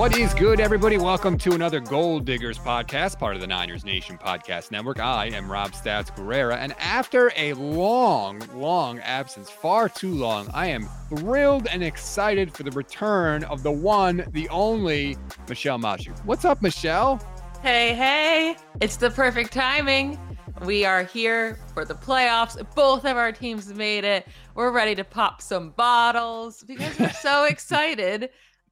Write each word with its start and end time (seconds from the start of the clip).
What 0.00 0.16
is 0.16 0.32
good, 0.32 0.60
everybody? 0.60 0.96
Welcome 0.96 1.36
to 1.36 1.52
another 1.52 1.78
Gold 1.78 2.24
Diggers 2.24 2.56
podcast, 2.58 3.18
part 3.18 3.34
of 3.34 3.42
the 3.42 3.46
Niners 3.46 3.84
Nation 3.84 4.16
Podcast 4.16 4.70
Network. 4.70 4.98
I 4.98 5.26
am 5.26 5.52
Rob 5.52 5.72
Stats 5.72 6.06
Guerrera, 6.16 6.56
and 6.56 6.72
after 6.78 7.30
a 7.36 7.52
long, 7.52 8.40
long 8.54 8.98
absence, 9.00 9.50
far 9.50 9.90
too 9.90 10.14
long, 10.14 10.48
I 10.54 10.68
am 10.68 10.88
thrilled 11.10 11.66
and 11.66 11.84
excited 11.84 12.50
for 12.56 12.62
the 12.62 12.70
return 12.70 13.44
of 13.44 13.62
the 13.62 13.72
one, 13.72 14.24
the 14.30 14.48
only 14.48 15.18
Michelle 15.50 15.78
Magdziuk. 15.78 16.18
What's 16.24 16.46
up, 16.46 16.62
Michelle? 16.62 17.20
Hey, 17.62 17.94
hey, 17.94 18.56
it's 18.80 18.96
the 18.96 19.10
perfect 19.10 19.52
timing. 19.52 20.18
We 20.64 20.86
are 20.86 21.04
here 21.04 21.58
for 21.74 21.84
the 21.84 21.94
playoffs. 21.94 22.56
Both 22.74 23.04
of 23.04 23.18
our 23.18 23.32
teams 23.32 23.72
made 23.74 24.04
it. 24.04 24.26
We're 24.54 24.70
ready 24.70 24.94
to 24.94 25.04
pop 25.04 25.42
some 25.42 25.70
bottles 25.72 26.64
because 26.64 26.98
we're 26.98 27.12
so 27.12 27.44
excited. 27.50 28.30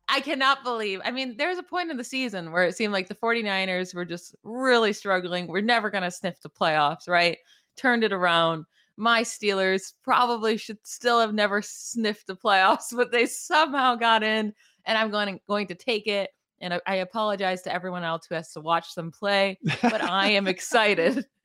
I 0.09 0.21
cannot 0.21 0.65
believe. 0.65 1.01
I 1.05 1.11
mean, 1.11 1.37
there's 1.37 1.59
a 1.59 1.63
point 1.63 1.91
in 1.91 1.97
the 1.97 2.05
season 2.05 2.51
where 2.51 2.65
it 2.65 2.77
seemed 2.77 2.93
like 2.93 3.09
the 3.09 3.15
49ers 3.15 3.95
were 3.95 4.07
just 4.07 4.35
really 4.43 4.93
struggling. 4.93 5.47
We're 5.47 5.61
never 5.61 5.91
going 5.91 6.05
to 6.05 6.11
sniff 6.11 6.41
the 6.41 6.49
playoffs, 6.49 7.09
right? 7.09 7.39
Turned 7.77 8.05
it 8.05 8.13
around. 8.13 8.65
My 8.97 9.23
Steelers 9.23 9.93
probably 10.03 10.57
should 10.57 10.79
still 10.83 11.21
have 11.21 11.35
never 11.35 11.61
sniffed 11.63 12.27
the 12.27 12.37
playoffs, 12.37 12.87
but 12.97 13.13
they 13.13 13.27
somehow 13.27 13.97
got 13.97 14.23
in, 14.23 14.55
and 14.87 14.99
I'm 14.99 15.11
going 15.11 15.41
going 15.47 15.67
to 15.69 15.75
take 15.75 16.07
it. 16.07 16.31
And 16.61 16.75
I, 16.75 16.81
I 16.87 16.95
apologize 16.97 17.63
to 17.63 17.73
everyone 17.73 18.03
else 18.03 18.27
who 18.27 18.35
has 18.35 18.53
to 18.55 18.61
watch 18.61 18.95
them 18.95 19.13
play, 19.13 19.59
but 19.83 20.03
I 20.03 20.31
am 20.31 20.47
excited. 20.49 21.27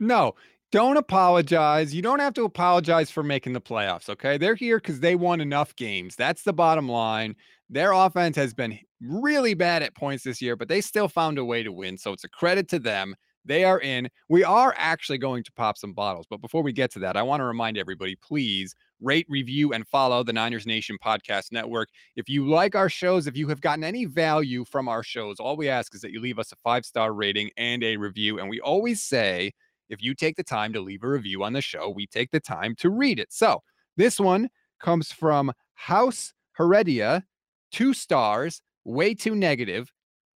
No, 0.00 0.34
don't 0.72 0.96
apologize. 0.96 1.94
You 1.94 2.02
don't 2.02 2.18
have 2.18 2.34
to 2.34 2.44
apologize 2.44 3.10
for 3.10 3.22
making 3.22 3.52
the 3.52 3.60
playoffs, 3.60 4.08
okay? 4.08 4.36
They're 4.36 4.56
here 4.56 4.78
because 4.78 4.98
they 4.98 5.14
won 5.14 5.40
enough 5.40 5.76
games. 5.76 6.16
That's 6.16 6.42
the 6.42 6.52
bottom 6.52 6.88
line. 6.88 7.36
Their 7.72 7.92
offense 7.92 8.36
has 8.36 8.52
been 8.52 8.78
really 9.00 9.54
bad 9.54 9.82
at 9.82 9.96
points 9.96 10.24
this 10.24 10.42
year, 10.42 10.56
but 10.56 10.68
they 10.68 10.82
still 10.82 11.08
found 11.08 11.38
a 11.38 11.44
way 11.44 11.62
to 11.62 11.72
win. 11.72 11.96
So 11.96 12.12
it's 12.12 12.22
a 12.22 12.28
credit 12.28 12.68
to 12.68 12.78
them. 12.78 13.14
They 13.46 13.64
are 13.64 13.80
in. 13.80 14.10
We 14.28 14.44
are 14.44 14.74
actually 14.76 15.16
going 15.16 15.42
to 15.44 15.52
pop 15.52 15.78
some 15.78 15.94
bottles. 15.94 16.26
But 16.28 16.42
before 16.42 16.62
we 16.62 16.74
get 16.74 16.92
to 16.92 16.98
that, 16.98 17.16
I 17.16 17.22
want 17.22 17.40
to 17.40 17.46
remind 17.46 17.78
everybody 17.78 18.14
please 18.16 18.74
rate, 19.00 19.24
review, 19.30 19.72
and 19.72 19.88
follow 19.88 20.22
the 20.22 20.34
Niners 20.34 20.66
Nation 20.66 20.98
Podcast 21.02 21.50
Network. 21.50 21.88
If 22.14 22.28
you 22.28 22.46
like 22.46 22.74
our 22.74 22.90
shows, 22.90 23.26
if 23.26 23.38
you 23.38 23.48
have 23.48 23.62
gotten 23.62 23.84
any 23.84 24.04
value 24.04 24.66
from 24.66 24.86
our 24.86 25.02
shows, 25.02 25.40
all 25.40 25.56
we 25.56 25.70
ask 25.70 25.94
is 25.94 26.02
that 26.02 26.12
you 26.12 26.20
leave 26.20 26.38
us 26.38 26.52
a 26.52 26.56
five 26.62 26.84
star 26.84 27.14
rating 27.14 27.48
and 27.56 27.82
a 27.82 27.96
review. 27.96 28.38
And 28.38 28.50
we 28.50 28.60
always 28.60 29.02
say, 29.02 29.50
if 29.88 30.02
you 30.02 30.14
take 30.14 30.36
the 30.36 30.44
time 30.44 30.74
to 30.74 30.80
leave 30.82 31.04
a 31.04 31.08
review 31.08 31.42
on 31.42 31.54
the 31.54 31.62
show, 31.62 31.88
we 31.88 32.06
take 32.06 32.32
the 32.32 32.40
time 32.40 32.74
to 32.80 32.90
read 32.90 33.18
it. 33.18 33.32
So 33.32 33.62
this 33.96 34.20
one 34.20 34.50
comes 34.78 35.10
from 35.10 35.52
House 35.72 36.34
Heredia 36.52 37.24
two 37.72 37.94
stars, 37.94 38.62
way 38.84 39.14
too 39.14 39.34
negative, 39.34 39.90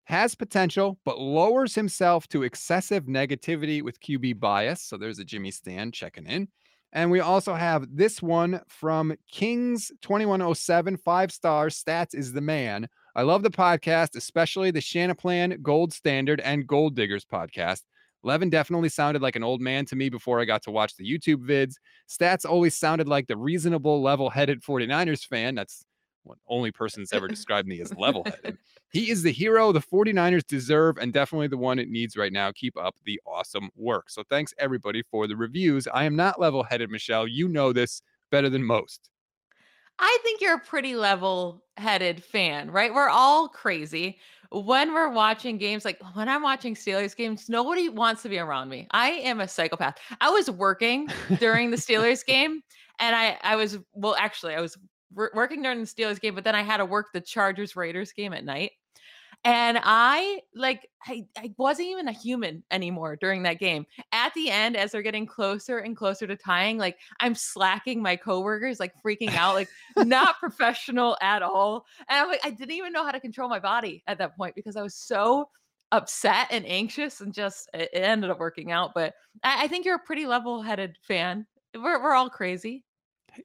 has 0.04 0.34
potential, 0.34 0.98
but 1.04 1.20
lowers 1.20 1.74
himself 1.74 2.28
to 2.28 2.44
excessive 2.44 3.04
negativity 3.04 3.82
with 3.82 4.00
QB 4.00 4.40
bias. 4.40 4.82
So 4.82 4.96
there's 4.96 5.18
a 5.18 5.24
Jimmy 5.24 5.50
Stan 5.50 5.92
checking 5.92 6.26
in. 6.26 6.48
And 6.92 7.10
we 7.10 7.20
also 7.20 7.54
have 7.54 7.86
this 7.94 8.22
one 8.22 8.60
from 8.68 9.14
Kings 9.30 9.90
2107, 10.02 10.96
five 10.96 11.32
stars. 11.32 11.82
Stats 11.82 12.14
is 12.14 12.32
the 12.32 12.40
man. 12.40 12.88
I 13.14 13.22
love 13.22 13.42
the 13.42 13.50
podcast, 13.50 14.16
especially 14.16 14.70
the 14.70 14.80
Shanaplan 14.80 15.60
Gold 15.60 15.92
Standard 15.92 16.40
and 16.40 16.66
Gold 16.66 16.94
Diggers 16.94 17.24
podcast. 17.24 17.82
Levin 18.22 18.50
definitely 18.50 18.88
sounded 18.88 19.22
like 19.22 19.36
an 19.36 19.44
old 19.44 19.60
man 19.60 19.84
to 19.86 19.96
me 19.96 20.08
before 20.08 20.40
I 20.40 20.44
got 20.44 20.62
to 20.62 20.70
watch 20.70 20.96
the 20.96 21.04
YouTube 21.04 21.46
vids. 21.46 21.74
Stats 22.08 22.48
always 22.48 22.76
sounded 22.76 23.08
like 23.08 23.26
the 23.26 23.36
reasonable, 23.36 24.02
level 24.02 24.30
headed 24.30 24.62
49ers 24.62 25.24
fan. 25.26 25.54
That's 25.54 25.84
one 26.26 26.38
only 26.48 26.70
person 26.70 27.02
that's 27.02 27.12
ever 27.12 27.28
described 27.36 27.68
me 27.68 27.80
as 27.80 27.94
level 27.94 28.24
headed. 28.24 28.58
he 28.92 29.10
is 29.10 29.22
the 29.22 29.32
hero 29.32 29.72
the 29.72 29.80
49ers 29.80 30.46
deserve 30.46 30.98
and 30.98 31.12
definitely 31.12 31.48
the 31.48 31.56
one 31.56 31.78
it 31.78 31.88
needs 31.88 32.16
right 32.16 32.32
now. 32.32 32.50
Keep 32.52 32.76
up 32.76 32.96
the 33.04 33.20
awesome 33.26 33.70
work. 33.76 34.10
So 34.10 34.22
thanks 34.28 34.52
everybody 34.58 35.02
for 35.10 35.26
the 35.26 35.36
reviews. 35.36 35.86
I 35.86 36.04
am 36.04 36.16
not 36.16 36.40
level 36.40 36.62
headed, 36.62 36.90
Michelle. 36.90 37.26
You 37.26 37.48
know 37.48 37.72
this 37.72 38.02
better 38.30 38.50
than 38.50 38.64
most. 38.64 39.10
I 39.98 40.18
think 40.22 40.40
you're 40.40 40.56
a 40.56 40.60
pretty 40.60 40.94
level 40.94 41.64
headed 41.78 42.22
fan, 42.22 42.70
right? 42.70 42.92
We're 42.92 43.08
all 43.08 43.48
crazy. 43.48 44.18
When 44.52 44.94
we're 44.94 45.08
watching 45.08 45.58
games, 45.58 45.84
like 45.84 46.00
when 46.14 46.28
I'm 46.28 46.42
watching 46.42 46.74
Steelers 46.74 47.16
games, 47.16 47.48
nobody 47.48 47.88
wants 47.88 48.22
to 48.22 48.28
be 48.28 48.38
around 48.38 48.68
me. 48.68 48.86
I 48.90 49.10
am 49.10 49.40
a 49.40 49.48
psychopath. 49.48 49.96
I 50.20 50.30
was 50.30 50.50
working 50.50 51.08
during 51.38 51.70
the 51.70 51.76
Steelers 51.76 52.24
game 52.24 52.62
and 52.98 53.16
I 53.16 53.38
I 53.42 53.56
was 53.56 53.78
well 53.92 54.16
actually 54.18 54.54
I 54.54 54.60
was 54.60 54.76
working 55.14 55.62
during 55.62 55.80
the 55.80 55.86
Steelers 55.86 56.20
game, 56.20 56.34
but 56.34 56.44
then 56.44 56.54
I 56.54 56.62
had 56.62 56.78
to 56.78 56.84
work 56.84 57.08
the 57.12 57.20
Chargers 57.20 57.76
Raiders 57.76 58.12
game 58.12 58.32
at 58.32 58.44
night. 58.44 58.72
And 59.44 59.78
I 59.82 60.40
like 60.54 60.88
I, 61.06 61.26
I 61.38 61.52
wasn't 61.56 61.88
even 61.88 62.08
a 62.08 62.12
human 62.12 62.64
anymore 62.70 63.16
during 63.16 63.44
that 63.44 63.60
game. 63.60 63.86
At 64.10 64.34
the 64.34 64.50
end, 64.50 64.76
as 64.76 64.90
they're 64.90 65.02
getting 65.02 65.26
closer 65.26 65.78
and 65.78 65.96
closer 65.96 66.26
to 66.26 66.36
tying, 66.36 66.78
like 66.78 66.98
I'm 67.20 67.34
slacking 67.34 68.02
my 68.02 68.16
coworkers, 68.16 68.80
like 68.80 68.92
freaking 69.04 69.34
out, 69.34 69.54
like 69.54 69.68
not 69.96 70.36
professional 70.40 71.16
at 71.20 71.42
all. 71.42 71.86
And 72.08 72.18
I'm 72.18 72.28
like, 72.28 72.44
I 72.44 72.50
didn't 72.50 72.72
even 72.72 72.92
know 72.92 73.04
how 73.04 73.12
to 73.12 73.20
control 73.20 73.48
my 73.48 73.60
body 73.60 74.02
at 74.06 74.18
that 74.18 74.36
point 74.36 74.56
because 74.56 74.74
I 74.74 74.82
was 74.82 74.96
so 74.96 75.48
upset 75.92 76.48
and 76.50 76.66
anxious 76.66 77.20
and 77.20 77.32
just 77.32 77.70
it 77.72 77.90
ended 77.92 78.30
up 78.30 78.40
working 78.40 78.72
out. 78.72 78.94
But 78.94 79.14
I, 79.44 79.64
I 79.64 79.68
think 79.68 79.84
you're 79.84 79.96
a 79.96 80.00
pretty 80.00 80.26
level-headed 80.26 80.98
fan. 81.02 81.46
We're 81.74 82.02
we're 82.02 82.14
all 82.14 82.30
crazy 82.30 82.85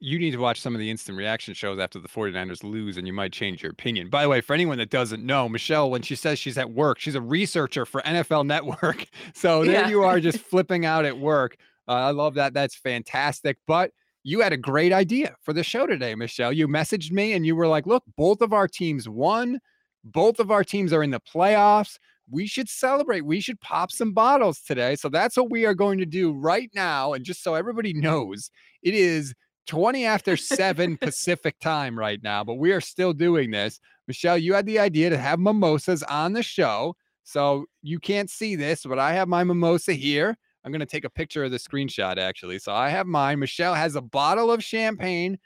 you 0.00 0.18
need 0.18 0.32
to 0.32 0.38
watch 0.38 0.60
some 0.60 0.74
of 0.74 0.78
the 0.78 0.90
instant 0.90 1.18
reaction 1.18 1.54
shows 1.54 1.78
after 1.78 1.98
the 1.98 2.08
49ers 2.08 2.62
lose 2.64 2.96
and 2.96 3.06
you 3.06 3.12
might 3.12 3.32
change 3.32 3.62
your 3.62 3.72
opinion. 3.72 4.08
By 4.08 4.22
the 4.22 4.28
way, 4.28 4.40
for 4.40 4.54
anyone 4.54 4.78
that 4.78 4.90
doesn't 4.90 5.24
know, 5.24 5.48
Michelle, 5.48 5.90
when 5.90 6.02
she 6.02 6.14
says 6.14 6.38
she's 6.38 6.58
at 6.58 6.72
work, 6.72 6.98
she's 6.98 7.14
a 7.14 7.20
researcher 7.20 7.84
for 7.84 8.00
NFL 8.02 8.46
Network. 8.52 9.06
So 9.34 9.64
there 9.64 9.82
yeah. 9.82 9.88
you 9.88 10.02
are 10.02 10.20
just 10.20 10.38
flipping 10.50 10.86
out 10.86 11.04
at 11.04 11.18
work. 11.18 11.56
Uh, 11.88 11.92
I 11.92 12.10
love 12.10 12.34
that. 12.34 12.54
That's 12.54 12.74
fantastic. 12.74 13.58
But 13.66 13.90
you 14.24 14.40
had 14.40 14.52
a 14.52 14.56
great 14.56 14.92
idea 14.92 15.34
for 15.42 15.52
the 15.52 15.64
show 15.64 15.86
today, 15.86 16.14
Michelle. 16.14 16.52
You 16.52 16.68
messaged 16.68 17.10
me 17.10 17.32
and 17.32 17.44
you 17.44 17.56
were 17.56 17.66
like, 17.66 17.86
look, 17.86 18.04
both 18.16 18.40
of 18.40 18.52
our 18.52 18.68
teams 18.68 19.08
won. 19.08 19.58
Both 20.04 20.40
of 20.40 20.50
our 20.50 20.64
teams 20.64 20.92
are 20.92 21.02
in 21.02 21.10
the 21.10 21.20
playoffs. 21.20 21.98
We 22.30 22.46
should 22.46 22.68
celebrate. 22.68 23.22
We 23.22 23.40
should 23.40 23.60
pop 23.60 23.90
some 23.90 24.12
bottles 24.12 24.60
today. 24.60 24.96
So 24.96 25.08
that's 25.08 25.36
what 25.36 25.50
we 25.50 25.66
are 25.66 25.74
going 25.74 25.98
to 25.98 26.06
do 26.06 26.32
right 26.32 26.70
now. 26.74 27.12
And 27.12 27.24
just 27.24 27.42
so 27.42 27.54
everybody 27.54 27.92
knows, 27.92 28.50
it 28.82 28.94
is 28.94 29.34
20 29.66 30.04
after 30.04 30.36
7 30.36 30.96
Pacific 30.96 31.58
time 31.60 31.98
right 31.98 32.22
now, 32.22 32.42
but 32.44 32.54
we 32.54 32.72
are 32.72 32.80
still 32.80 33.12
doing 33.12 33.50
this. 33.50 33.80
Michelle, 34.08 34.38
you 34.38 34.54
had 34.54 34.66
the 34.66 34.78
idea 34.78 35.10
to 35.10 35.18
have 35.18 35.38
mimosas 35.38 36.02
on 36.04 36.32
the 36.32 36.42
show. 36.42 36.96
So 37.24 37.66
you 37.82 37.98
can't 38.00 38.28
see 38.28 38.56
this, 38.56 38.84
but 38.84 38.98
I 38.98 39.12
have 39.12 39.28
my 39.28 39.44
mimosa 39.44 39.92
here. 39.92 40.36
I'm 40.64 40.72
going 40.72 40.80
to 40.80 40.86
take 40.86 41.04
a 41.04 41.10
picture 41.10 41.44
of 41.44 41.50
the 41.50 41.58
screenshot 41.58 42.18
actually. 42.18 42.58
So 42.58 42.72
I 42.72 42.88
have 42.88 43.06
mine. 43.06 43.38
Michelle 43.38 43.74
has 43.74 43.94
a 43.94 44.00
bottle 44.00 44.50
of 44.50 44.62
champagne 44.62 45.38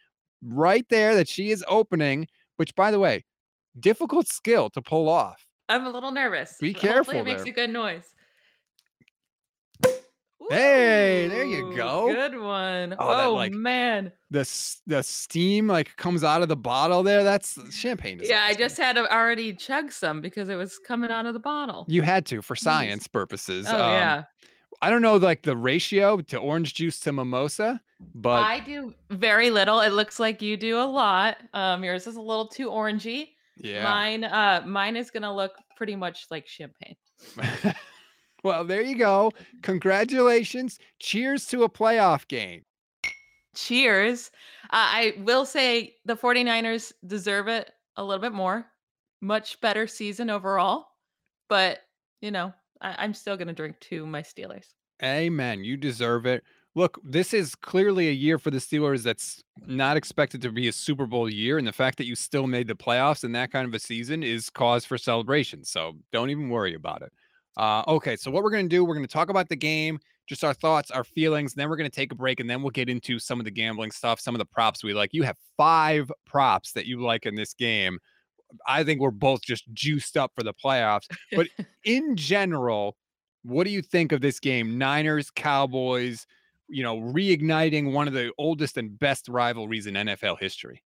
right 0.42 0.86
there 0.88 1.14
that 1.14 1.28
she 1.28 1.50
is 1.50 1.64
opening, 1.68 2.26
which 2.56 2.74
by 2.74 2.90
the 2.90 2.98
way, 2.98 3.24
difficult 3.78 4.26
skill 4.28 4.70
to 4.70 4.82
pull 4.82 5.08
off. 5.08 5.46
I'm 5.68 5.84
a 5.84 5.90
little 5.90 6.12
nervous. 6.12 6.56
Be 6.60 6.72
careful. 6.72 7.14
Hopefully 7.14 7.18
it 7.18 7.24
makes 7.24 7.42
a 7.42 7.50
good 7.50 7.70
noise. 7.70 8.04
Hey, 10.50 11.26
there 11.28 11.44
you 11.44 11.74
go. 11.74 12.12
Good 12.12 12.38
one. 12.38 12.94
Oh, 12.98 13.24
Oh, 13.30 13.34
like 13.34 13.52
man. 13.52 14.12
the 14.30 14.48
the 14.86 15.02
steam 15.02 15.66
like 15.66 15.96
comes 15.96 16.22
out 16.22 16.42
of 16.42 16.48
the 16.48 16.56
bottle 16.56 17.02
there. 17.02 17.24
That's 17.24 17.58
champagne. 17.74 18.20
Yeah, 18.22 18.44
I 18.44 18.54
just 18.54 18.76
had 18.76 18.94
to 18.96 19.12
already 19.12 19.54
chug 19.54 19.90
some 19.90 20.20
because 20.20 20.48
it 20.48 20.54
was 20.56 20.78
coming 20.78 21.10
out 21.10 21.26
of 21.26 21.32
the 21.34 21.40
bottle. 21.40 21.84
You 21.88 22.02
had 22.02 22.26
to 22.26 22.42
for 22.42 22.54
science 22.54 23.08
purposes. 23.08 23.66
Oh 23.68 23.74
Um, 23.74 23.92
yeah. 23.92 24.24
I 24.82 24.90
don't 24.90 25.02
know 25.02 25.16
like 25.16 25.42
the 25.42 25.56
ratio 25.56 26.20
to 26.20 26.36
orange 26.38 26.74
juice 26.74 27.00
to 27.00 27.12
mimosa, 27.12 27.80
but 28.14 28.42
I 28.42 28.60
do 28.60 28.92
very 29.10 29.50
little. 29.50 29.80
It 29.80 29.90
looks 29.94 30.20
like 30.20 30.42
you 30.42 30.56
do 30.58 30.78
a 30.78 30.84
lot. 30.84 31.38
Um, 31.54 31.82
yours 31.82 32.06
is 32.06 32.16
a 32.16 32.20
little 32.20 32.46
too 32.46 32.68
orangey. 32.68 33.30
yeah. 33.56 33.82
Mine, 33.84 34.22
uh, 34.24 34.62
mine 34.66 34.96
is 34.96 35.10
gonna 35.10 35.34
look 35.34 35.52
pretty 35.76 35.96
much 35.96 36.26
like 36.30 36.46
champagne. 36.46 36.96
Well, 38.46 38.64
there 38.64 38.80
you 38.82 38.96
go. 38.96 39.32
Congratulations. 39.62 40.78
Cheers 41.00 41.46
to 41.46 41.64
a 41.64 41.68
playoff 41.68 42.28
game. 42.28 42.62
Cheers. 43.56 44.30
Uh, 44.64 44.68
I 44.70 45.14
will 45.18 45.44
say 45.44 45.96
the 46.04 46.16
49ers 46.16 46.92
deserve 47.04 47.48
it 47.48 47.72
a 47.96 48.04
little 48.04 48.20
bit 48.22 48.32
more. 48.32 48.64
Much 49.20 49.60
better 49.60 49.88
season 49.88 50.30
overall. 50.30 50.86
But, 51.48 51.80
you 52.20 52.30
know, 52.30 52.52
I- 52.80 52.94
I'm 52.98 53.14
still 53.14 53.36
going 53.36 53.48
to 53.48 53.52
drink 53.54 53.80
to 53.80 54.06
my 54.06 54.22
Steelers. 54.22 54.74
Amen. 55.02 55.64
You 55.64 55.76
deserve 55.76 56.24
it. 56.26 56.44
Look, 56.76 57.00
this 57.02 57.34
is 57.34 57.56
clearly 57.56 58.08
a 58.10 58.12
year 58.12 58.38
for 58.38 58.52
the 58.52 58.58
Steelers 58.58 59.02
that's 59.02 59.42
not 59.66 59.96
expected 59.96 60.40
to 60.42 60.52
be 60.52 60.68
a 60.68 60.72
Super 60.72 61.06
Bowl 61.06 61.28
year. 61.28 61.58
And 61.58 61.66
the 61.66 61.72
fact 61.72 61.98
that 61.98 62.06
you 62.06 62.14
still 62.14 62.46
made 62.46 62.68
the 62.68 62.76
playoffs 62.76 63.24
in 63.24 63.32
that 63.32 63.50
kind 63.50 63.66
of 63.66 63.74
a 63.74 63.80
season 63.80 64.22
is 64.22 64.50
cause 64.50 64.84
for 64.84 64.98
celebration. 64.98 65.64
So 65.64 65.94
don't 66.12 66.30
even 66.30 66.48
worry 66.48 66.74
about 66.74 67.02
it. 67.02 67.12
Uh, 67.56 67.82
okay, 67.88 68.16
so 68.16 68.30
what 68.30 68.42
we're 68.42 68.50
going 68.50 68.68
to 68.68 68.74
do, 68.74 68.84
we're 68.84 68.94
going 68.94 69.06
to 69.06 69.12
talk 69.12 69.30
about 69.30 69.48
the 69.48 69.56
game, 69.56 69.98
just 70.26 70.44
our 70.44 70.52
thoughts, 70.52 70.90
our 70.90 71.04
feelings. 71.04 71.54
Then 71.54 71.68
we're 71.68 71.76
going 71.76 71.90
to 71.90 71.94
take 71.94 72.12
a 72.12 72.14
break, 72.14 72.40
and 72.40 72.48
then 72.48 72.62
we'll 72.62 72.70
get 72.70 72.88
into 72.88 73.18
some 73.18 73.40
of 73.40 73.44
the 73.44 73.50
gambling 73.50 73.90
stuff, 73.90 74.20
some 74.20 74.34
of 74.34 74.38
the 74.38 74.44
props 74.44 74.84
we 74.84 74.92
like. 74.92 75.14
You 75.14 75.22
have 75.22 75.36
five 75.56 76.12
props 76.26 76.72
that 76.72 76.86
you 76.86 77.00
like 77.00 77.24
in 77.24 77.34
this 77.34 77.54
game. 77.54 77.98
I 78.66 78.84
think 78.84 79.00
we're 79.00 79.10
both 79.10 79.42
just 79.42 79.64
juiced 79.72 80.16
up 80.16 80.32
for 80.34 80.42
the 80.42 80.54
playoffs. 80.54 81.06
But 81.32 81.48
in 81.84 82.16
general, 82.16 82.96
what 83.42 83.64
do 83.64 83.70
you 83.70 83.82
think 83.82 84.12
of 84.12 84.20
this 84.20 84.38
game? 84.38 84.76
Niners, 84.76 85.30
Cowboys, 85.30 86.26
you 86.68 86.82
know, 86.82 87.00
reigniting 87.00 87.92
one 87.92 88.06
of 88.06 88.14
the 88.14 88.32
oldest 88.38 88.76
and 88.76 88.98
best 88.98 89.28
rivalries 89.28 89.86
in 89.86 89.94
NFL 89.94 90.38
history. 90.40 90.82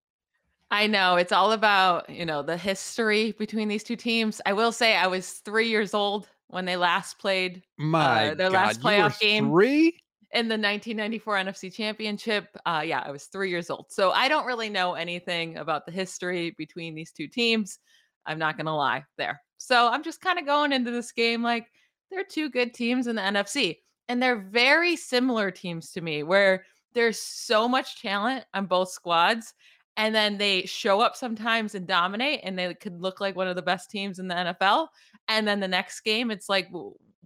I 0.71 0.85
know 0.85 1.15
it's 1.15 1.31
all 1.31 1.51
about, 1.51 2.09
you 2.09 2.25
know, 2.25 2.43
the 2.43 2.57
history 2.57 3.31
between 3.33 3.69
these 3.69 3.83
two 3.83 3.95
teams. 3.95 4.39
I 4.45 4.53
will 4.53 4.71
say 4.71 4.95
I 4.95 5.07
was 5.07 5.31
3 5.31 5.67
years 5.67 5.95
old 5.95 6.27
when 6.49 6.65
they 6.65 6.75
last 6.75 7.19
played 7.19 7.63
My 7.77 8.31
uh, 8.31 8.35
their 8.35 8.51
God, 8.51 8.53
last 8.53 8.81
playoff 8.81 9.19
game 9.19 9.49
3? 9.49 9.95
in 10.31 10.47
the 10.47 10.53
1994 10.53 11.35
NFC 11.35 11.73
Championship. 11.73 12.47
Uh, 12.65 12.83
yeah, 12.85 13.01
I 13.05 13.11
was 13.11 13.25
3 13.25 13.49
years 13.49 13.69
old. 13.69 13.85
So 13.89 14.11
I 14.11 14.27
don't 14.27 14.45
really 14.45 14.69
know 14.69 14.93
anything 14.93 15.57
about 15.57 15.85
the 15.85 15.91
history 15.91 16.53
between 16.57 16.95
these 16.95 17.11
two 17.11 17.27
teams. 17.27 17.79
I'm 18.25 18.39
not 18.39 18.57
going 18.57 18.65
to 18.65 18.73
lie 18.73 19.05
there. 19.17 19.41
So 19.57 19.87
I'm 19.87 20.03
just 20.03 20.21
kind 20.21 20.39
of 20.39 20.45
going 20.45 20.71
into 20.71 20.91
this 20.91 21.11
game 21.11 21.43
like 21.43 21.67
they're 22.11 22.23
two 22.23 22.49
good 22.49 22.73
teams 22.73 23.07
in 23.07 23.15
the 23.15 23.21
NFC 23.21 23.77
and 24.07 24.21
they're 24.21 24.41
very 24.41 24.95
similar 24.95 25.51
teams 25.51 25.91
to 25.91 26.01
me 26.01 26.23
where 26.23 26.65
there's 26.93 27.19
so 27.19 27.67
much 27.67 28.01
talent 28.01 28.45
on 28.53 28.65
both 28.65 28.89
squads 28.89 29.53
and 29.99 30.15
then 30.15 30.37
they 30.37 30.65
show 30.65 31.01
up 31.01 31.17
sometimes 31.17 31.75
and 31.75 31.85
dominate 31.85 32.39
and 32.43 32.57
they 32.57 32.73
could 32.73 33.01
look 33.01 33.19
like 33.19 33.35
one 33.35 33.49
of 33.49 33.57
the 33.57 33.61
best 33.61 33.91
teams 33.91 34.17
in 34.17 34.29
the 34.29 34.33
NFL 34.33 34.87
and 35.27 35.45
then 35.45 35.59
the 35.59 35.67
next 35.67 35.99
game 36.01 36.31
it's 36.31 36.47
like 36.47 36.69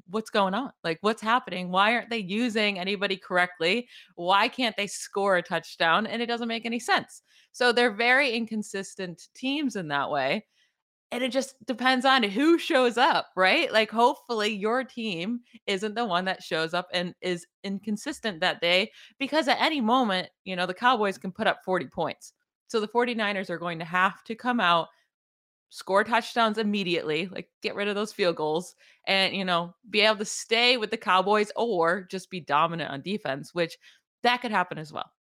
what's 0.10 0.32
going 0.32 0.56
on? 0.56 0.72
Like 0.84 0.98
what's 1.02 1.22
happening? 1.22 1.70
Why 1.70 1.94
aren't 1.94 2.10
they 2.10 2.18
using 2.18 2.80
anybody 2.80 3.16
correctly? 3.16 3.88
Why 4.16 4.48
can't 4.48 4.76
they 4.76 4.88
score 4.88 5.38
a 5.38 5.42
touchdown? 5.44 6.08
And 6.08 6.22
it 6.22 6.26
doesn't 6.26 6.48
make 6.48 6.66
any 6.66 6.80
sense. 6.80 7.22
So 7.52 7.72
they're 7.72 7.94
very 7.94 8.32
inconsistent 8.32 9.30
teams 9.36 9.76
in 9.76 9.88
that 9.90 10.10
way 10.10 10.44
and 11.12 11.24
it 11.24 11.32
just 11.32 11.64
depends 11.68 12.06
on 12.06 12.24
who 12.24 12.58
shows 12.58 12.98
up, 12.98 13.28
right? 13.36 13.72
Like, 13.72 13.92
hopefully, 13.92 14.52
your 14.52 14.84
team 14.84 15.42
isn't 15.68 15.94
the 15.94 16.06
one 16.06 16.26
that 16.26 16.42
shows 16.42 16.74
up 16.74 16.88
and 16.92 17.14
is 17.22 17.46
inconsistent 17.64 18.40
that 18.40 18.62
day 18.62 18.92
because 19.20 19.48
at 19.48 19.62
any 19.62 19.80
moment, 19.80 20.30
you 20.44 20.56
know, 20.56 20.66
the 20.66 20.74
Cowboys 20.74 21.20
can 21.20 21.32
put 21.32 21.46
up 21.46 21.60
40 21.64 21.86
points. 21.94 22.34
So 22.68 22.80
the 22.80 22.88
49ers 22.88 23.50
are 23.50 23.58
going 23.58 23.80
to 23.80 23.86
have 23.86 24.24
to 24.26 24.36
come 24.36 24.60
out, 24.60 24.88
score 25.70 26.04
touchdowns 26.04 26.58
immediately, 26.58 27.28
like 27.28 27.50
get 27.62 27.76
rid 27.76 27.88
of 27.88 27.96
those 27.96 28.14
field 28.14 28.36
goals 28.36 28.76
and, 29.08 29.36
you 29.36 29.46
know, 29.46 29.76
be 29.90 30.02
able 30.02 30.18
to 30.18 30.26
stay 30.26 30.78
with 30.78 30.92
the 30.92 30.98
Cowboys 30.98 31.52
or 31.56 32.02
just 32.02 32.30
be 32.30 32.40
dominant 32.40 32.92
on 32.92 33.02
defense, 33.02 33.54
which 33.54 33.78
that 34.24 34.42
could 34.42 34.52
happen 34.52 34.78
as 34.78 34.92
well. 34.92 35.12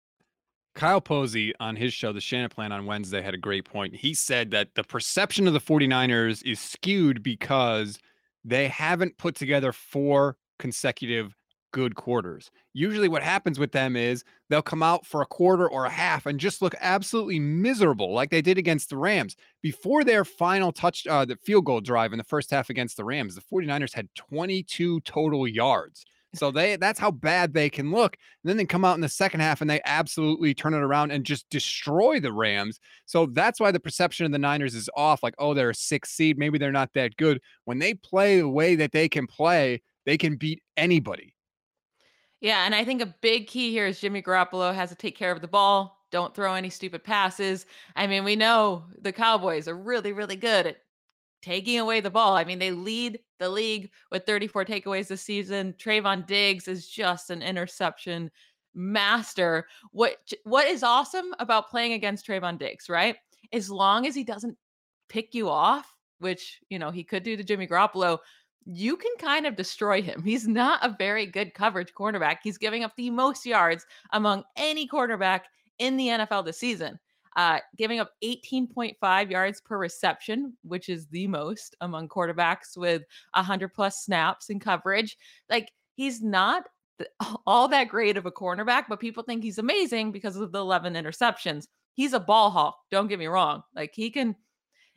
Kyle 0.75 1.01
Posey 1.01 1.53
on 1.61 1.77
his 1.77 1.93
show, 1.93 2.13
The 2.13 2.21
Shanaplan 2.21 2.71
on 2.71 2.87
Wednesday, 2.87 3.21
had 3.21 3.35
a 3.35 3.39
great 3.39 3.65
point. 3.65 3.95
He 3.95 4.15
said 4.15 4.51
that 4.53 4.75
the 4.75 4.85
perception 4.85 5.47
of 5.47 5.53
the 5.53 5.61
49ers 5.61 6.43
is 6.45 6.61
skewed 6.61 7.23
because 7.23 7.99
they 8.45 8.69
haven't 8.69 9.19
put 9.19 9.35
together 9.35 9.73
four 9.73 10.37
consecutive 10.59 11.37
good 11.73 11.95
quarters. 11.95 12.51
Usually, 12.73 13.09
what 13.09 13.23
happens 13.23 13.59
with 13.59 13.73
them 13.73 13.97
is 13.97 14.25
they'll 14.49 14.63
come 14.63 14.83
out 14.83 15.05
for 15.05 15.23
a 15.23 15.27
quarter 15.27 15.69
or 15.69 15.87
a 15.87 15.91
half 15.91 16.27
and 16.27 16.39
just 16.39 16.63
look 16.63 16.75
absolutely 16.81 17.41
miserable, 17.41 18.13
like 18.13 18.31
they 18.31 18.43
did 18.43 18.59
against 18.59 18.91
the 18.91 18.97
Rams. 18.97 19.37
Before 19.63 20.05
their 20.05 20.25
final 20.25 20.73
touch, 20.73 21.07
uh, 21.07 21.25
the 21.25 21.37
field 21.37 21.65
goal 21.65 21.81
drive 21.81 22.13
in 22.13 22.19
the 22.19 22.25
first 22.25 22.51
half 22.51 22.71
against 22.71 22.97
the 22.97 23.05
Rams, 23.05 23.35
the 23.35 23.41
49ers 23.41 23.95
had 23.95 24.09
22 24.15 25.01
total 25.01 25.49
yards. 25.49 26.05
So 26.35 26.51
they 26.51 26.77
that's 26.77 26.99
how 26.99 27.11
bad 27.11 27.53
they 27.53 27.69
can 27.69 27.91
look. 27.91 28.17
And 28.43 28.49
then 28.49 28.57
they 28.57 28.65
come 28.65 28.85
out 28.85 28.95
in 28.95 29.03
the 29.03 29.09
second 29.09 29.41
half 29.41 29.61
and 29.61 29.69
they 29.69 29.81
absolutely 29.85 30.55
turn 30.55 30.73
it 30.73 30.79
around 30.79 31.11
and 31.11 31.25
just 31.25 31.49
destroy 31.51 32.21
the 32.21 32.33
Rams. 32.33 32.81
So 33.05 33.27
that's 33.27 33.61
why 33.61 33.71
the 33.71 33.81
perception 33.81 34.25
of 34.25 34.33
the 34.33 34.39
Niners 34.39 34.75
is 34.75 34.89
off. 34.97 35.23
Like, 35.23 35.35
oh, 35.39 35.53
they're 35.53 35.71
a 35.71 35.75
six 35.75 36.11
seed. 36.11 36.39
Maybe 36.39 36.59
they're 36.59 36.73
not 36.73 36.93
that 36.95 37.17
good. 37.17 37.41
When 37.65 37.79
they 37.79 37.95
play 37.95 38.39
the 38.39 38.49
way 38.49 38.77
that 38.77 38.93
they 38.93 39.09
can 39.09 39.27
play, 39.27 39.83
they 40.07 40.17
can 40.17 40.37
beat 40.37 40.63
anybody. 40.77 41.35
Yeah, 42.43 42.67
and 42.67 42.75
I 42.75 42.85
think 42.85 43.01
a 43.01 43.15
big 43.23 43.47
key 43.47 43.71
here 43.71 43.87
is 43.87 44.01
Jimmy 44.01 44.21
Garoppolo 44.21 44.75
has 44.75 44.91
to 44.91 44.97
take 44.97 45.17
care 45.17 45.31
of 45.31 45.41
the 45.41 45.49
ball. 45.49 46.05
Don't 46.11 46.35
throw 46.35 46.55
any 46.55 46.71
stupid 46.71 47.05
passes. 47.05 47.67
I 47.95 48.09
mean, 48.09 48.25
we 48.25 48.35
know 48.35 48.85
the 49.01 49.13
Cowboys 49.13 49.69
are 49.69 49.77
really, 49.77 50.13
really 50.13 50.35
good 50.35 50.67
at 50.67 50.79
taking 51.41 51.79
away 51.79 52.01
the 52.01 52.11
ball. 52.11 52.35
I 52.35 52.43
mean, 52.43 52.59
they 52.59 52.73
lead 52.73 53.21
the 53.39 53.49
league 53.49 53.91
with 54.11 54.27
34 54.27 54.65
takeaways 54.65 55.07
this 55.07 55.23
season. 55.23 55.73
Trevon 55.79 56.27
Diggs 56.27 56.67
is 56.67 56.89
just 56.89 57.31
an 57.31 57.43
interception 57.43 58.29
master. 58.75 59.69
What 59.93 60.17
what 60.43 60.67
is 60.67 60.83
awesome 60.83 61.33
about 61.39 61.71
playing 61.71 61.93
against 61.93 62.27
Trevon 62.27 62.59
Diggs, 62.59 62.89
right? 62.89 63.15
As 63.53 63.71
long 63.71 64.05
as 64.05 64.17
he 64.17 64.25
doesn't 64.25 64.59
pick 65.09 65.33
you 65.33 65.49
off, 65.49 65.87
which 66.19 66.59
you 66.71 66.81
know 66.81 66.91
he 66.91 67.05
could 67.05 67.23
do 67.23 67.37
to 67.37 67.45
Jimmy 67.45 67.69
Garoppolo, 67.69 68.19
you 68.65 68.97
can 68.97 69.13
kind 69.19 69.47
of 69.47 69.57
destroy 69.57 70.03
him. 70.03 70.23
He's 70.23 70.47
not 70.47 70.85
a 70.85 70.95
very 70.99 71.27
good 71.27 71.55
coverage 71.55 71.93
cornerback. 71.95 72.39
He's 72.43 72.59
giving 72.59 72.85
up 72.85 72.93
the 72.97 73.11
most 73.11 73.45
yards 73.45 73.87
among 74.13 74.45
any 74.57 74.87
quarterback 74.87 75.47
in 75.79 75.97
the 75.97 76.09
NFL 76.09 76.45
this 76.45 76.59
season 76.59 76.99
uh, 77.37 77.59
giving 77.77 78.01
up 78.01 78.13
18.5 78.23 79.31
yards 79.31 79.61
per 79.61 79.79
reception, 79.79 80.55
which 80.63 80.89
is 80.89 81.07
the 81.09 81.27
most 81.27 81.77
among 81.81 82.09
quarterbacks 82.09 82.77
with 82.77 83.03
100 83.35 83.73
plus 83.73 84.05
snaps 84.05 84.51
in 84.51 84.61
coverage. 84.61 85.17
Like 85.49 85.71
he's 85.95 86.23
not 86.23 86.65
all 87.47 87.69
that 87.69 87.89
great 87.89 88.17
of 88.17 88.27
a 88.27 88.33
cornerback, 88.33 88.85
but 88.89 89.01
people 89.01 89.23
think 89.23 89.43
he's 89.43 89.59
amazing 89.59 90.13
because 90.13 90.37
of 90.37 90.53
the 90.53 90.61
11 90.61 90.95
interceptions. 90.95 91.67
He's 91.95 92.13
a 92.13 92.21
ball 92.21 92.51
hawk. 92.51 92.77
Don't 92.91 93.09
get 93.09 93.19
me 93.19 93.27
wrong. 93.27 93.63
Like 93.75 93.93
he 93.95 94.11
can 94.11 94.37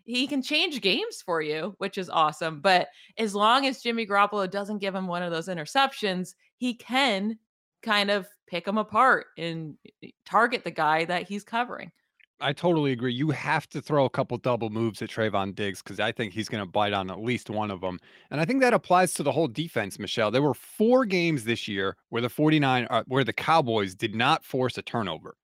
he 0.05 0.27
can 0.27 0.41
change 0.41 0.81
games 0.81 1.21
for 1.25 1.41
you, 1.41 1.75
which 1.79 1.97
is 1.97 2.09
awesome. 2.09 2.61
But 2.61 2.87
as 3.17 3.35
long 3.35 3.65
as 3.65 3.81
Jimmy 3.81 4.05
Garoppolo 4.05 4.49
doesn't 4.49 4.77
give 4.77 4.95
him 4.95 5.07
one 5.07 5.23
of 5.23 5.31
those 5.31 5.47
interceptions, 5.47 6.35
he 6.57 6.75
can 6.75 7.37
kind 7.81 8.09
of 8.09 8.27
pick 8.47 8.67
him 8.67 8.77
apart 8.77 9.27
and 9.37 9.75
eh, 10.03 10.09
target 10.25 10.63
the 10.63 10.71
guy 10.71 11.05
that 11.05 11.27
he's 11.27 11.43
covering. 11.43 11.91
I 12.41 12.51
totally 12.51 12.91
agree. 12.91 13.13
You 13.13 13.31
have 13.31 13.67
to 13.69 13.81
throw 13.81 14.05
a 14.05 14.09
couple 14.09 14.37
double 14.37 14.69
moves 14.69 15.01
at 15.01 15.09
Trevon 15.09 15.55
Diggs 15.55 15.81
because 15.81 16.01
I 16.01 16.11
think 16.11 16.33
he's 16.33 16.49
going 16.49 16.63
to 16.63 16.69
bite 16.69 16.91
on 16.91 17.09
at 17.09 17.21
least 17.21 17.49
one 17.49 17.71
of 17.71 17.79
them. 17.79 17.97
And 18.29 18.41
I 18.41 18.45
think 18.45 18.61
that 18.61 18.73
applies 18.73 19.13
to 19.13 19.23
the 19.23 19.31
whole 19.31 19.47
defense, 19.47 19.97
Michelle. 19.97 20.31
There 20.31 20.41
were 20.41 20.53
four 20.53 21.05
games 21.05 21.45
this 21.45 21.67
year 21.67 21.95
where 22.09 22.21
the 22.21 22.29
49 22.29 22.87
uh, 22.89 23.03
where 23.07 23.23
the 23.23 23.33
Cowboys 23.33 23.95
did 23.95 24.15
not 24.15 24.43
force 24.43 24.77
a 24.77 24.81
turnover. 24.81 25.37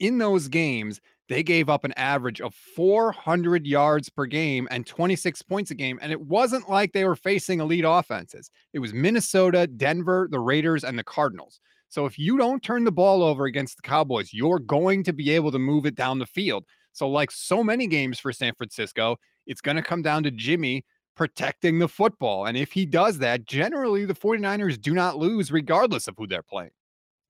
In 0.00 0.18
those 0.18 0.48
games, 0.48 1.00
they 1.28 1.42
gave 1.42 1.68
up 1.68 1.84
an 1.84 1.92
average 1.96 2.40
of 2.40 2.54
400 2.54 3.66
yards 3.66 4.08
per 4.08 4.26
game 4.26 4.66
and 4.70 4.86
26 4.86 5.42
points 5.42 5.70
a 5.70 5.74
game. 5.74 5.98
And 6.00 6.10
it 6.10 6.20
wasn't 6.20 6.70
like 6.70 6.92
they 6.92 7.04
were 7.04 7.16
facing 7.16 7.60
elite 7.60 7.84
offenses. 7.86 8.50
It 8.72 8.78
was 8.78 8.94
Minnesota, 8.94 9.66
Denver, 9.66 10.28
the 10.30 10.40
Raiders, 10.40 10.84
and 10.84 10.98
the 10.98 11.04
Cardinals. 11.04 11.60
So 11.90 12.06
if 12.06 12.18
you 12.18 12.36
don't 12.38 12.62
turn 12.62 12.84
the 12.84 12.92
ball 12.92 13.22
over 13.22 13.44
against 13.44 13.76
the 13.76 13.82
Cowboys, 13.82 14.32
you're 14.32 14.58
going 14.58 15.04
to 15.04 15.12
be 15.12 15.30
able 15.30 15.52
to 15.52 15.58
move 15.58 15.86
it 15.86 15.94
down 15.94 16.18
the 16.18 16.26
field. 16.26 16.64
So, 16.92 17.08
like 17.08 17.30
so 17.30 17.62
many 17.62 17.86
games 17.86 18.18
for 18.18 18.32
San 18.32 18.54
Francisco, 18.54 19.16
it's 19.46 19.60
going 19.60 19.76
to 19.76 19.82
come 19.82 20.02
down 20.02 20.22
to 20.24 20.30
Jimmy 20.30 20.84
protecting 21.16 21.78
the 21.78 21.88
football. 21.88 22.46
And 22.46 22.56
if 22.56 22.72
he 22.72 22.86
does 22.86 23.18
that, 23.18 23.44
generally 23.44 24.04
the 24.04 24.14
49ers 24.14 24.80
do 24.80 24.94
not 24.94 25.16
lose 25.16 25.52
regardless 25.52 26.08
of 26.08 26.14
who 26.16 26.26
they're 26.26 26.42
playing. 26.42 26.70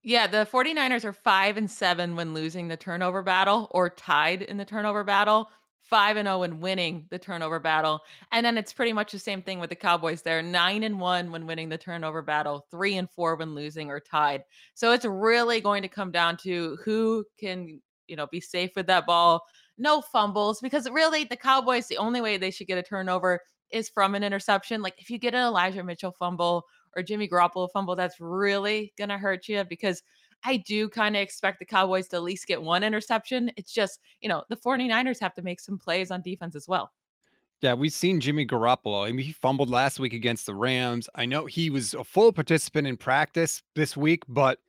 Yeah, 0.03 0.27
the 0.27 0.47
49ers 0.49 1.03
are 1.03 1.13
5 1.13 1.57
and 1.57 1.69
7 1.69 2.15
when 2.15 2.33
losing 2.33 2.67
the 2.67 2.77
turnover 2.77 3.21
battle 3.21 3.67
or 3.71 3.89
tied 3.89 4.41
in 4.41 4.57
the 4.57 4.65
turnover 4.65 5.03
battle. 5.03 5.49
5 5.89 6.17
and 6.17 6.27
0 6.27 6.39
when 6.39 6.59
winning 6.59 7.07
the 7.09 7.17
turnover 7.19 7.59
battle. 7.59 7.99
And 8.31 8.45
then 8.45 8.57
it's 8.57 8.71
pretty 8.73 8.93
much 8.93 9.11
the 9.11 9.19
same 9.19 9.41
thing 9.41 9.59
with 9.59 9.71
the 9.71 9.75
Cowboys. 9.75 10.21
They're 10.21 10.43
9 10.43 10.83
and 10.83 10.99
1 10.99 11.31
when 11.31 11.47
winning 11.47 11.69
the 11.69 11.77
turnover 11.77 12.21
battle, 12.21 12.65
3 12.69 12.97
and 12.97 13.09
4 13.09 13.35
when 13.35 13.55
losing 13.55 13.89
or 13.89 13.99
tied. 13.99 14.43
So 14.75 14.91
it's 14.91 15.05
really 15.05 15.61
going 15.61 15.81
to 15.81 15.87
come 15.87 16.11
down 16.11 16.37
to 16.37 16.77
who 16.85 17.25
can, 17.39 17.81
you 18.07 18.15
know, 18.15 18.27
be 18.27 18.39
safe 18.39 18.71
with 18.75 18.87
that 18.87 19.07
ball. 19.07 19.43
No 19.77 20.01
fumbles 20.01 20.61
because 20.61 20.89
really 20.89 21.23
the 21.23 21.35
Cowboys 21.35 21.87
the 21.87 21.97
only 21.97 22.21
way 22.21 22.37
they 22.37 22.51
should 22.51 22.67
get 22.67 22.77
a 22.77 22.83
turnover 22.83 23.41
is 23.71 23.89
from 23.89 24.15
an 24.15 24.23
interception. 24.23 24.81
Like 24.81 24.95
if 24.97 25.09
you 25.09 25.17
get 25.17 25.33
an 25.33 25.41
Elijah 25.45 25.83
Mitchell 25.83 26.11
fumble 26.11 26.65
or 26.95 27.03
Jimmy 27.03 27.27
Garoppolo 27.27 27.69
fumble, 27.71 27.95
that's 27.95 28.19
really 28.19 28.93
going 28.97 29.09
to 29.09 29.17
hurt 29.17 29.47
you 29.47 29.63
because 29.63 30.03
I 30.43 30.57
do 30.57 30.89
kind 30.89 31.15
of 31.15 31.21
expect 31.21 31.59
the 31.59 31.65
Cowboys 31.65 32.07
to 32.09 32.17
at 32.17 32.23
least 32.23 32.47
get 32.47 32.61
one 32.61 32.83
interception. 32.83 33.51
It's 33.57 33.73
just, 33.73 33.99
you 34.21 34.29
know, 34.29 34.43
the 34.49 34.55
49ers 34.55 35.19
have 35.19 35.35
to 35.35 35.41
make 35.41 35.59
some 35.59 35.77
plays 35.77 36.11
on 36.11 36.21
defense 36.21 36.55
as 36.55 36.67
well. 36.67 36.91
Yeah, 37.61 37.73
we've 37.73 37.91
seen 37.91 38.21
Jimmy 38.21 38.45
Garoppolo. 38.45 39.05
I 39.05 39.11
mean, 39.11 39.25
he 39.25 39.33
fumbled 39.33 39.69
last 39.69 39.99
week 39.99 40.13
against 40.13 40.45
the 40.45 40.55
Rams. 40.55 41.09
I 41.15 41.25
know 41.25 41.45
he 41.45 41.69
was 41.69 41.93
a 41.93 42.05
full 42.05 42.31
participant 42.31 42.87
in 42.87 42.95
practice 42.95 43.63
this 43.75 43.97
week, 43.97 44.23
but 44.29 44.59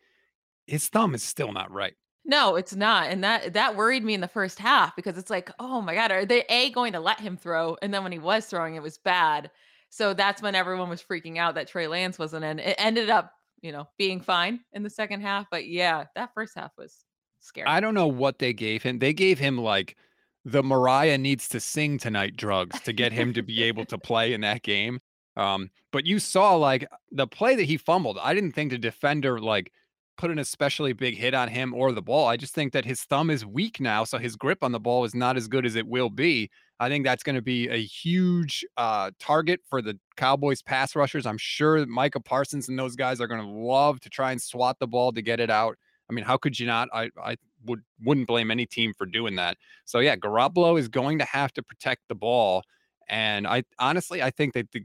his 0.67 0.89
thumb 0.89 1.15
is 1.15 1.23
still 1.23 1.53
not 1.53 1.71
right. 1.71 1.95
No, 2.25 2.57
it's 2.57 2.75
not. 2.75 3.11
And 3.11 3.23
that 3.25 3.55
that 3.55 3.77
worried 3.77 4.05
me 4.05 4.15
in 4.15 4.21
the 4.21 4.29
first 4.29 4.59
half 4.59 4.95
because 4.95 5.17
it's 5.17 5.31
like, 5.31 5.51
oh 5.59 5.81
my 5.81 5.95
God, 5.95 6.11
are 6.11 6.27
they 6.27 6.45
A 6.49 6.71
going 6.71 6.93
to 6.93 7.01
let 7.01 7.21
him 7.21 7.37
throw? 7.37 7.77
And 7.81 7.95
then 7.95 8.03
when 8.03 8.13
he 8.13 8.19
was 8.19 8.47
throwing, 8.47 8.75
it 8.75 8.83
was 8.83 8.99
bad. 8.99 9.51
So 9.91 10.15
that's 10.15 10.41
when 10.41 10.55
everyone 10.55 10.89
was 10.89 11.03
freaking 11.03 11.37
out 11.37 11.57
that 11.57 11.69
Trey 11.69 11.89
Lance 11.89 12.19
wasn't 12.19 12.45
in. 12.45 12.61
It 12.61 12.77
ended 12.79 13.11
up, 13.11 13.33
you 13.61 13.73
know, 13.73 13.89
being 13.99 14.21
fine 14.21 14.61
in 14.73 14.83
the 14.83 14.91
second 14.91 15.21
half. 15.21 15.47
But 15.51 15.67
yeah, 15.67 16.05
that 16.15 16.31
first 16.33 16.53
half 16.57 16.71
was 16.79 17.05
scary. 17.41 17.67
I 17.67 17.81
don't 17.81 17.95
know 17.95 18.07
what 18.07 18.39
they 18.39 18.53
gave 18.53 18.83
him. 18.83 19.01
They 19.01 19.13
gave 19.13 19.39
him 19.39 19.59
like 19.59 19.97
the 20.45 20.63
Mariah 20.63 21.19
needs 21.19 21.49
to 21.49 21.61
sing 21.61 21.99
tonight 21.99 22.37
drugs 22.37 22.81
to 22.83 22.93
get 22.93 23.13
him 23.13 23.35
to 23.35 23.43
be 23.43 23.65
able 23.65 23.85
to 23.87 23.99
play 23.99 24.33
in 24.33 24.41
that 24.43 24.63
game. 24.63 25.01
Um, 25.37 25.71
but 25.93 26.07
you 26.07 26.19
saw 26.19 26.55
like 26.55 26.87
the 27.11 27.27
play 27.27 27.57
that 27.57 27.65
he 27.65 27.77
fumbled. 27.77 28.19
I 28.23 28.33
didn't 28.33 28.53
think 28.53 28.71
the 28.71 28.79
defender 28.79 29.41
like 29.41 29.73
put 30.17 30.31
an 30.31 30.39
especially 30.39 30.93
big 30.93 31.17
hit 31.17 31.35
on 31.35 31.49
him 31.49 31.75
or 31.75 31.93
the 31.93 32.03
ball. 32.03 32.29
I 32.29 32.37
just 32.37 32.55
think 32.55 32.73
that 32.75 32.85
his 32.85 33.03
thumb 33.05 33.31
is 33.31 33.45
weak 33.45 33.81
now, 33.81 34.05
so 34.05 34.19
his 34.19 34.37
grip 34.37 34.63
on 34.63 34.73
the 34.73 34.81
ball 34.81 35.05
is 35.05 35.15
not 35.15 35.37
as 35.37 35.49
good 35.49 35.65
as 35.65 35.77
it 35.77 35.87
will 35.87 36.11
be. 36.11 36.51
I 36.81 36.89
think 36.89 37.05
that's 37.05 37.23
going 37.23 37.37
to 37.37 37.43
be 37.43 37.69
a 37.69 37.77
huge 37.77 38.65
uh, 38.79 39.11
target 39.21 39.61
for 39.69 39.83
the 39.83 39.99
Cowboys 40.17 40.63
pass 40.63 40.97
rushers. 40.97 41.27
I'm 41.27 41.37
sure 41.37 41.85
Micah 41.85 42.21
Parsons 42.21 42.71
and 42.71 42.79
those 42.79 42.97
guys 42.97 43.21
are 43.21 43.27
going 43.27 43.43
to 43.43 43.47
love 43.47 44.01
to 44.01 44.09
try 44.09 44.33
and 44.33 44.41
swat 44.41 44.79
the 44.81 44.87
ball 44.87 45.13
to 45.13 45.21
get 45.21 45.41
it 45.41 45.51
out. 45.51 45.77
I 46.09 46.15
mean, 46.15 46.25
how 46.25 46.39
could 46.39 46.59
you 46.59 46.67
not? 46.67 46.89
I 46.95 47.11
I 47.23 47.37
would 47.67 47.83
wouldn't 48.03 48.27
blame 48.27 48.51
any 48.51 48.65
team 48.65 48.95
for 48.97 49.05
doing 49.05 49.37
that. 49.37 49.59
So 49.85 49.99
yeah, 50.01 50.17
Garoppolo 50.17 50.79
is 50.79 50.89
going 50.89 51.19
to 51.19 51.25
have 51.27 51.53
to 51.53 51.63
protect 51.63 52.03
the 52.09 52.15
ball. 52.15 52.63
And 53.11 53.47
I 53.47 53.65
honestly 53.79 54.23
I 54.23 54.31
think 54.31 54.55
that 54.55 54.73
the 54.73 54.83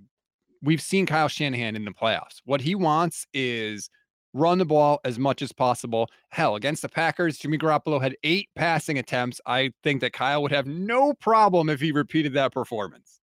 we've 0.62 0.82
seen 0.82 1.06
Kyle 1.06 1.30
Shanahan 1.30 1.78
in 1.78 1.86
the 1.86 1.92
playoffs. 1.92 2.42
What 2.44 2.60
he 2.60 2.76
wants 2.76 3.26
is 3.34 3.90
run 4.36 4.58
the 4.58 4.66
ball 4.66 5.00
as 5.06 5.18
much 5.18 5.42
as 5.42 5.52
possible. 5.54 6.10
Hell, 6.30 6.56
against 6.56 6.82
the 6.82 6.90
Packers, 6.90 7.38
Jimmy 7.38 7.58
Garoppolo 7.58 8.02
had 8.02 8.18
eight 8.24 8.50
passing 8.54 9.00
attempts. 9.00 9.40
I 9.46 9.72
think 9.82 10.02
that 10.02 10.14
Kyle 10.14 10.42
would 10.42 10.52
have 10.52 10.68
no 10.68 11.14
problem 11.14 11.70
if 11.70 11.80
he 11.80 11.92
repeated 11.92 12.34
that 12.34 12.52
performance. 12.52 13.22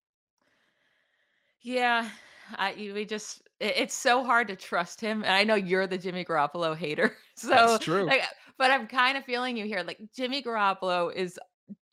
Yeah, 1.61 2.09
I 2.57 2.75
we 2.95 3.05
just 3.05 3.43
it's 3.61 3.95
so 3.95 4.25
hard 4.25 4.49
to 4.49 4.57
trust 4.57 5.01
him. 5.01 5.23
And 5.23 5.33
I 5.33 5.45
know 5.45 5.55
you're 5.55 5.87
the 5.87 5.99
Jimmy 5.99 6.25
Garoppolo 6.25 6.77
hater. 6.77 7.17
So 7.35 7.49
That's 7.49 7.85
true. 7.85 8.05
like 8.05 8.23
but 8.59 8.71
I'm 8.71 8.87
kind 8.87 9.17
of 9.17 9.25
feeling 9.25 9.57
you 9.57 9.65
here. 9.65 9.83
Like 9.83 9.99
Jimmy 10.15 10.43
Garoppolo 10.43 11.13
is 11.13 11.39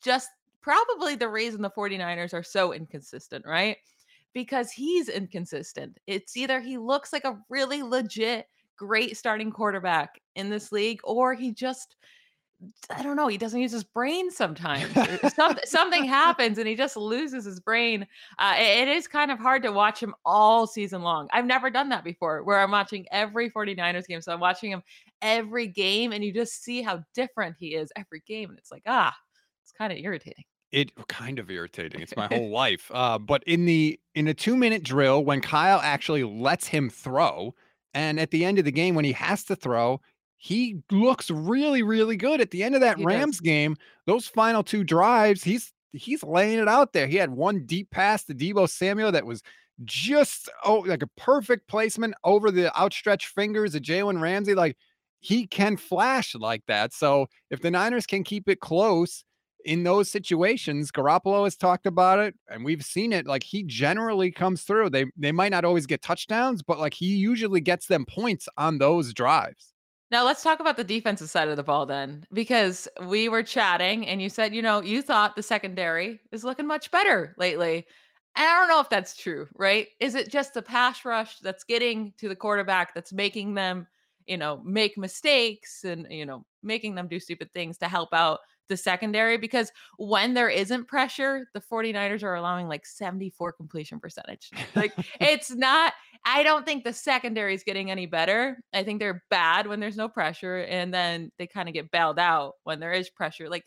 just 0.03 0.29
probably 0.61 1.15
the 1.15 1.29
reason 1.29 1.61
the 1.61 1.69
49ers 1.69 2.33
are 2.33 2.43
so 2.43 2.73
inconsistent, 2.73 3.45
right? 3.45 3.77
Because 4.33 4.69
he's 4.69 5.09
inconsistent. 5.09 5.97
It's 6.07 6.37
either 6.37 6.59
he 6.59 6.77
looks 6.77 7.13
like 7.13 7.23
a 7.23 7.39
really 7.49 7.81
legit 7.81 8.47
great 8.79 9.17
starting 9.17 9.51
quarterback 9.51 10.21
in 10.35 10.49
this 10.49 10.71
league, 10.71 11.01
or 11.03 11.33
he 11.33 11.51
just 11.51 11.97
I 12.89 13.03
don't 13.03 13.15
know, 13.15 13.27
he 13.27 13.37
doesn't 13.37 13.61
use 13.61 13.71
his 13.71 13.85
brain 13.85 14.29
sometimes. 14.29 14.91
Something 15.65 16.03
happens 16.03 16.57
and 16.57 16.67
he 16.67 16.75
just 16.75 16.97
loses 16.97 17.45
his 17.45 17.61
brain. 17.61 18.05
Uh, 18.37 18.55
it, 18.57 18.79
it 18.79 18.87
is 18.89 19.07
kind 19.07 19.31
of 19.31 19.39
hard 19.39 19.63
to 19.63 19.71
watch 19.71 20.01
him 20.01 20.13
all 20.25 20.67
season 20.67 21.01
long. 21.01 21.29
I've 21.31 21.45
never 21.45 21.69
done 21.69 21.87
that 21.89 22.03
before 22.03 22.43
where 22.43 22.59
I'm 22.59 22.71
watching 22.71 23.05
every 23.11 23.49
49ers 23.49 24.07
game. 24.07 24.21
So 24.21 24.33
I'm 24.33 24.41
watching 24.41 24.71
him 24.71 24.83
every 25.21 25.67
game 25.67 26.11
and 26.11 26.21
you 26.21 26.33
just 26.33 26.61
see 26.61 26.81
how 26.81 27.01
different 27.13 27.55
he 27.57 27.75
is 27.75 27.93
every 27.95 28.23
game. 28.27 28.49
And 28.49 28.59
it's 28.59 28.71
like, 28.71 28.83
ah, 28.87 29.15
it's 29.63 29.71
kind 29.71 29.93
of 29.93 29.99
irritating. 29.99 30.43
It 30.71 30.91
kind 31.07 31.39
of 31.39 31.49
irritating. 31.49 32.01
It's 32.01 32.17
my 32.17 32.27
whole 32.31 32.49
life. 32.49 32.91
Uh, 32.93 33.17
but 33.19 33.41
in 33.45 33.65
the 33.65 33.97
in 34.15 34.27
a 34.27 34.33
two 34.33 34.57
minute 34.57 34.83
drill, 34.83 35.23
when 35.23 35.39
Kyle 35.39 35.79
actually 35.81 36.23
lets 36.23 36.67
him 36.67 36.89
throw, 36.89 37.55
and 37.93 38.19
at 38.19 38.31
the 38.31 38.45
end 38.45 38.59
of 38.59 38.65
the 38.65 38.71
game, 38.71 38.95
when 38.95 39.05
he 39.05 39.13
has 39.13 39.43
to 39.45 39.55
throw, 39.55 40.01
he 40.37 40.81
looks 40.91 41.29
really, 41.29 41.83
really 41.83 42.15
good. 42.15 42.41
At 42.41 42.51
the 42.51 42.63
end 42.63 42.75
of 42.75 42.81
that 42.81 42.97
He 42.97 43.03
does. 43.03 43.07
Rams 43.07 43.39
game, 43.39 43.75
those 44.05 44.27
final 44.27 44.63
two 44.63 44.83
drives, 44.83 45.43
he's 45.43 45.73
he's 45.91 46.23
laying 46.23 46.59
it 46.59 46.67
out 46.67 46.93
there. 46.93 47.07
He 47.07 47.17
had 47.17 47.31
one 47.31 47.65
deep 47.65 47.89
pass 47.91 48.23
to 48.25 48.35
Deebo 48.35 48.69
Samuel 48.69 49.11
that 49.11 49.25
was 49.25 49.41
just 49.85 50.49
oh 50.65 50.79
like 50.79 51.03
a 51.03 51.07
perfect 51.07 51.67
placement 51.67 52.13
over 52.23 52.51
the 52.51 52.77
outstretched 52.79 53.27
fingers 53.27 53.75
of 53.75 53.81
Jalen 53.81 54.21
Ramsey. 54.21 54.55
Like 54.55 54.77
he 55.19 55.47
can 55.47 55.77
flash 55.77 56.35
like 56.35 56.63
that. 56.67 56.93
So 56.93 57.27
if 57.49 57.61
the 57.61 57.71
Niners 57.71 58.05
can 58.05 58.23
keep 58.23 58.47
it 58.47 58.59
close 58.59 59.23
in 59.65 59.83
those 59.83 60.09
situations, 60.09 60.91
Garoppolo 60.91 61.43
has 61.43 61.55
talked 61.55 61.85
about 61.85 62.19
it, 62.19 62.35
and 62.47 62.63
we've 62.63 62.83
seen 62.83 63.13
it. 63.13 63.25
Like 63.25 63.43
he 63.43 63.63
generally 63.63 64.31
comes 64.31 64.63
through. 64.63 64.89
They 64.89 65.05
they 65.17 65.31
might 65.31 65.51
not 65.51 65.65
always 65.65 65.85
get 65.85 66.01
touchdowns, 66.01 66.61
but 66.63 66.79
like 66.79 66.93
he 66.93 67.15
usually 67.15 67.61
gets 67.61 67.87
them 67.87 68.05
points 68.05 68.47
on 68.57 68.77
those 68.77 69.13
drives. 69.13 69.73
Now 70.11 70.25
let's 70.25 70.41
talk 70.41 70.59
about 70.59 70.75
the 70.75 70.83
defensive 70.83 71.29
side 71.29 71.49
of 71.49 71.57
the 71.57 71.63
ball 71.63 71.85
then, 71.85 72.25
because 72.33 72.87
we 73.05 73.29
were 73.29 73.43
chatting 73.43 74.07
and 74.07 74.21
you 74.21 74.29
said, 74.29 74.55
you 74.55 74.61
know, 74.61 74.81
you 74.81 75.01
thought 75.01 75.35
the 75.35 75.43
secondary 75.43 76.19
is 76.31 76.43
looking 76.43 76.65
much 76.65 76.89
better 76.89 77.35
lately. 77.37 77.85
And 78.35 78.47
I 78.47 78.59
don't 78.59 78.69
know 78.69 78.79
if 78.79 78.89
that's 78.89 79.15
true, 79.15 79.47
right? 79.55 79.87
Is 79.99 80.15
it 80.15 80.31
just 80.31 80.53
the 80.53 80.61
pass 80.61 81.03
rush 81.05 81.39
that's 81.39 81.63
getting 81.63 82.13
to 82.17 82.29
the 82.29 82.35
quarterback 82.35 82.95
that's 82.95 83.13
making 83.13 83.53
them, 83.53 83.87
you 84.25 84.37
know, 84.37 84.61
make 84.63 84.97
mistakes 84.97 85.83
and, 85.83 86.07
you 86.09 86.25
know, 86.25 86.45
making 86.63 86.95
them 86.95 87.07
do 87.07 87.19
stupid 87.19 87.51
things 87.53 87.77
to 87.79 87.87
help 87.87 88.13
out 88.13 88.39
the 88.69 88.77
secondary? 88.77 89.37
Because 89.37 89.71
when 89.97 90.33
there 90.33 90.49
isn't 90.49 90.87
pressure, 90.87 91.49
the 91.53 91.59
49ers 91.59 92.23
are 92.23 92.35
allowing 92.35 92.67
like 92.67 92.85
74 92.85 93.51
completion 93.53 93.99
percentage. 93.99 94.49
Like 94.75 94.93
it's 95.19 95.53
not 95.53 95.93
I 96.25 96.43
don't 96.43 96.65
think 96.65 96.83
the 96.83 96.93
secondary 96.93 97.53
is 97.53 97.63
getting 97.63 97.91
any 97.91 98.05
better. 98.05 98.61
I 98.73 98.83
think 98.83 98.99
they're 98.99 99.23
bad 99.29 99.67
when 99.67 99.79
there's 99.79 99.95
no 99.95 100.09
pressure, 100.09 100.59
and 100.59 100.93
then 100.93 101.31
they 101.37 101.47
kind 101.47 101.69
of 101.69 101.73
get 101.73 101.91
bailed 101.91 102.19
out 102.19 102.55
when 102.63 102.79
there 102.79 102.91
is 102.91 103.09
pressure. 103.09 103.49
Like 103.49 103.65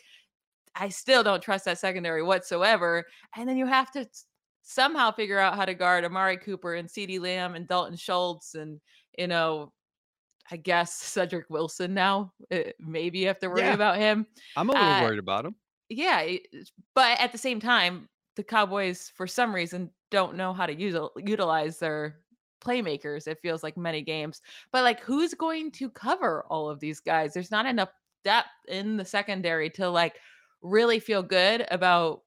I 0.75 0.89
still 0.89 1.23
don't 1.23 1.43
trust 1.43 1.65
that 1.67 1.79
secondary 1.79 2.23
whatsoever. 2.23 3.05
And 3.37 3.49
then 3.49 3.57
you 3.57 3.67
have 3.67 3.91
to 3.93 4.07
somehow 4.63 5.13
figure 5.13 5.39
out 5.39 5.57
how 5.57 5.65
to 5.65 5.75
guard 5.75 6.05
Amari 6.05 6.39
Cooper 6.39 6.75
and 6.75 6.89
CeeDee 6.89 7.21
Lamb 7.21 7.55
and 7.55 7.67
Dalton 7.67 7.97
Schultz 7.97 8.55
and 8.55 8.81
you 9.19 9.27
know, 9.27 9.73
I 10.53 10.57
guess 10.59 10.95
Cedric 10.95 11.51
Wilson 11.51 11.95
now. 11.95 12.35
Uh, 12.53 12.73
maybe 12.79 13.21
you 13.21 13.29
have 13.29 13.39
to 13.41 13.49
worry 13.49 13.61
Yeah, 13.61 13.75
about 13.75 13.97
him. 13.97 14.27
I'm 14.57 14.69
a 14.71 14.75
little 14.75 14.97
Uh 14.97 15.01
worried 15.01 15.19
about 15.19 15.47
him. 15.47 15.57
yeah, 15.89 16.37
but 16.95 17.19
at 17.21 17.33
the 17.33 17.39
same 17.39 17.61
time, 17.61 18.09
the 18.37 18.45
Cowboys 18.45 19.11
for 19.17 19.27
some 19.27 19.55
reason 19.55 19.91
don't 20.11 20.37
know 20.37 20.53
how 20.53 20.67
to 20.67 20.75
use 20.75 20.97
utilize 21.19 21.79
their 21.79 22.21
playmakers. 22.65 23.27
It 23.27 23.41
feels 23.43 23.63
like 23.63 23.77
many 23.77 24.03
games. 24.03 24.43
But 24.73 24.85
like 24.85 25.01
who's 25.01 25.35
going 25.35 25.71
to 25.73 25.91
cover 25.91 26.45
all 26.51 26.69
of 26.71 26.81
these 26.81 27.01
guys? 27.01 27.35
There's 27.35 27.51
not 27.51 27.67
enough 27.67 27.91
depth 28.25 28.49
in 28.69 28.97
the 28.97 29.05
secondary 29.05 29.71
to 29.71 29.89
like 29.91 30.17
really 30.63 31.01
feel 31.01 31.23
good 31.23 31.67
about 31.71 32.23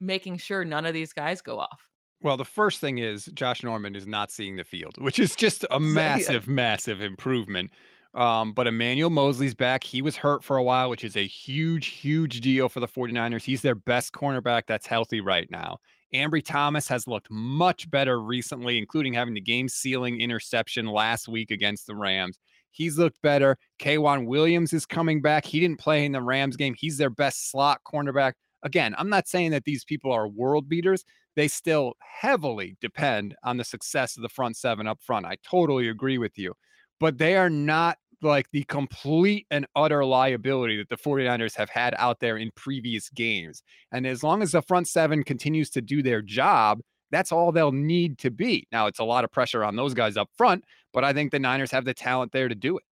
making 0.00 0.38
sure 0.38 0.64
none 0.64 0.86
of 0.86 0.94
these 0.94 1.12
guys 1.12 1.42
go 1.42 1.58
off. 1.60 1.87
Well, 2.20 2.36
the 2.36 2.44
first 2.44 2.80
thing 2.80 2.98
is 2.98 3.26
Josh 3.26 3.62
Norman 3.62 3.94
is 3.94 4.06
not 4.06 4.30
seeing 4.32 4.56
the 4.56 4.64
field, 4.64 4.94
which 4.98 5.18
is 5.18 5.36
just 5.36 5.64
a 5.70 5.78
So, 5.80 6.02
yeah. 6.02 6.34
massive, 6.34 6.48
massive 6.48 7.00
improvement. 7.00 7.70
Um, 8.14 8.52
but 8.52 8.66
Emmanuel 8.66 9.10
Moseley's 9.10 9.54
back. 9.54 9.84
He 9.84 10.02
was 10.02 10.16
hurt 10.16 10.42
for 10.42 10.56
a 10.56 10.62
while, 10.62 10.90
which 10.90 11.04
is 11.04 11.16
a 11.16 11.26
huge, 11.26 11.86
huge 11.88 12.40
deal 12.40 12.68
for 12.68 12.80
the 12.80 12.88
49ers. 12.88 13.44
He's 13.44 13.62
their 13.62 13.74
best 13.74 14.12
cornerback 14.12 14.62
that's 14.66 14.86
healthy 14.86 15.20
right 15.20 15.48
now. 15.50 15.78
Ambry 16.14 16.42
Thomas 16.44 16.88
has 16.88 17.06
looked 17.06 17.30
much 17.30 17.88
better 17.90 18.20
recently, 18.20 18.78
including 18.78 19.12
having 19.12 19.34
the 19.34 19.40
game 19.40 19.68
sealing 19.68 20.20
interception 20.20 20.86
last 20.86 21.28
week 21.28 21.50
against 21.50 21.86
the 21.86 21.94
Rams. 21.94 22.38
He's 22.70 22.98
looked 22.98 23.20
better. 23.22 23.56
K'Waun 23.78 24.26
Williams 24.26 24.72
is 24.72 24.86
coming 24.86 25.20
back. 25.20 25.44
He 25.44 25.60
didn't 25.60 25.78
play 25.78 26.04
in 26.04 26.12
the 26.12 26.22
Rams 26.22 26.56
game. 26.56 26.74
He's 26.76 26.96
their 26.96 27.10
best 27.10 27.50
slot 27.50 27.80
cornerback. 27.86 28.32
Again, 28.62 28.94
I'm 28.98 29.08
not 29.08 29.28
saying 29.28 29.52
that 29.52 29.64
these 29.64 29.84
people 29.84 30.12
are 30.12 30.28
world 30.28 30.68
beaters, 30.68 31.04
they 31.36 31.48
still 31.48 31.94
heavily 32.00 32.76
depend 32.80 33.36
on 33.44 33.56
the 33.56 33.64
success 33.64 34.16
of 34.16 34.22
the 34.22 34.28
front 34.28 34.56
seven 34.56 34.86
up 34.86 35.00
front. 35.00 35.26
I 35.26 35.36
totally 35.48 35.88
agree 35.88 36.18
with 36.18 36.36
you, 36.38 36.54
but 36.98 37.18
they 37.18 37.36
are 37.36 37.50
not 37.50 37.98
like 38.22 38.50
the 38.50 38.64
complete 38.64 39.46
and 39.50 39.66
utter 39.76 40.04
liability 40.04 40.76
that 40.76 40.88
the 40.88 40.96
49ers 40.96 41.54
have 41.54 41.70
had 41.70 41.94
out 41.98 42.18
there 42.20 42.36
in 42.36 42.50
previous 42.56 43.08
games. 43.10 43.62
And 43.92 44.06
as 44.06 44.22
long 44.22 44.42
as 44.42 44.52
the 44.52 44.62
front 44.62 44.88
seven 44.88 45.22
continues 45.22 45.70
to 45.70 45.80
do 45.80 46.02
their 46.02 46.20
job, 46.22 46.80
that's 47.10 47.32
all 47.32 47.52
they'll 47.52 47.72
need 47.72 48.18
to 48.18 48.30
be. 48.30 48.66
Now, 48.72 48.86
it's 48.86 48.98
a 48.98 49.04
lot 49.04 49.24
of 49.24 49.30
pressure 49.30 49.64
on 49.64 49.76
those 49.76 49.94
guys 49.94 50.16
up 50.16 50.28
front, 50.36 50.64
but 50.92 51.04
I 51.04 51.12
think 51.12 51.30
the 51.30 51.38
Niners 51.38 51.70
have 51.70 51.84
the 51.84 51.94
talent 51.94 52.32
there 52.32 52.48
to 52.48 52.54
do 52.54 52.76
it. 52.76 52.84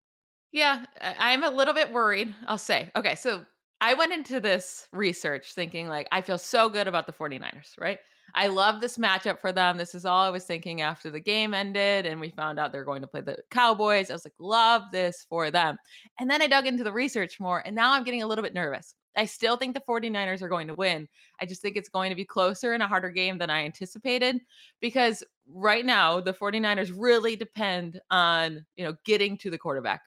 Yeah, 0.53 0.87
I'm 1.01 1.45
a 1.45 1.51
little 1.51 1.75
bit 1.75 1.93
worried, 1.93 2.35
I'll 2.47 2.57
say. 2.57 2.91
Okay, 2.97 3.15
so 3.15 3.45
I 3.81 3.95
went 3.95 4.13
into 4.13 4.41
this 4.41 4.89
research 4.93 5.53
thinking 5.53 5.89
like 5.89 6.09
I 6.11 6.23
feel 6.23 6.39
so 6.39 6.69
good 6.69 6.89
about 6.89 7.07
the 7.07 7.13
49ers, 7.13 7.79
right? 7.79 7.99
I 8.35 8.49
love 8.49 8.81
this 8.81 8.99
matchup 8.99 9.41
for 9.41 9.53
them. 9.53 9.77
This 9.77 9.95
is 9.95 10.05
all 10.05 10.25
I 10.25 10.31
was 10.31 10.45
thinking 10.45 10.81
after 10.81 11.11
the 11.11 11.21
game 11.21 11.55
ended 11.55 12.07
and 12.07 12.21
we 12.21 12.31
found 12.31 12.59
out 12.59 12.73
they're 12.73 12.85
going 12.85 13.03
to 13.03 13.07
play 13.07 13.21
the 13.21 13.39
Cowboys. 13.51 14.11
I 14.11 14.15
was 14.15 14.25
like, 14.25 14.35
love 14.39 14.83
this 14.93 15.27
for 15.29 15.51
them. 15.51 15.77
And 16.19 16.29
then 16.29 16.43
I 16.43 16.47
dug 16.47 16.67
into 16.67 16.85
the 16.85 16.93
research 16.93 17.39
more 17.39 17.63
and 17.65 17.77
now 17.77 17.93
I'm 17.93 18.05
getting 18.05 18.23
a 18.23 18.27
little 18.27 18.43
bit 18.43 18.55
nervous. 18.55 18.95
I 19.17 19.25
still 19.25 19.57
think 19.57 19.75
the 19.75 19.83
49ers 19.89 20.43
are 20.43 20.49
going 20.49 20.69
to 20.69 20.75
win. 20.75 21.09
I 21.41 21.47
just 21.47 21.63
think 21.63 21.77
it's 21.77 21.89
going 21.89 22.11
to 22.11 22.17
be 22.17 22.25
closer 22.25 22.75
and 22.75 22.83
a 22.83 22.89
harder 22.89 23.11
game 23.11 23.39
than 23.39 23.49
I 23.49 23.65
anticipated 23.65 24.41
because 24.81 25.25
right 25.51 25.87
now 25.87 26.21
the 26.21 26.35
49ers 26.35 26.93
really 26.95 27.37
depend 27.37 28.01
on, 28.11 28.67
you 28.77 28.85
know, 28.85 28.95
getting 29.05 29.39
to 29.39 29.51
the 29.51 29.59
quarterback 29.59 30.03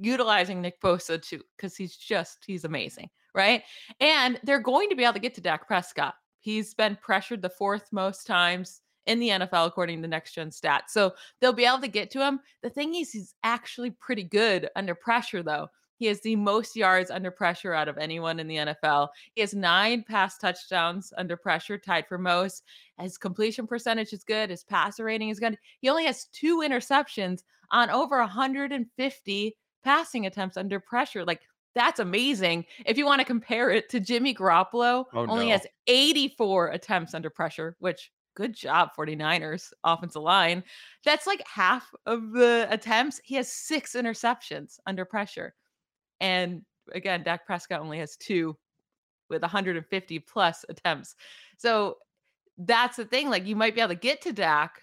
utilizing 0.00 0.60
Nick 0.60 0.80
Bosa 0.80 1.20
too, 1.20 1.40
because 1.56 1.76
he's 1.76 1.96
just 1.96 2.44
he's 2.46 2.64
amazing, 2.64 3.10
right? 3.34 3.62
And 4.00 4.40
they're 4.42 4.60
going 4.60 4.88
to 4.90 4.96
be 4.96 5.04
able 5.04 5.14
to 5.14 5.20
get 5.20 5.34
to 5.34 5.40
Dak 5.40 5.66
Prescott. 5.66 6.14
He's 6.40 6.74
been 6.74 6.98
pressured 7.00 7.42
the 7.42 7.50
fourth 7.50 7.88
most 7.92 8.26
times 8.26 8.80
in 9.06 9.18
the 9.18 9.30
NFL, 9.30 9.66
according 9.66 10.02
to 10.02 10.08
Next 10.08 10.32
Gen 10.32 10.50
Stats. 10.50 10.90
So 10.90 11.12
they'll 11.40 11.52
be 11.52 11.64
able 11.64 11.80
to 11.80 11.88
get 11.88 12.10
to 12.12 12.24
him. 12.24 12.40
The 12.62 12.70
thing 12.70 12.94
is, 12.94 13.12
he's 13.12 13.34
actually 13.42 13.90
pretty 13.90 14.24
good 14.24 14.68
under 14.76 14.94
pressure, 14.94 15.42
though. 15.42 15.68
He 15.96 16.06
has 16.06 16.20
the 16.20 16.34
most 16.34 16.74
yards 16.74 17.12
under 17.12 17.30
pressure 17.30 17.74
out 17.74 17.88
of 17.88 17.96
anyone 17.96 18.40
in 18.40 18.48
the 18.48 18.56
NFL. 18.56 19.10
He 19.34 19.40
has 19.40 19.54
nine 19.54 20.02
pass 20.02 20.36
touchdowns 20.36 21.12
under 21.16 21.36
pressure, 21.36 21.78
tied 21.78 22.08
for 22.08 22.18
most. 22.18 22.64
His 23.00 23.16
completion 23.16 23.68
percentage 23.68 24.12
is 24.12 24.24
good. 24.24 24.50
His 24.50 24.64
passer 24.64 25.04
rating 25.04 25.28
is 25.28 25.38
good. 25.38 25.56
He 25.80 25.88
only 25.88 26.06
has 26.06 26.26
two 26.32 26.58
interceptions 26.58 27.44
on 27.70 27.88
over 27.88 28.18
150 28.18 29.56
passing 29.84 30.26
attempts 30.26 30.56
under 30.56 30.80
pressure. 30.80 31.24
Like 31.24 31.42
that's 31.74 32.00
amazing. 32.00 32.66
If 32.84 32.98
you 32.98 33.06
want 33.06 33.20
to 33.20 33.24
compare 33.24 33.70
it 33.70 33.88
to 33.90 34.00
Jimmy 34.00 34.34
Garoppolo, 34.34 35.06
Oh, 35.14 35.26
only 35.26 35.46
no. 35.46 35.52
has 35.52 35.66
84 35.86 36.68
attempts 36.68 37.14
under 37.14 37.30
pressure, 37.30 37.76
which 37.78 38.10
good 38.34 38.54
job 38.54 38.90
49ers 38.98 39.72
offensive 39.84 40.22
line. 40.22 40.64
That's 41.04 41.26
like 41.26 41.46
half 41.46 41.92
of 42.06 42.32
the 42.32 42.66
attempts. 42.70 43.20
He 43.24 43.34
has 43.36 43.50
6 43.50 43.94
interceptions 43.94 44.78
under 44.86 45.04
pressure. 45.04 45.54
And 46.20 46.62
again, 46.92 47.22
Dak 47.22 47.46
Prescott 47.46 47.80
only 47.80 47.98
has 47.98 48.16
2 48.16 48.56
with 49.30 49.42
150 49.42 50.18
plus 50.20 50.64
attempts. 50.68 51.14
So 51.56 51.96
that's 52.58 52.96
the 52.96 53.04
thing. 53.04 53.30
Like 53.30 53.46
you 53.46 53.56
might 53.56 53.74
be 53.74 53.80
able 53.80 53.94
to 53.94 54.00
get 54.00 54.20
to 54.22 54.32
Dak, 54.32 54.80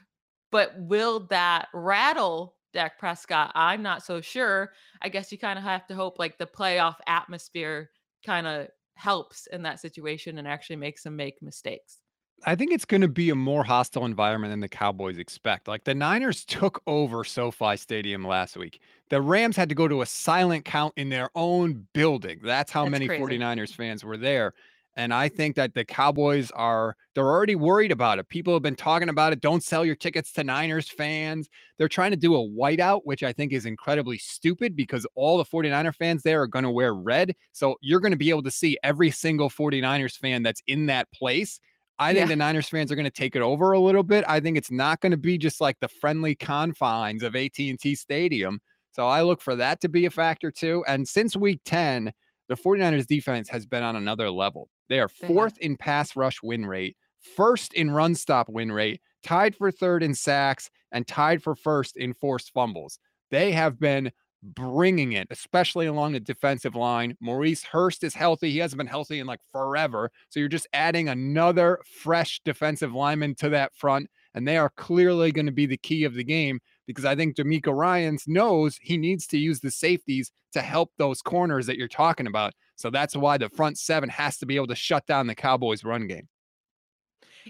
but 0.52 0.74
will 0.78 1.28
that 1.28 1.68
rattle 1.74 2.56
Dak 2.74 3.00
Prescott? 3.00 3.52
I'm 3.56 3.82
not 3.82 4.04
so 4.04 4.22
sure. 4.22 4.74
I 5.02 5.10
guess 5.10 5.32
you 5.32 5.38
kind 5.38 5.58
of 5.58 5.64
have 5.66 5.88
to 5.88 5.96
hope 5.96 6.20
like 6.20 6.38
the 6.38 6.46
playoff 6.48 6.98
atmosphere 7.08 7.92
kind 8.26 8.48
of 8.48 8.68
helps 8.96 9.48
in 9.48 9.64
that 9.64 9.80
situation 9.80 10.38
and 10.38 10.48
actually 10.48 10.76
makes 10.76 11.04
them 11.04 11.16
make 11.16 11.42
mistakes. 11.42 12.02
I 12.46 12.56
think 12.56 12.72
it's 12.72 12.86
going 12.86 13.02
to 13.02 13.10
be 13.10 13.30
a 13.30 13.36
more 13.36 13.64
hostile 13.66 14.06
environment 14.06 14.52
than 14.52 14.62
the 14.62 14.70
Cowboys 14.70 15.18
expect. 15.18 15.68
Like 15.68 15.84
the 15.84 15.94
Niners 15.96 16.46
took 16.46 16.82
over 16.88 17.24
SoFi 17.24 17.76
Stadium 17.78 18.24
last 18.26 18.56
week. 18.56 18.82
The 19.10 19.22
Rams 19.22 19.56
had 19.58 19.70
to 19.70 19.76
go 19.76 19.88
to 19.88 20.02
a 20.02 20.06
silent 20.06 20.66
count 20.66 20.94
in 20.96 21.10
their 21.10 21.30
own 21.36 21.88
building. 21.94 22.40
That's 22.42 22.72
how 22.72 22.86
That's 22.86 22.92
many 22.92 23.10
crazy. 23.10 23.22
49ers 23.38 23.76
fans 23.76 24.04
were 24.04 24.18
there. 24.18 24.54
And 24.96 25.14
I 25.14 25.30
think 25.30 25.56
that 25.56 25.74
the 25.74 25.86
Cowboys 25.86 26.52
are, 26.52 26.96
they're 27.16 27.30
already 27.30 27.56
worried 27.56 27.92
about 27.92 28.20
it. 28.20 28.28
People 28.28 28.54
have 28.54 28.64
been 28.64 28.76
talking 28.76 29.08
about 29.10 29.32
it. 29.32 29.40
Don't 29.40 29.64
sell 29.64 29.86
your 29.86 29.96
tickets 29.96 30.34
to 30.34 30.44
Niners 30.44 30.90
fans. 30.90 31.48
They're 31.78 31.88
trying 31.88 32.12
to 32.12 32.18
do 32.18 32.36
a 32.36 32.40
whiteout, 32.48 33.02
which 33.06 33.24
I 33.24 33.32
think 33.32 33.54
is 33.54 33.66
incredibly 33.66 34.18
stupid 34.18 34.76
because 34.76 35.06
all 35.16 35.38
the 35.38 35.46
49er 35.46 35.96
fans 35.96 36.24
there 36.24 36.42
are 36.42 36.48
going 36.48 36.64
to 36.64 36.72
wear 36.72 36.94
red. 36.94 37.34
So 37.54 37.76
you're 37.82 38.02
going 38.02 38.12
to 38.12 38.18
be 38.18 38.30
able 38.30 38.44
to 38.44 38.52
see 38.52 38.78
every 38.84 39.12
single 39.12 39.50
49ers 39.50 40.18
fan 40.18 40.44
that's 40.44 40.62
in 40.68 40.88
that 40.88 41.12
place 41.14 41.60
I 42.02 42.14
think 42.14 42.22
Yeah. 42.24 42.28
the 42.28 42.36
Niners 42.38 42.70
fans 42.70 42.92
are 42.92 42.96
going 42.96 43.04
to 43.04 43.12
take 43.12 43.36
it 43.36 43.42
over 43.42 43.74
a 43.74 43.80
little 43.80 44.04
bit. 44.04 44.24
I 44.26 44.40
think 44.40 44.58
it's 44.58 44.72
not 44.72 45.02
going 45.02 45.12
to 45.12 45.18
be 45.18 45.38
just 45.38 45.60
like 45.60 45.78
the 45.82 45.90
friendly 45.90 46.34
confines 46.34 47.24
of 47.24 47.36
AT&T 47.36 47.94
Stadium. 47.96 48.62
So 48.94 49.06
I 49.06 49.22
look 49.22 49.42
for 49.42 49.56
that 49.58 49.82
to 49.82 49.90
be 49.90 50.06
a 50.06 50.10
factor 50.10 50.50
too. 50.50 50.84
And 50.88 51.06
since 51.08 51.36
week 51.36 51.60
10, 51.66 52.14
the 52.50 52.56
49ers 52.56 53.08
defense 53.08 53.48
has 53.50 53.66
been 53.66 53.84
on 53.84 53.96
another 53.96 54.30
level. 54.30 54.68
They 54.90 55.00
are 55.00 55.08
fourth 55.08 55.58
in 55.60 55.78
pass 55.78 56.16
rush 56.16 56.42
win 56.44 56.66
rate, 56.66 56.98
first 57.36 57.74
in 57.74 57.92
run 57.92 58.16
stop 58.16 58.50
win 58.50 58.72
rate, 58.72 59.02
tied 59.24 59.56
for 59.56 59.72
third 59.72 60.04
in 60.04 60.14
sacks, 60.14 60.70
and 60.92 61.08
tied 61.08 61.42
for 61.42 61.56
first 61.56 61.96
in 61.96 62.14
forced 62.14 62.52
fumbles. 62.52 63.00
They 63.30 63.52
have 63.52 63.80
been 63.80 64.12
bringing 64.42 65.14
it, 65.14 65.28
especially 65.30 65.86
along 65.86 66.14
the 66.14 66.20
defensive 66.20 66.76
line. 66.76 67.16
Maurice 67.20 67.64
Hurst 67.64 68.04
is 68.04 68.14
healthy. 68.14 68.52
He 68.52 68.58
hasn't 68.58 68.78
been 68.78 68.88
healthy 68.88 69.20
in 69.20 69.28
like 69.28 69.42
forever. 69.52 70.10
So 70.30 70.40
you're 70.40 70.50
just 70.50 70.68
adding 70.74 71.10
another 71.10 71.80
fresh 71.86 72.42
defensive 72.46 72.94
lineman 72.94 73.36
to 73.36 73.50
that 73.50 73.76
front. 73.76 74.10
And 74.34 74.48
they 74.48 74.58
are 74.58 74.72
clearly 74.78 75.32
going 75.32 75.48
to 75.48 75.52
be 75.52 75.66
the 75.66 75.78
key 75.78 76.04
of 76.04 76.14
the 76.14 76.24
game 76.24 76.60
because 76.90 77.06
I 77.06 77.16
think 77.16 77.36
DeMeco 77.36 77.72
Ryans 77.72 78.24
knows 78.26 78.80
he 78.82 78.98
needs 78.98 79.28
to 79.28 79.38
use 79.38 79.60
the 79.60 79.70
safeties 79.70 80.32
to 80.54 80.62
help 80.62 80.92
those 80.98 81.22
corners 81.22 81.68
that 81.68 81.78
you're 81.78 81.88
talking 81.88 82.26
about. 82.26 82.54
So 82.78 82.90
that's 82.90 83.16
why 83.16 83.38
the 83.38 83.48
front 83.50 83.78
seven 83.78 84.10
has 84.10 84.38
to 84.38 84.48
be 84.48 84.56
able 84.56 84.66
to 84.68 84.76
shut 84.76 85.06
down 85.06 85.28
the 85.28 85.36
Cowboys' 85.36 85.84
run 85.84 86.08
game. 86.08 86.28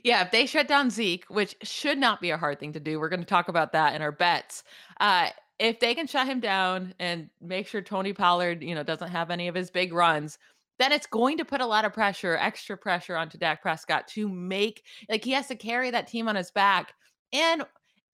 Yeah, 0.03 0.23
if 0.23 0.31
they 0.31 0.45
shut 0.45 0.67
down 0.67 0.89
Zeke, 0.89 1.23
which 1.29 1.55
should 1.63 1.97
not 1.97 2.19
be 2.19 2.31
a 2.31 2.37
hard 2.37 2.59
thing 2.59 2.73
to 2.73 2.81
do, 2.81 2.99
we're 2.99 3.07
going 3.07 3.21
to 3.21 3.25
talk 3.25 3.47
about 3.47 3.71
that 3.71 3.95
in 3.95 4.01
our 4.01 4.11
bets. 4.11 4.65
Uh, 4.99 5.29
if 5.57 5.79
they 5.79 5.95
can 5.95 6.05
shut 6.05 6.27
him 6.27 6.41
down 6.41 6.93
and 6.99 7.29
make 7.39 7.65
sure 7.65 7.81
Tony 7.81 8.11
Pollard, 8.11 8.61
you 8.61 8.75
know, 8.75 8.83
doesn't 8.83 9.09
have 9.09 9.31
any 9.31 9.47
of 9.47 9.55
his 9.55 9.71
big 9.71 9.93
runs, 9.93 10.37
then 10.79 10.91
it's 10.91 11.07
going 11.07 11.37
to 11.37 11.45
put 11.45 11.61
a 11.61 11.65
lot 11.65 11.85
of 11.85 11.93
pressure, 11.93 12.35
extra 12.35 12.75
pressure 12.77 13.15
onto 13.15 13.37
Dak 13.37 13.61
Prescott 13.61 14.05
to 14.09 14.27
make 14.27 14.83
like 15.07 15.23
he 15.23 15.31
has 15.31 15.47
to 15.47 15.55
carry 15.55 15.91
that 15.91 16.07
team 16.07 16.27
on 16.27 16.35
his 16.35 16.51
back. 16.51 16.93
And 17.31 17.63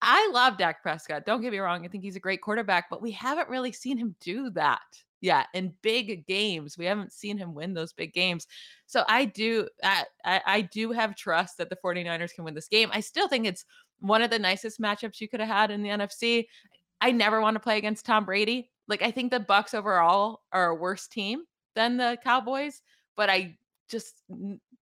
I 0.01 0.29
love 0.33 0.57
Dak 0.57 0.81
Prescott. 0.81 1.25
Don't 1.25 1.41
get 1.41 1.51
me 1.51 1.59
wrong. 1.59 1.85
I 1.85 1.87
think 1.87 2.03
he's 2.03 2.15
a 2.15 2.21
great 2.21 2.41
quarterback, 2.41 2.89
but 2.89 3.01
we 3.01 3.11
haven't 3.11 3.49
really 3.49 3.71
seen 3.71 3.97
him 3.97 4.15
do 4.19 4.49
that 4.51 4.81
yet 5.21 5.47
in 5.53 5.73
big 5.81 6.25
games. 6.27 6.77
We 6.77 6.85
haven't 6.85 7.11
seen 7.11 7.37
him 7.37 7.53
win 7.53 7.73
those 7.73 7.93
big 7.93 8.13
games. 8.13 8.47
So 8.85 9.03
I 9.07 9.25
do 9.25 9.67
I, 9.83 10.05
I 10.23 10.61
do 10.61 10.91
have 10.91 11.15
trust 11.15 11.57
that 11.57 11.69
the 11.69 11.77
49ers 11.83 12.33
can 12.33 12.43
win 12.43 12.53
this 12.53 12.67
game. 12.67 12.89
I 12.93 12.99
still 12.99 13.27
think 13.27 13.47
it's 13.47 13.65
one 13.99 14.21
of 14.21 14.29
the 14.29 14.39
nicest 14.39 14.79
matchups 14.79 15.19
you 15.19 15.27
could 15.27 15.39
have 15.39 15.49
had 15.49 15.71
in 15.71 15.81
the 15.81 15.89
NFC. 15.89 16.45
I 17.01 17.11
never 17.11 17.41
want 17.41 17.55
to 17.55 17.59
play 17.59 17.77
against 17.77 18.05
Tom 18.05 18.25
Brady. 18.25 18.69
Like 18.87 19.01
I 19.01 19.11
think 19.11 19.31
the 19.31 19.39
Bucs 19.39 19.73
overall 19.73 20.41
are 20.51 20.69
a 20.69 20.75
worse 20.75 21.07
team 21.07 21.43
than 21.75 21.97
the 21.97 22.17
Cowboys, 22.23 22.81
but 23.15 23.29
I 23.29 23.57
just 23.89 24.21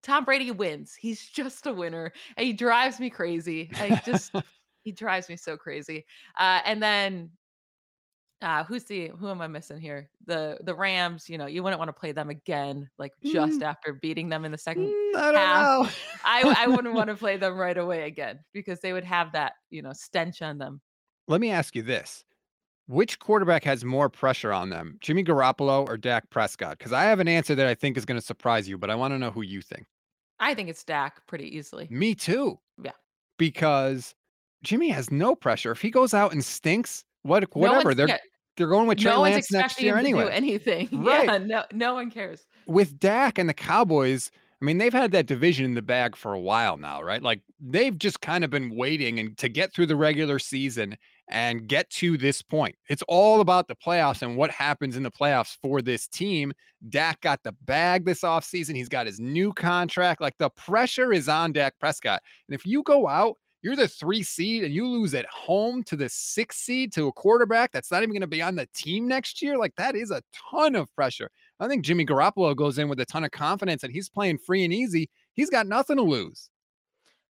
Tom 0.03 0.25
Brady 0.25 0.51
wins. 0.51 0.95
He's 0.99 1.27
just 1.27 1.67
a 1.67 1.73
winner. 1.73 2.13
And 2.37 2.47
he 2.47 2.53
drives 2.53 2.99
me 2.99 3.11
crazy. 3.11 3.71
I 3.75 4.01
just 4.07 4.35
he 4.83 4.93
drives 4.93 5.29
me 5.29 5.37
so 5.37 5.57
crazy. 5.57 6.07
Uh 6.39 6.61
and 6.65 6.83
then 6.83 7.33
uh, 8.43 8.65
who's 8.65 8.85
the 8.85 9.09
who 9.09 9.29
am 9.29 9.41
I 9.43 9.49
missing 9.49 9.81
here? 9.81 10.11
The 10.27 10.59
the 10.63 10.75
Rams, 10.75 11.29
you 11.29 11.37
know, 11.39 11.47
you 11.47 11.63
wouldn't 11.63 11.79
want 11.79 11.91
to 11.91 11.93
play 12.01 12.13
them 12.13 12.31
again, 12.31 12.89
like 12.99 13.13
just 13.23 13.63
Mm, 13.63 13.63
after 13.63 13.93
beating 13.93 14.29
them 14.31 14.45
in 14.45 14.53
the 14.53 14.59
second 14.59 14.95
mm, 14.95 15.15
I 15.17 15.33
don't 15.33 15.49
half. 15.49 15.71
know. 15.71 15.89
I 16.25 16.51
I 16.65 16.69
wouldn't 16.69 16.95
want 16.95 17.09
to 17.09 17.17
play 17.17 17.37
them 17.37 17.57
right 17.59 17.77
away 17.77 18.05
again 18.07 18.41
because 18.53 18.81
they 18.81 18.93
would 18.95 19.05
have 19.05 19.33
that, 19.33 19.55
you 19.71 19.83
know, 19.83 19.93
stench 19.93 20.41
on 20.43 20.59
them. 20.59 20.81
Let 21.29 21.41
me 21.41 21.51
ask 21.51 21.75
you 21.75 21.83
this. 21.83 22.25
Which 22.89 23.19
quarterback 23.21 23.65
has 23.65 23.85
more 23.85 24.11
pressure 24.11 24.53
on 24.53 24.71
them, 24.71 24.99
Jimmy 25.01 25.25
Garoppolo 25.25 25.87
or 25.89 25.97
Dak 25.99 26.31
Prescott? 26.31 26.79
Because 26.79 26.93
I 26.93 27.05
have 27.05 27.21
an 27.21 27.29
answer 27.29 27.55
that 27.55 27.67
I 27.67 27.75
think 27.75 27.97
is 27.97 28.07
going 28.07 28.21
to 28.21 28.27
surprise 28.27 28.69
you, 28.69 28.79
but 28.79 28.91
I 28.91 28.97
want 28.97 29.13
to 29.15 29.19
know 29.19 29.31
who 29.33 29.43
you 29.43 29.63
think. 29.63 29.87
I 30.41 30.55
think 30.55 30.69
it's 30.69 30.83
Dak 30.85 31.25
pretty 31.29 31.57
easily. 31.57 31.91
Me 31.91 32.15
too, 32.15 32.59
Yeah. 32.83 32.95
because 33.39 34.15
Jimmy 34.63 34.89
has 34.91 35.11
no 35.11 35.35
pressure. 35.35 35.71
If 35.73 35.81
he 35.81 35.91
goes 35.91 36.15
out 36.15 36.33
and 36.33 36.45
stinks, 36.45 37.05
what 37.23 37.45
whatever, 37.55 37.89
one's 37.91 37.97
they're 37.97 38.21
they're 38.57 38.69
going 38.69 38.87
with 38.87 38.99
Trey 38.99 39.11
no 39.11 39.21
one's 39.21 39.35
Lance 39.35 39.53
next 39.53 39.73
expecting 39.73 39.87
year 39.87 39.97
him 39.99 40.05
to 40.05 40.11
do 40.11 40.19
anyway. 40.19 40.33
anything. 40.33 40.89
Right. 41.05 41.27
Yeah, 41.27 41.39
no 41.39 41.65
no 41.73 41.95
one 41.95 42.11
cares. 42.11 42.47
with 42.67 42.99
Dak 42.99 43.39
and 43.39 43.49
the 43.49 43.55
Cowboys, 43.55 44.31
I 44.61 44.65
mean, 44.65 44.79
they've 44.79 44.93
had 44.93 45.13
that 45.13 45.27
division 45.27 45.65
in 45.65 45.75
the 45.75 45.83
bag 45.83 46.15
for 46.17 46.35
a 46.35 46.41
while 46.41 46.77
now, 46.77 47.01
right? 47.03 47.23
Like 47.23 47.41
they've 47.61 47.97
just 47.99 48.21
kind 48.21 48.45
of 48.45 48.51
been 48.51 48.77
waiting 48.77 49.19
and 49.19 49.37
to 49.39 49.49
get 49.49 49.73
through 49.73 49.87
the 49.87 49.97
regular 49.97 50.39
season 50.39 50.97
and 51.29 51.67
get 51.69 51.89
to 51.91 52.19
this 52.19 52.43
point. 52.43 52.75
It's 52.89 53.05
all 53.07 53.41
about 53.41 53.69
the 53.69 53.77
playoffs 53.77 54.21
and 54.21 54.37
what 54.37 54.51
happens 54.51 54.97
in 54.97 55.03
the 55.05 55.11
playoffs 55.13 55.57
for 55.63 55.81
this 55.81 56.09
team. 56.09 56.53
Dak 56.89 57.21
got 57.21 57.43
the 57.45 57.53
bag 57.63 58.05
this 58.05 58.23
offseason. 58.23 58.75
He's 58.75 58.89
got 58.89 59.07
his 59.07 59.21
new 59.21 59.53
contract. 59.53 60.21
Like 60.21 60.37
the 60.39 60.51
pressure 60.51 61.13
is 61.13 61.29
on 61.29 61.53
Dak 61.53 61.79
Prescott. 61.79 62.21
And 62.49 62.55
if 62.55 62.67
you 62.67 62.83
go 62.83 63.07
out, 63.09 63.37
you're 63.63 63.77
the 63.77 63.89
three 63.89 64.23
seed 64.23 64.65
and 64.65 64.75
you 64.75 64.87
lose 64.87 65.15
at 65.15 65.27
home 65.27 65.83
to 65.85 65.97
the 65.97 66.09
six 66.09 66.57
seed 66.57 66.93
to 66.95 67.09
a 67.09 67.13
quarterback 67.13 67.73
that's 67.73 67.91
not 67.91 68.03
even 68.03 68.13
going 68.13 68.21
to 68.21 68.27
be 68.27 68.43
on 68.43 68.55
the 68.55 68.69
team 68.75 69.07
next 69.07 69.41
year. 69.43 69.57
Like 69.57 69.75
that 69.77 69.95
is 69.95 70.11
a 70.11 70.23
ton 70.51 70.75
of 70.75 70.95
pressure. 70.95 71.31
I 71.59 71.69
think 71.69 71.85
Jimmy 71.85 72.07
Garoppolo 72.07 72.55
goes 72.57 72.79
in 72.79 72.89
with 72.89 73.01
a 73.01 73.07
ton 73.07 73.25
of 73.25 73.31
confidence 73.31 73.85
and 73.85 73.93
he's 73.93 74.09
playing 74.09 74.39
free 74.39 74.65
and 74.65 74.73
easy. 74.73 75.11
He's 75.35 75.51
got 75.51 75.67
nothing 75.67 75.97
to 75.97 76.03
lose. 76.03 76.50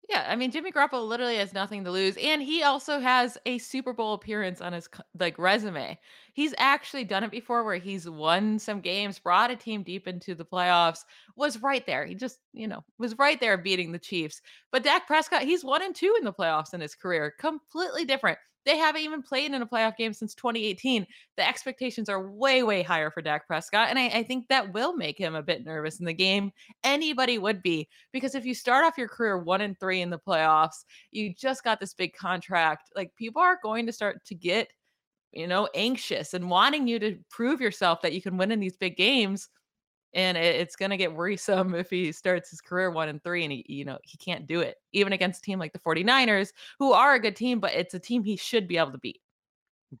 Yeah, 0.09 0.25
I 0.29 0.37
mean 0.37 0.51
Jimmy 0.51 0.71
Garoppolo 0.71 1.05
literally 1.05 1.35
has 1.35 1.53
nothing 1.53 1.83
to 1.83 1.91
lose, 1.91 2.15
and 2.15 2.41
he 2.41 2.63
also 2.63 2.99
has 3.01 3.37
a 3.45 3.57
Super 3.57 3.91
Bowl 3.91 4.13
appearance 4.13 4.61
on 4.61 4.71
his 4.71 4.87
like 5.19 5.37
resume. 5.37 5.99
He's 6.33 6.53
actually 6.57 7.03
done 7.03 7.25
it 7.25 7.31
before, 7.31 7.63
where 7.65 7.75
he's 7.75 8.09
won 8.09 8.57
some 8.57 8.79
games, 8.79 9.19
brought 9.19 9.51
a 9.51 9.55
team 9.57 9.83
deep 9.83 10.07
into 10.07 10.33
the 10.33 10.45
playoffs, 10.45 10.99
was 11.35 11.61
right 11.61 11.85
there. 11.85 12.05
He 12.05 12.15
just 12.15 12.39
you 12.53 12.67
know 12.69 12.85
was 12.97 13.17
right 13.17 13.37
there 13.41 13.57
beating 13.57 13.91
the 13.91 13.99
Chiefs. 13.99 14.41
But 14.71 14.83
Dak 14.83 15.07
Prescott, 15.07 15.43
he's 15.43 15.65
one 15.65 15.81
and 15.83 15.93
two 15.93 16.15
in 16.17 16.23
the 16.23 16.33
playoffs 16.33 16.73
in 16.73 16.79
his 16.79 16.95
career, 16.95 17.33
completely 17.37 18.05
different. 18.05 18.39
They 18.67 18.77
haven't 18.77 19.01
even 19.01 19.21
played 19.21 19.53
in 19.53 19.61
a 19.61 19.65
playoff 19.65 19.95
game 19.95 20.11
since 20.11 20.35
2018. 20.35 21.07
The 21.37 21.47
expectations 21.47 22.09
are 22.09 22.29
way, 22.29 22.63
way 22.63 22.83
higher 22.83 23.09
for 23.09 23.21
Dak 23.21 23.47
Prescott, 23.47 23.87
and 23.89 23.97
I, 23.97 24.07
I 24.07 24.23
think 24.23 24.49
that 24.49 24.73
will 24.73 24.93
make 24.93 25.17
him 25.17 25.35
a 25.35 25.41
bit 25.41 25.65
nervous 25.65 26.01
in 26.01 26.05
the 26.05 26.13
game. 26.13 26.51
Anybody 26.83 27.37
would 27.37 27.63
be 27.63 27.87
because 28.11 28.35
if 28.35 28.45
you 28.45 28.53
start 28.53 28.83
off 28.83 28.97
your 28.97 29.07
career 29.07 29.37
one 29.37 29.61
and 29.61 29.79
three 29.79 30.01
in 30.01 30.09
the 30.09 30.19
playoffs, 30.19 30.83
you 31.11 31.33
just 31.33 31.63
got 31.63 31.79
this 31.79 31.93
big 31.93 32.13
contract. 32.13 32.91
Like 32.93 33.15
people 33.15 33.41
are 33.41 33.57
going 33.63 33.85
to 33.85 33.93
start 33.93 34.25
to 34.25 34.35
get, 34.35 34.67
you 35.31 35.47
know, 35.47 35.69
anxious 35.73 36.33
and 36.33 36.49
wanting 36.49 36.89
you 36.89 36.99
to 36.99 37.17
prove 37.29 37.61
yourself 37.61 38.01
that 38.01 38.11
you 38.11 38.21
can 38.21 38.35
win 38.35 38.51
in 38.51 38.59
these 38.59 38.75
big 38.75 38.97
games. 38.97 39.47
And 40.13 40.37
it, 40.37 40.55
it's 40.55 40.75
going 40.75 40.91
to 40.91 40.97
get 40.97 41.13
worrisome 41.13 41.75
if 41.75 41.89
he 41.89 42.11
starts 42.11 42.49
his 42.49 42.61
career 42.61 42.91
one 42.91 43.09
and 43.09 43.23
three 43.23 43.43
and 43.43 43.51
he, 43.51 43.65
you 43.67 43.85
know, 43.85 43.97
he 44.03 44.17
can't 44.17 44.47
do 44.47 44.61
it, 44.61 44.77
even 44.93 45.13
against 45.13 45.39
a 45.39 45.41
team 45.41 45.59
like 45.59 45.73
the 45.73 45.79
49ers, 45.79 46.51
who 46.79 46.93
are 46.93 47.15
a 47.15 47.19
good 47.19 47.35
team, 47.35 47.59
but 47.59 47.73
it's 47.73 47.93
a 47.93 47.99
team 47.99 48.23
he 48.23 48.35
should 48.35 48.67
be 48.67 48.77
able 48.77 48.91
to 48.91 48.99
beat. 48.99 49.21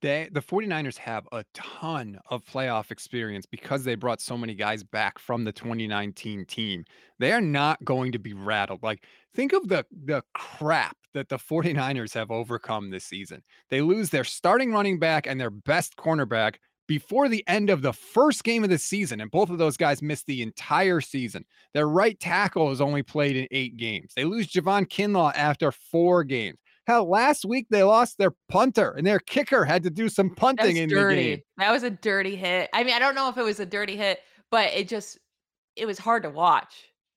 They 0.01 0.27
the 0.33 0.41
49ers 0.41 0.97
have 0.97 1.27
a 1.31 1.45
ton 1.53 2.19
of 2.29 2.43
playoff 2.43 2.91
experience 2.91 3.45
because 3.45 3.85
they 3.85 3.95
brought 3.95 4.19
so 4.19 4.37
many 4.37 4.53
guys 4.53 4.83
back 4.83 5.17
from 5.17 5.45
the 5.45 5.53
2019 5.53 6.45
team. 6.45 6.83
They 7.19 7.31
are 7.31 7.39
not 7.39 7.83
going 7.85 8.11
to 8.11 8.19
be 8.19 8.33
rattled. 8.33 8.83
Like, 8.83 9.05
think 9.33 9.53
of 9.53 9.69
the 9.69 9.85
the 9.91 10.23
crap 10.33 10.97
that 11.13 11.29
the 11.29 11.37
49ers 11.37 12.13
have 12.15 12.31
overcome 12.31 12.89
this 12.89 13.05
season. 13.05 13.41
They 13.69 13.81
lose 13.81 14.09
their 14.09 14.25
starting 14.25 14.73
running 14.73 14.99
back 14.99 15.25
and 15.25 15.39
their 15.39 15.49
best 15.49 15.95
cornerback 15.95 16.55
before 16.87 17.27
the 17.29 17.43
end 17.47 17.69
of 17.69 17.81
the 17.81 17.93
first 17.93 18.43
game 18.43 18.63
of 18.63 18.69
the 18.69 18.77
season, 18.77 19.21
and 19.21 19.29
both 19.29 19.49
of 19.49 19.57
those 19.57 19.77
guys 19.77 20.01
missed 20.01 20.25
the 20.25 20.41
entire 20.41 21.01
season. 21.01 21.45
Their 21.73 21.87
right 21.87 22.19
tackle 22.19 22.69
has 22.69 22.81
only 22.81 23.03
played 23.03 23.35
in 23.35 23.47
eight 23.51 23.77
games. 23.77 24.13
They 24.15 24.23
lose 24.23 24.47
Javon 24.47 24.87
Kinlaw 24.87 25.33
after 25.35 25.71
four 25.71 26.23
games. 26.23 26.57
Hell, 26.87 27.09
last 27.09 27.43
week 27.43 27.67
they 27.69 27.83
lost 27.83 28.17
their 28.17 28.31
punter 28.47 28.91
and 28.91 29.05
their 29.05 29.19
kicker 29.19 29.65
had 29.65 29.83
to 29.83 29.89
do 29.89 30.07
some 30.07 30.33
punting 30.33 30.77
in 30.77 30.87
dirty. 30.87 31.15
the 31.15 31.21
game. 31.35 31.41
That 31.57 31.71
was 31.71 31.83
a 31.83 31.89
dirty 31.89 32.37
hit. 32.37 32.69
I 32.71 32.83
mean, 32.85 32.93
I 32.95 32.99
don't 32.99 33.13
know 33.15 33.27
if 33.27 33.37
it 33.37 33.43
was 33.43 33.59
a 33.59 33.65
dirty 33.65 33.97
hit, 33.97 34.19
but 34.51 34.71
it 34.73 34.87
just 34.87 35.19
it 35.75 35.85
was 35.85 35.99
hard 35.99 36.23
to 36.23 36.29
watch. 36.29 36.73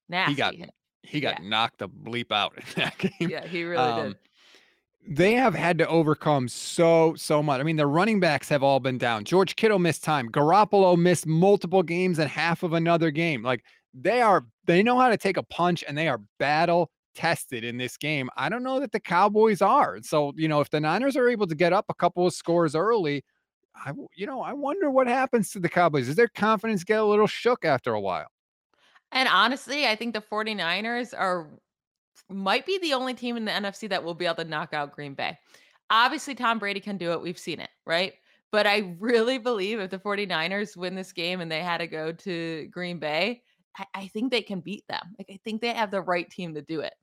Nasty 0.08 0.32
he 0.32 0.36
got 0.36 0.54
hit. 0.56 0.70
he 1.04 1.20
got 1.20 1.40
Yeah. 1.40 1.48
knocked 1.48 1.78
the 1.78 1.88
bleep 1.88 2.32
out 2.32 2.54
in 2.56 2.64
that 2.82 2.98
game. 2.98 3.12
Yeah, 3.30 3.46
he 3.46 3.62
really 3.62 3.80
Um, 3.80 4.08
did. 4.08 4.16
They 5.08 5.32
have 5.32 5.54
had 5.54 5.78
to 5.78 5.88
overcome 5.88 6.48
so, 6.48 7.14
so 7.16 7.42
much. 7.42 7.60
I 7.60 7.62
mean, 7.62 7.76
the 7.76 7.86
running 7.86 8.20
backs 8.20 8.48
have 8.48 8.62
all 8.62 8.80
been 8.80 8.98
down. 8.98 9.24
George 9.24 9.56
Kittle 9.56 9.78
missed 9.78 10.04
time. 10.04 10.30
Garoppolo 10.30 10.96
missed 10.96 11.26
multiple 11.26 11.82
games 11.82 12.18
and 12.18 12.30
half 12.30 12.62
of 12.62 12.74
another 12.74 13.10
game. 13.10 13.42
Like 13.42 13.64
they 13.94 14.20
are, 14.20 14.46
they 14.66 14.82
know 14.82 14.98
how 14.98 15.08
to 15.08 15.16
take 15.16 15.36
a 15.36 15.42
punch 15.42 15.82
and 15.88 15.96
they 15.96 16.06
are 16.06 16.20
battle 16.38 16.90
tested 17.14 17.64
in 17.64 17.76
this 17.76 17.96
game. 17.96 18.28
I 18.36 18.48
don't 18.48 18.62
know 18.62 18.78
that 18.80 18.92
the 18.92 19.00
Cowboys 19.00 19.62
are. 19.62 19.98
So, 20.02 20.32
you 20.36 20.48
know, 20.48 20.60
if 20.60 20.70
the 20.70 20.80
Niners 20.80 21.16
are 21.16 21.28
able 21.28 21.46
to 21.46 21.54
get 21.54 21.72
up 21.72 21.86
a 21.88 21.94
couple 21.94 22.26
of 22.26 22.34
scores 22.34 22.76
early, 22.76 23.24
I, 23.74 23.92
you 24.14 24.26
know, 24.26 24.42
I 24.42 24.52
wonder 24.52 24.90
what 24.90 25.06
happens 25.06 25.50
to 25.52 25.60
the 25.60 25.68
Cowboys. 25.68 26.06
Does 26.06 26.16
their 26.16 26.28
confidence 26.28 26.84
get 26.84 27.00
a 27.00 27.04
little 27.04 27.26
shook 27.26 27.64
after 27.64 27.94
a 27.94 28.00
while? 28.00 28.28
And 29.12 29.28
honestly, 29.28 29.86
I 29.86 29.96
think 29.96 30.14
the 30.14 30.20
49ers 30.20 31.14
are 31.16 31.48
might 32.30 32.66
be 32.66 32.78
the 32.78 32.94
only 32.94 33.14
team 33.14 33.36
in 33.36 33.44
the 33.44 33.52
NFC 33.52 33.88
that 33.88 34.02
will 34.02 34.14
be 34.14 34.26
able 34.26 34.36
to 34.36 34.44
knock 34.44 34.72
out 34.72 34.92
Green 34.92 35.14
Bay. 35.14 35.38
Obviously, 35.90 36.34
Tom 36.34 36.58
Brady 36.58 36.80
can 36.80 36.96
do 36.96 37.12
it. 37.12 37.20
We've 37.20 37.38
seen 37.38 37.60
it, 37.60 37.70
right? 37.84 38.14
But 38.52 38.66
I 38.66 38.96
really 38.98 39.38
believe 39.38 39.80
if 39.80 39.90
the 39.90 39.98
49ers 39.98 40.76
win 40.76 40.94
this 40.94 41.12
game 41.12 41.40
and 41.40 41.50
they 41.50 41.60
had 41.60 41.78
to 41.78 41.86
go 41.86 42.12
to 42.12 42.68
Green 42.70 42.98
Bay, 42.98 43.42
I, 43.76 43.84
I 43.94 44.06
think 44.08 44.30
they 44.30 44.42
can 44.42 44.60
beat 44.60 44.84
them. 44.88 45.14
Like 45.18 45.28
I 45.30 45.38
think 45.44 45.60
they 45.60 45.68
have 45.68 45.90
the 45.90 46.02
right 46.02 46.28
team 46.30 46.54
to 46.54 46.62
do 46.62 46.80
it. 46.80 46.94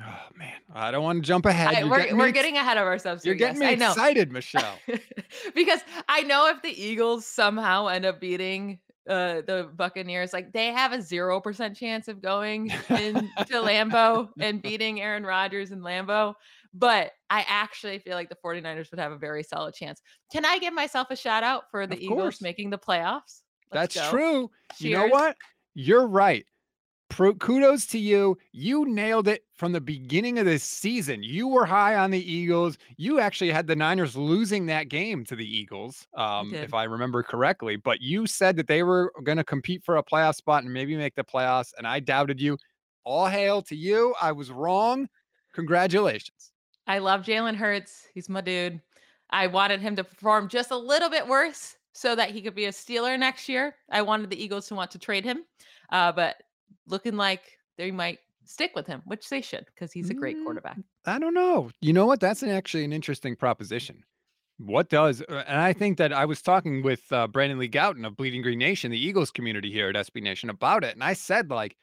Oh 0.00 0.36
man, 0.36 0.54
I 0.74 0.90
don't 0.90 1.04
want 1.04 1.22
to 1.22 1.26
jump 1.26 1.46
ahead. 1.46 1.74
I, 1.74 1.84
we're 1.84 1.98
getting 1.98 2.16
we're 2.16 2.28
ex- 2.28 2.34
getting 2.34 2.56
ahead 2.56 2.76
of 2.76 2.84
ourselves. 2.84 3.24
You're 3.24 3.34
getting 3.34 3.60
yes, 3.60 3.78
me 3.78 3.86
excited, 3.86 4.32
Michelle. 4.32 4.78
because 5.54 5.80
I 6.08 6.22
know 6.22 6.48
if 6.48 6.62
the 6.62 6.70
Eagles 6.70 7.26
somehow 7.26 7.88
end 7.88 8.06
up 8.06 8.20
beating 8.20 8.78
uh 9.08 9.42
the 9.46 9.70
Buccaneers, 9.74 10.32
like 10.32 10.52
they 10.52 10.66
have 10.66 10.92
a 10.92 11.02
zero 11.02 11.40
percent 11.40 11.76
chance 11.76 12.08
of 12.08 12.22
going 12.22 12.70
into 12.90 13.28
Lambeau 13.52 14.28
and 14.40 14.62
beating 14.62 15.00
Aaron 15.00 15.24
Rodgers 15.24 15.72
in 15.72 15.80
Lambeau. 15.80 16.34
But 16.74 17.12
I 17.28 17.44
actually 17.48 17.98
feel 17.98 18.14
like 18.14 18.30
the 18.30 18.36
49ers 18.42 18.90
would 18.90 19.00
have 19.00 19.12
a 19.12 19.18
very 19.18 19.42
solid 19.42 19.74
chance. 19.74 20.00
Can 20.32 20.44
I 20.44 20.58
give 20.58 20.72
myself 20.72 21.08
a 21.10 21.16
shout 21.16 21.42
out 21.42 21.64
for 21.70 21.86
the 21.86 22.02
Eagles 22.02 22.40
making 22.40 22.70
the 22.70 22.78
playoffs? 22.78 23.42
Let's 23.70 23.94
That's 23.94 24.10
go. 24.10 24.10
true. 24.10 24.50
You 24.78 24.96
know 24.96 25.06
what? 25.08 25.36
You're 25.74 26.06
right. 26.06 26.46
Pro- 27.12 27.34
kudos 27.34 27.84
to 27.88 27.98
you. 27.98 28.38
You 28.52 28.86
nailed 28.86 29.28
it 29.28 29.44
from 29.54 29.72
the 29.72 29.82
beginning 29.82 30.38
of 30.38 30.46
this 30.46 30.64
season. 30.64 31.22
You 31.22 31.46
were 31.46 31.66
high 31.66 31.94
on 31.94 32.10
the 32.10 32.32
Eagles. 32.32 32.78
You 32.96 33.20
actually 33.20 33.50
had 33.50 33.66
the 33.66 33.76
Niners 33.76 34.16
losing 34.16 34.64
that 34.66 34.88
game 34.88 35.22
to 35.26 35.36
the 35.36 35.44
Eagles, 35.44 36.06
um, 36.16 36.50
did. 36.50 36.64
if 36.64 36.72
I 36.72 36.84
remember 36.84 37.22
correctly. 37.22 37.76
But 37.76 38.00
you 38.00 38.26
said 38.26 38.56
that 38.56 38.66
they 38.66 38.82
were 38.82 39.12
going 39.24 39.36
to 39.36 39.44
compete 39.44 39.84
for 39.84 39.98
a 39.98 40.02
playoff 40.02 40.36
spot 40.36 40.64
and 40.64 40.72
maybe 40.72 40.96
make 40.96 41.14
the 41.14 41.22
playoffs, 41.22 41.72
and 41.76 41.86
I 41.86 42.00
doubted 42.00 42.40
you. 42.40 42.56
All 43.04 43.26
hail 43.26 43.60
to 43.62 43.76
you. 43.76 44.14
I 44.20 44.32
was 44.32 44.50
wrong. 44.50 45.06
Congratulations. 45.52 46.52
I 46.86 46.98
love 46.98 47.22
Jalen 47.22 47.56
Hurts. 47.56 48.06
He's 48.14 48.30
my 48.30 48.40
dude. 48.40 48.80
I 49.28 49.48
wanted 49.48 49.82
him 49.82 49.96
to 49.96 50.04
perform 50.04 50.48
just 50.48 50.70
a 50.70 50.76
little 50.76 51.10
bit 51.10 51.26
worse 51.28 51.76
so 51.92 52.16
that 52.16 52.30
he 52.30 52.40
could 52.40 52.54
be 52.54 52.64
a 52.64 52.72
Steeler 52.72 53.18
next 53.18 53.50
year. 53.50 53.74
I 53.90 54.00
wanted 54.00 54.30
the 54.30 54.42
Eagles 54.42 54.66
to 54.68 54.74
want 54.74 54.90
to 54.92 54.98
trade 54.98 55.24
him, 55.24 55.44
uh, 55.90 56.12
but 56.12 56.36
looking 56.86 57.16
like 57.16 57.42
they 57.78 57.90
might 57.90 58.18
stick 58.44 58.72
with 58.74 58.86
him, 58.86 59.02
which 59.06 59.28
they 59.28 59.40
should 59.40 59.66
because 59.66 59.92
he's 59.92 60.10
a 60.10 60.14
great 60.14 60.36
Mm, 60.36 60.44
quarterback. 60.44 60.78
I 61.06 61.18
don't 61.18 61.34
know. 61.34 61.70
You 61.80 61.92
know 61.92 62.06
what? 62.06 62.20
That's 62.20 62.42
an, 62.42 62.50
actually 62.50 62.84
an 62.84 62.92
interesting 62.92 63.36
proposition. 63.36 64.04
What 64.58 64.88
does, 64.88 65.22
uh, 65.22 65.44
and 65.46 65.60
I 65.60 65.72
think 65.72 65.98
that 65.98 66.12
I 66.12 66.24
was 66.24 66.42
talking 66.42 66.82
with 66.82 67.10
uh, 67.12 67.26
Brandon 67.26 67.58
Lee 67.58 67.68
Gowton 67.68 68.06
of 68.06 68.16
Bleeding 68.16 68.42
Green 68.42 68.58
Nation, 68.58 68.90
the 68.92 69.04
Eagles 69.04 69.30
community 69.30 69.72
here 69.72 69.88
at 69.88 69.96
SB 69.96 70.22
Nation 70.22 70.50
about 70.50 70.84
it. 70.84 70.94
And 70.94 71.02
I 71.02 71.14
said, 71.14 71.50
like, 71.50 71.76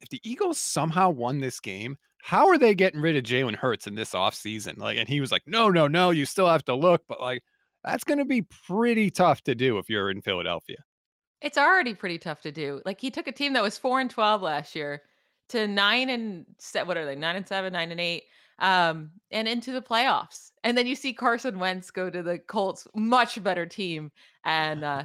if 0.00 0.08
the 0.10 0.20
Eagles 0.24 0.58
somehow 0.58 1.10
won 1.10 1.40
this 1.40 1.60
game, 1.60 1.96
how 2.22 2.48
are 2.48 2.58
they 2.58 2.74
getting 2.74 3.00
rid 3.00 3.16
of 3.16 3.24
Jalen 3.24 3.56
Hurts 3.56 3.86
in 3.86 3.94
this 3.94 4.12
offseason? 4.12 4.78
Like, 4.78 4.98
and 4.98 5.08
he 5.08 5.20
was 5.20 5.32
like, 5.32 5.42
no, 5.46 5.70
no, 5.70 5.88
no, 5.88 6.10
you 6.10 6.26
still 6.26 6.48
have 6.48 6.64
to 6.66 6.74
look. 6.74 7.02
But 7.08 7.20
like, 7.20 7.42
that's 7.84 8.04
going 8.04 8.18
to 8.18 8.24
be 8.24 8.42
pretty 8.66 9.10
tough 9.10 9.42
to 9.42 9.54
do 9.54 9.78
if 9.78 9.88
you're 9.88 10.10
in 10.10 10.20
Philadelphia. 10.20 10.78
It's 11.40 11.58
already 11.58 11.94
pretty 11.94 12.18
tough 12.18 12.40
to 12.42 12.52
do. 12.52 12.80
Like 12.84 13.00
he 13.00 13.10
took 13.10 13.28
a 13.28 13.32
team 13.32 13.52
that 13.52 13.62
was 13.62 13.78
four 13.78 14.00
and 14.00 14.10
twelve 14.10 14.42
last 14.42 14.74
year 14.74 15.02
to 15.50 15.66
nine 15.66 16.10
and 16.10 16.46
se- 16.58 16.84
what 16.84 16.96
are 16.96 17.04
they? 17.04 17.16
Nine 17.16 17.36
and 17.36 17.46
seven, 17.46 17.72
nine 17.72 17.90
and 17.90 18.00
eight, 18.00 18.24
um, 18.58 19.10
and 19.30 19.48
into 19.48 19.72
the 19.72 19.82
playoffs. 19.82 20.50
And 20.64 20.76
then 20.76 20.86
you 20.86 20.94
see 20.94 21.12
Carson 21.12 21.58
Wentz 21.58 21.90
go 21.90 22.10
to 22.10 22.22
the 22.22 22.38
Colts, 22.38 22.86
much 22.94 23.42
better 23.42 23.66
team, 23.66 24.10
and 24.44 24.84
uh, 24.84 25.04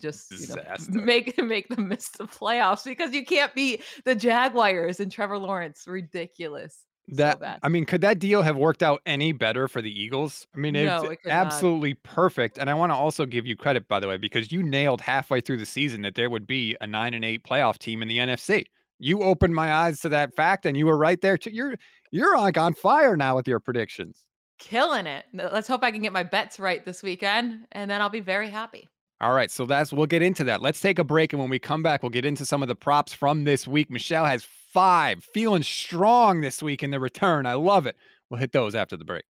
just 0.00 0.30
you 0.30 0.54
know, 0.54 1.02
make 1.02 1.38
make 1.42 1.68
them 1.68 1.88
miss 1.88 2.08
the 2.10 2.24
playoffs 2.24 2.84
because 2.84 3.12
you 3.12 3.24
can't 3.24 3.54
beat 3.54 3.82
the 4.04 4.14
Jaguars 4.14 5.00
and 5.00 5.10
Trevor 5.10 5.38
Lawrence. 5.38 5.84
Ridiculous. 5.86 6.84
So 7.10 7.16
That 7.16 7.40
bad. 7.40 7.58
I 7.62 7.68
mean, 7.68 7.84
could 7.84 8.00
that 8.02 8.18
deal 8.18 8.42
have 8.42 8.56
worked 8.56 8.82
out 8.82 9.00
any 9.06 9.32
better 9.32 9.68
for 9.68 9.82
the 9.82 9.90
Eagles? 9.90 10.46
I 10.54 10.58
mean, 10.58 10.74
No, 10.74 11.02
it's 11.02 11.12
it 11.12 11.22
could 11.22 11.28
not. 11.28 11.46
absolutely 11.46 11.94
perfect. 11.94 12.58
And 12.58 12.70
I 12.70 12.74
want 12.74 12.90
to 12.90 12.96
also 12.96 13.26
give 13.26 13.46
you 13.46 13.56
credit, 13.56 13.88
by 13.88 14.00
the 14.00 14.08
way, 14.08 14.16
because 14.16 14.52
you 14.52 14.62
nailed 14.62 15.00
halfway 15.00 15.40
through 15.40 15.58
the 15.58 15.66
season 15.66 16.02
that 16.02 16.14
there 16.14 16.30
would 16.30 16.46
be 16.46 16.76
a 16.80 16.86
nine 16.86 17.14
and 17.14 17.24
eight 17.24 17.42
playoff 17.44 17.78
team 17.78 18.02
in 18.02 18.08
the 18.08 18.18
NFC. 18.18 18.64
You 18.98 19.22
opened 19.22 19.54
my 19.54 19.72
eyes 19.72 20.00
to 20.00 20.08
that 20.10 20.34
fact, 20.34 20.66
and 20.66 20.76
you 20.76 20.86
were 20.86 20.96
right 20.98 21.20
there. 21.20 21.38
Too. 21.38 21.50
You're 21.50 21.76
you're 22.10 22.36
like 22.38 22.58
on 22.58 22.74
fire 22.74 23.16
now 23.16 23.34
with 23.36 23.48
your 23.48 23.60
predictions. 23.60 24.18
Killing 24.58 25.06
it. 25.06 25.24
Let's 25.32 25.66
hope 25.68 25.82
I 25.82 25.90
can 25.90 26.02
get 26.02 26.12
my 26.12 26.22
bets 26.22 26.60
right 26.60 26.84
this 26.84 27.02
weekend, 27.02 27.66
and 27.72 27.90
then 27.90 28.02
I'll 28.02 28.10
be 28.10 28.20
very 28.20 28.50
happy. 28.50 28.88
All 29.22 29.32
right, 29.32 29.50
so 29.50 29.64
that's 29.66 29.92
we'll 29.92 30.06
get 30.06 30.20
into 30.22 30.44
that. 30.44 30.60
Let's 30.62 30.80
take 30.80 30.98
a 30.98 31.04
break, 31.04 31.32
and 31.32 31.40
when 31.40 31.48
we 31.50 31.58
come 31.58 31.82
back, 31.82 32.02
we'll 32.02 32.10
get 32.10 32.24
into 32.26 32.44
some 32.44 32.60
of 32.62 32.68
the 32.68 32.74
props 32.74 33.12
from 33.14 33.44
this 33.44 33.66
week. 33.66 33.90
Michelle 33.90 34.26
has 34.26 34.46
five, 34.72 35.24
feeling 35.34 35.62
strong 35.62 36.40
this 36.40 36.62
week 36.62 36.82
in 36.82 36.90
the 36.90 37.00
return. 37.00 37.46
I 37.46 37.54
love 37.54 37.86
it. 37.86 37.96
We'll 38.28 38.40
hit 38.40 38.52
those 38.52 38.74
after 38.74 38.96
the 38.96 39.04
break. 39.04 39.24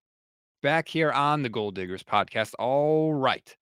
Back 0.62 0.88
here 0.90 1.12
on 1.12 1.42
the 1.44 1.50
Gold 1.50 1.76
Diggers 1.76 2.04
podcast. 2.04 2.54
All 2.60 3.14
right, 3.14 3.56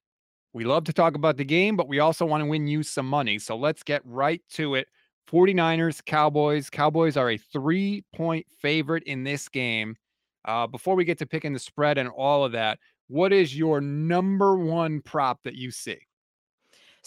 we 0.54 0.64
love 0.64 0.86
to 0.86 0.94
talk 0.94 1.16
about 1.16 1.38
the 1.38 1.46
game, 1.46 1.78
but 1.78 1.88
we 1.88 2.00
also 2.00 2.26
want 2.26 2.42
to 2.42 2.50
win 2.50 2.68
you 2.68 2.82
some 2.82 3.08
money. 3.08 3.38
So 3.38 3.56
let's 3.56 3.84
get 3.84 4.02
right 4.04 4.42
to 4.54 4.76
it. 4.76 4.88
49ers, 5.32 6.04
Cowboys. 6.06 6.70
Cowboys 6.70 7.18
are 7.18 7.32
a 7.32 7.38
three 7.38 8.04
point 8.16 8.48
favorite 8.60 9.04
in 9.04 9.24
this 9.24 9.50
game. 9.50 9.96
Uh, 10.46 10.66
before 10.66 10.96
we 10.96 11.04
get 11.06 11.20
to 11.20 11.26
picking 11.26 11.54
the 11.54 11.60
spread 11.60 11.98
and 11.98 12.10
all 12.10 12.44
of 12.44 12.54
that, 12.54 12.80
what 13.08 13.34
is 13.34 13.56
your 13.56 13.82
number 13.82 14.58
one 14.58 15.02
prop 15.02 15.44
that 15.44 15.56
you 15.56 15.70
see? 15.70 15.98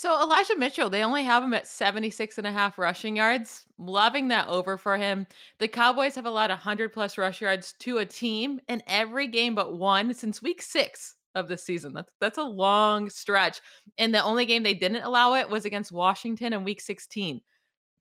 So 0.01 0.19
Elijah 0.19 0.57
Mitchell, 0.57 0.89
they 0.89 1.05
only 1.05 1.25
have 1.25 1.43
him 1.43 1.53
at 1.53 1.69
76 1.69 2.39
and 2.39 2.47
a 2.47 2.51
half 2.51 2.79
rushing 2.79 3.17
yards. 3.17 3.67
Loving 3.77 4.29
that 4.29 4.49
over 4.49 4.79
for 4.79 4.97
him. 4.97 5.27
The 5.59 5.69
Cowboys 5.69 6.15
have 6.15 6.25
allowed 6.25 6.49
100 6.49 6.91
plus 6.95 7.19
rush 7.19 7.43
yards 7.43 7.75
to 7.81 7.99
a 7.99 8.07
team 8.07 8.63
in 8.67 8.83
every 8.87 9.27
game 9.27 9.55
but 9.55 9.77
one 9.77 10.15
since 10.15 10.41
week 10.41 10.63
six 10.63 11.17
of 11.35 11.49
the 11.49 11.59
season. 11.59 11.93
That's 11.93 12.11
that's 12.19 12.39
a 12.39 12.43
long 12.43 13.11
stretch. 13.11 13.61
And 13.99 14.15
the 14.15 14.25
only 14.25 14.47
game 14.47 14.63
they 14.63 14.73
didn't 14.73 15.03
allow 15.03 15.35
it 15.35 15.51
was 15.51 15.67
against 15.67 15.93
Washington 15.93 16.55
in 16.55 16.65
week 16.65 16.81
16. 16.81 17.43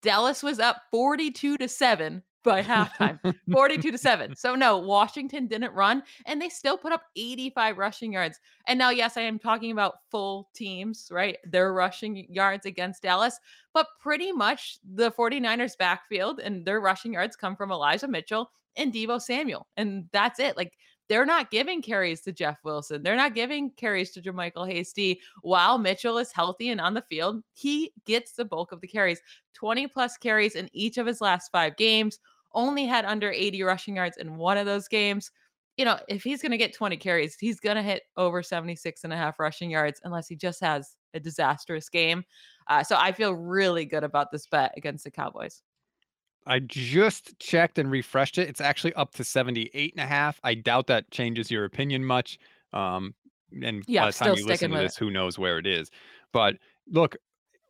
Dallas 0.01 0.41
was 0.41 0.57
up 0.57 0.83
42 0.91 1.57
to 1.57 1.67
7 1.67 2.23
by 2.43 2.61
halftime. 2.63 3.19
42 3.51 3.91
to 3.91 3.97
7. 3.97 4.35
So 4.35 4.55
no, 4.55 4.77
Washington 4.77 5.47
didn't 5.47 5.73
run 5.73 6.03
and 6.25 6.41
they 6.41 6.49
still 6.49 6.77
put 6.77 6.93
up 6.93 7.03
85 7.15 7.77
rushing 7.77 8.13
yards. 8.13 8.39
And 8.67 8.79
now 8.79 8.89
yes, 8.89 9.17
I 9.17 9.21
am 9.21 9.39
talking 9.39 9.71
about 9.71 9.95
full 10.09 10.49
teams, 10.53 11.09
right? 11.11 11.37
Their 11.45 11.73
rushing 11.73 12.25
yards 12.29 12.65
against 12.65 13.03
Dallas, 13.03 13.39
but 13.73 13.87
pretty 13.99 14.31
much 14.31 14.79
the 14.93 15.11
49ers 15.11 15.77
backfield 15.77 16.39
and 16.39 16.65
their 16.65 16.79
rushing 16.79 17.13
yards 17.13 17.35
come 17.35 17.55
from 17.55 17.71
Elijah 17.71 18.07
Mitchell 18.07 18.51
and 18.75 18.93
Deebo 18.93 19.21
Samuel. 19.21 19.67
And 19.77 20.05
that's 20.11 20.39
it. 20.39 20.55
Like 20.55 20.73
they're 21.09 21.25
not 21.25 21.51
giving 21.51 21.81
carries 21.81 22.21
to 22.21 22.31
Jeff 22.31 22.59
Wilson. 22.63 23.01
They're 23.01 23.15
not 23.15 23.33
giving 23.33 23.71
carries 23.71 24.11
to 24.11 24.21
JaMycal 24.21 24.71
Hasty. 24.71 25.19
While 25.41 25.79
Mitchell 25.79 26.19
is 26.19 26.31
healthy 26.31 26.69
and 26.69 26.79
on 26.79 26.93
the 26.93 27.01
field, 27.01 27.43
he 27.53 27.91
gets 28.05 28.33
the 28.33 28.45
bulk 28.45 28.71
of 28.71 28.79
the 28.79 28.87
carries. 28.87 29.19
20 29.55 29.87
plus 29.87 30.17
carries 30.17 30.55
in 30.55 30.69
each 30.71 30.97
of 30.99 31.07
his 31.07 31.19
last 31.19 31.51
five 31.51 31.75
games. 31.75 32.19
Only 32.53 32.85
had 32.85 33.05
under 33.05 33.31
80 33.31 33.63
rushing 33.63 33.95
yards 33.95 34.17
in 34.17 34.37
one 34.37 34.57
of 34.57 34.65
those 34.65 34.87
games. 34.87 35.31
you 35.77 35.85
know, 35.85 35.97
if 36.09 36.23
he's 36.23 36.41
going 36.41 36.51
to 36.51 36.57
get 36.57 36.73
20 36.73 36.97
carries, 36.97 37.37
he's 37.39 37.59
going 37.61 37.77
to 37.77 37.81
hit 37.81 38.03
over 38.17 38.43
76 38.43 39.03
and 39.05 39.13
a 39.13 39.17
half 39.17 39.39
rushing 39.39 39.71
yards 39.71 40.01
unless 40.03 40.27
he 40.27 40.35
just 40.35 40.59
has 40.59 40.97
a 41.13 41.19
disastrous 41.21 41.87
game. 41.87 42.23
Uh, 42.67 42.83
so 42.83 42.97
I 42.99 43.13
feel 43.13 43.33
really 43.33 43.85
good 43.85 44.03
about 44.03 44.29
this 44.29 44.45
bet 44.45 44.73
against 44.75 45.05
the 45.05 45.11
Cowboys. 45.11 45.63
I 46.45 46.59
just 46.59 47.37
checked 47.39 47.77
and 47.77 47.91
refreshed 47.91 48.37
it. 48.37 48.49
It's 48.49 48.61
actually 48.61 48.93
up 48.93 49.13
to 49.15 49.23
78 49.23 49.93
and 49.93 50.03
a 50.03 50.07
half. 50.07 50.39
I 50.43 50.55
doubt 50.55 50.87
that 50.87 51.09
changes 51.11 51.51
your 51.51 51.65
opinion 51.65 52.03
much. 52.03 52.39
Um, 52.73 53.13
and 53.63 53.83
yeah, 53.87 54.01
by 54.01 54.07
the 54.07 54.13
time 54.13 54.35
you 54.35 54.45
listen 54.45 54.71
to 54.71 54.77
this, 54.77 54.95
it. 54.95 54.99
who 54.99 55.11
knows 55.11 55.37
where 55.37 55.57
it 55.57 55.67
is. 55.67 55.89
But 56.31 56.57
look, 56.87 57.17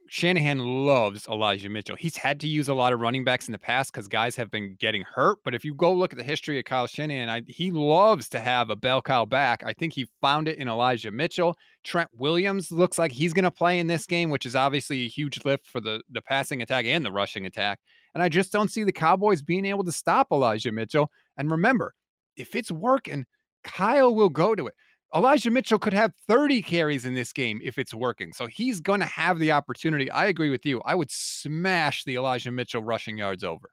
Shanahan 0.10 0.60
loves 0.60 1.28
Elijah 1.28 1.70
Mitchell. 1.70 1.96
He's 1.96 2.18
had 2.18 2.40
to 2.40 2.48
use 2.48 2.68
a 2.68 2.74
lot 2.74 2.94
of 2.94 3.00
running 3.00 3.24
backs 3.24 3.48
in 3.48 3.52
the 3.52 3.60
past 3.60 3.92
because 3.92 4.08
guys 4.08 4.36
have 4.36 4.50
been 4.50 4.76
getting 4.80 5.04
hurt. 5.04 5.38
But 5.44 5.54
if 5.54 5.64
you 5.64 5.76
go 5.76 5.94
look 5.94 6.12
at 6.12 6.18
the 6.18 6.24
history 6.24 6.58
of 6.58 6.66
Kyle 6.66 6.88
Shanahan, 6.88 7.30
I, 7.30 7.44
he 7.48 7.70
loves 7.70 8.28
to 8.30 8.40
have 8.40 8.72
a 8.72 8.76
bell 8.76 9.02
cow 9.02 9.26
back. 9.26 9.64
I 9.64 9.74
think 9.74 9.94
he 9.94 10.08
found 10.20 10.48
it 10.48 10.58
in 10.58 10.68
Elijah 10.68 11.12
Mitchell. 11.12 11.56
Trent 11.84 12.10
Williams 12.18 12.72
looks 12.72 12.98
like 12.98 13.12
he's 13.12 13.34
going 13.34 13.44
to 13.44 13.52
play 13.52 13.80
in 13.80 13.88
this 13.88 14.06
game, 14.06 14.32
which 14.32 14.48
is 14.48 14.56
obviously 14.56 15.06
a 15.06 15.10
huge 15.10 15.46
lift 15.46 15.68
for 15.68 15.80
the, 15.80 16.02
the 16.10 16.22
passing 16.22 16.62
attack 16.64 16.86
and 16.86 17.06
the 17.06 17.12
rushing 17.12 17.46
attack. 17.46 17.80
And 18.14 18.24
I 18.24 18.30
just 18.30 18.52
don't 18.52 18.72
see 18.72 18.84
the 18.84 18.92
Cowboys 18.92 19.42
being 19.42 19.66
able 19.66 19.84
to 19.84 19.92
stop 19.92 20.28
Elijah 20.32 20.72
Mitchell. 20.72 21.12
And 21.38 21.52
remember, 21.52 21.94
if 22.36 22.56
it's 22.56 22.72
working, 22.72 23.26
Kyle 23.64 24.14
will 24.16 24.30
go 24.30 24.56
to 24.56 24.68
it. 24.68 24.74
Elijah 25.16 25.50
Mitchell 25.50 25.80
could 25.80 25.94
have 25.94 26.14
30 26.28 26.62
carries 26.62 27.06
in 27.06 27.16
this 27.16 27.34
game 27.34 27.60
if 27.64 27.80
it's 27.80 27.94
working. 27.94 28.32
So 28.32 28.46
he's 28.46 28.80
going 28.80 29.00
to 29.00 29.08
have 29.08 29.40
the 29.40 29.52
opportunity. 29.52 30.10
I 30.12 30.28
agree 30.28 30.52
with 30.52 30.66
you. 30.66 30.82
I 30.86 30.94
would 30.94 31.10
smash 31.10 32.04
the 32.04 32.16
Elijah 32.16 32.52
Mitchell 32.52 32.84
rushing 32.84 33.18
yards 33.18 33.44
over. 33.44 33.72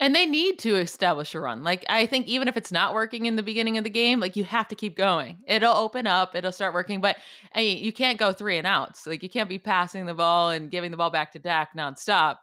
And 0.00 0.16
they 0.16 0.26
need 0.26 0.58
to 0.60 0.74
establish 0.74 1.36
a 1.36 1.40
run. 1.40 1.62
Like 1.62 1.84
I 1.88 2.06
think 2.06 2.26
even 2.26 2.48
if 2.48 2.56
it's 2.56 2.72
not 2.72 2.94
working 2.94 3.26
in 3.26 3.36
the 3.36 3.42
beginning 3.44 3.78
of 3.78 3.84
the 3.84 3.90
game, 3.90 4.18
like 4.18 4.34
you 4.34 4.42
have 4.42 4.66
to 4.68 4.74
keep 4.74 4.96
going. 4.96 5.38
It'll 5.46 5.76
open 5.76 6.08
up, 6.08 6.34
it'll 6.34 6.50
start 6.50 6.74
working, 6.74 7.00
but 7.00 7.18
you 7.56 7.92
can't 7.92 8.18
go 8.18 8.32
three 8.32 8.58
and 8.58 8.66
outs. 8.66 9.06
Like 9.06 9.22
you 9.22 9.28
can't 9.28 9.48
be 9.48 9.60
passing 9.60 10.06
the 10.06 10.14
ball 10.14 10.50
and 10.50 10.72
giving 10.72 10.90
the 10.90 10.96
ball 10.96 11.10
back 11.10 11.30
to 11.34 11.38
Dak 11.38 11.76
nonstop. 11.76 12.38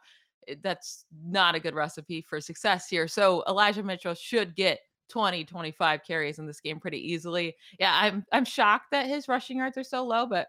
Eh, 0.48 0.56
that's 0.62 1.04
not 1.24 1.54
a 1.54 1.60
good 1.60 1.74
recipe 1.74 2.22
for 2.22 2.40
success 2.40 2.88
here. 2.88 3.08
So 3.08 3.44
Elijah 3.48 3.82
Mitchell 3.82 4.14
should 4.14 4.54
get 4.54 4.80
20, 5.08 5.44
25 5.44 6.04
carries 6.04 6.38
in 6.38 6.46
this 6.46 6.60
game 6.60 6.80
pretty 6.80 7.12
easily. 7.12 7.54
Yeah, 7.78 7.92
I'm 7.94 8.24
I'm 8.32 8.44
shocked 8.44 8.92
that 8.92 9.06
his 9.06 9.28
rushing 9.28 9.58
yards 9.58 9.76
are 9.76 9.84
so 9.84 10.04
low, 10.04 10.26
but 10.26 10.48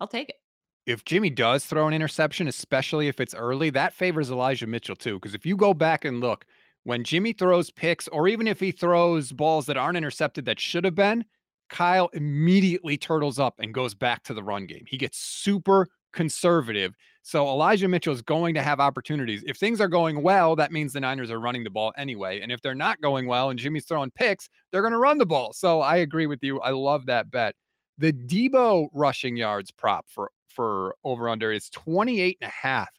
I'll 0.00 0.08
take 0.08 0.28
it. 0.28 0.36
If 0.84 1.04
Jimmy 1.04 1.30
does 1.30 1.64
throw 1.64 1.86
an 1.86 1.94
interception, 1.94 2.48
especially 2.48 3.06
if 3.06 3.20
it's 3.20 3.34
early, 3.34 3.70
that 3.70 3.94
favors 3.94 4.30
Elijah 4.30 4.66
Mitchell 4.66 4.96
too. 4.96 5.14
Because 5.14 5.34
if 5.34 5.46
you 5.46 5.56
go 5.56 5.72
back 5.72 6.04
and 6.04 6.20
look, 6.20 6.44
when 6.82 7.04
Jimmy 7.04 7.32
throws 7.32 7.70
picks, 7.70 8.08
or 8.08 8.26
even 8.26 8.48
if 8.48 8.58
he 8.58 8.72
throws 8.72 9.30
balls 9.30 9.66
that 9.66 9.76
aren't 9.76 9.96
intercepted 9.96 10.44
that 10.46 10.58
should 10.58 10.84
have 10.84 10.96
been, 10.96 11.24
Kyle 11.68 12.08
immediately 12.12 12.96
turtles 12.96 13.38
up 13.38 13.60
and 13.60 13.72
goes 13.72 13.94
back 13.94 14.24
to 14.24 14.34
the 14.34 14.42
run 14.42 14.66
game. 14.66 14.84
He 14.88 14.98
gets 14.98 15.18
super 15.18 15.88
conservative. 16.12 16.94
So 17.22 17.46
Elijah 17.46 17.88
Mitchell 17.88 18.12
is 18.12 18.22
going 18.22 18.54
to 18.54 18.62
have 18.62 18.80
opportunities. 18.80 19.44
If 19.46 19.56
things 19.56 19.80
are 19.80 19.88
going 19.88 20.22
well, 20.22 20.56
that 20.56 20.72
means 20.72 20.92
the 20.92 21.00
Niners 21.00 21.30
are 21.30 21.40
running 21.40 21.64
the 21.64 21.70
ball 21.70 21.92
anyway. 21.96 22.40
And 22.40 22.50
if 22.50 22.60
they're 22.60 22.74
not 22.74 23.00
going 23.00 23.26
well 23.26 23.50
and 23.50 23.58
Jimmy's 23.58 23.84
throwing 23.84 24.10
picks, 24.10 24.48
they're 24.70 24.82
going 24.82 24.92
to 24.92 24.98
run 24.98 25.18
the 25.18 25.26
ball. 25.26 25.52
So 25.52 25.80
I 25.80 25.96
agree 25.98 26.26
with 26.26 26.42
you. 26.42 26.60
I 26.60 26.70
love 26.70 27.06
that 27.06 27.30
bet. 27.30 27.54
The 27.98 28.12
Deebo 28.12 28.88
rushing 28.92 29.36
yards 29.36 29.70
prop 29.70 30.06
for 30.08 30.30
for 30.48 30.94
over 31.04 31.28
under 31.28 31.50
is 31.50 31.70
28 31.70 32.38
and 32.40 32.48
a 32.48 32.52
half. 32.52 32.90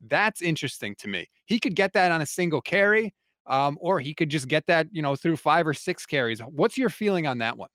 That's 0.00 0.42
interesting 0.42 0.94
to 0.96 1.08
me. 1.08 1.28
He 1.46 1.58
could 1.58 1.74
get 1.74 1.92
that 1.94 2.12
on 2.12 2.22
a 2.22 2.26
single 2.26 2.60
carry, 2.60 3.12
um, 3.46 3.76
or 3.80 4.00
he 4.00 4.14
could 4.14 4.30
just 4.30 4.48
get 4.48 4.66
that, 4.66 4.86
you 4.92 5.02
know, 5.02 5.16
through 5.16 5.36
five 5.36 5.66
or 5.66 5.74
six 5.74 6.06
carries. 6.06 6.40
What's 6.40 6.78
your 6.78 6.88
feeling 6.88 7.26
on 7.26 7.38
that 7.38 7.58
one? 7.58 7.68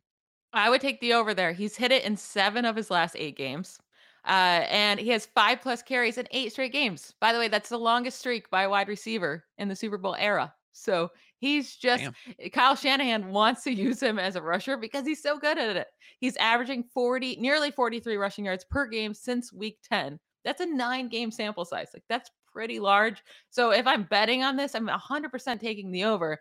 I 0.53 0.69
would 0.69 0.81
take 0.81 1.01
the 1.01 1.13
over 1.13 1.33
there. 1.33 1.51
He's 1.51 1.75
hit 1.75 1.91
it 1.91 2.03
in 2.03 2.15
seven 2.15 2.63
of 2.63 2.75
his 2.75 2.89
last 2.89 3.15
eight 3.19 3.35
games. 3.35 3.77
Uh, 4.25 4.65
and 4.69 4.99
he 4.99 5.09
has 5.09 5.27
five 5.27 5.61
plus 5.61 5.81
carries 5.81 6.17
in 6.17 6.27
eight 6.31 6.51
straight 6.51 6.73
games. 6.73 7.13
By 7.21 7.31
the 7.31 7.39
way, 7.39 7.47
that's 7.47 7.69
the 7.69 7.77
longest 7.77 8.19
streak 8.19 8.49
by 8.49 8.63
a 8.63 8.69
wide 8.69 8.87
receiver 8.87 9.45
in 9.57 9.67
the 9.67 9.75
Super 9.75 9.97
Bowl 9.97 10.15
era. 10.17 10.53
So 10.71 11.11
he's 11.37 11.75
just 11.75 12.03
Damn. 12.03 12.15
Eh, 12.39 12.49
Kyle 12.49 12.75
Shanahan 12.75 13.29
wants 13.29 13.63
to 13.63 13.73
use 13.73 14.01
him 14.01 14.17
as 14.17 14.35
a 14.35 14.41
rusher 14.41 14.77
because 14.77 15.05
he's 15.05 15.21
so 15.21 15.37
good 15.37 15.57
at 15.57 15.75
it. 15.75 15.87
He's 16.19 16.37
averaging 16.37 16.85
40, 16.93 17.37
nearly 17.37 17.71
43 17.71 18.17
rushing 18.17 18.45
yards 18.45 18.65
per 18.65 18.87
game 18.87 19.13
since 19.13 19.53
week 19.53 19.77
10. 19.89 20.19
That's 20.43 20.61
a 20.61 20.65
nine 20.65 21.07
game 21.07 21.31
sample 21.31 21.65
size. 21.65 21.89
Like 21.93 22.03
that's 22.09 22.31
pretty 22.51 22.79
large. 22.79 23.21
So 23.49 23.71
if 23.71 23.85
I'm 23.85 24.03
betting 24.03 24.43
on 24.43 24.55
this, 24.55 24.75
I'm 24.75 24.87
100% 24.87 25.59
taking 25.59 25.91
the 25.91 26.05
over. 26.05 26.39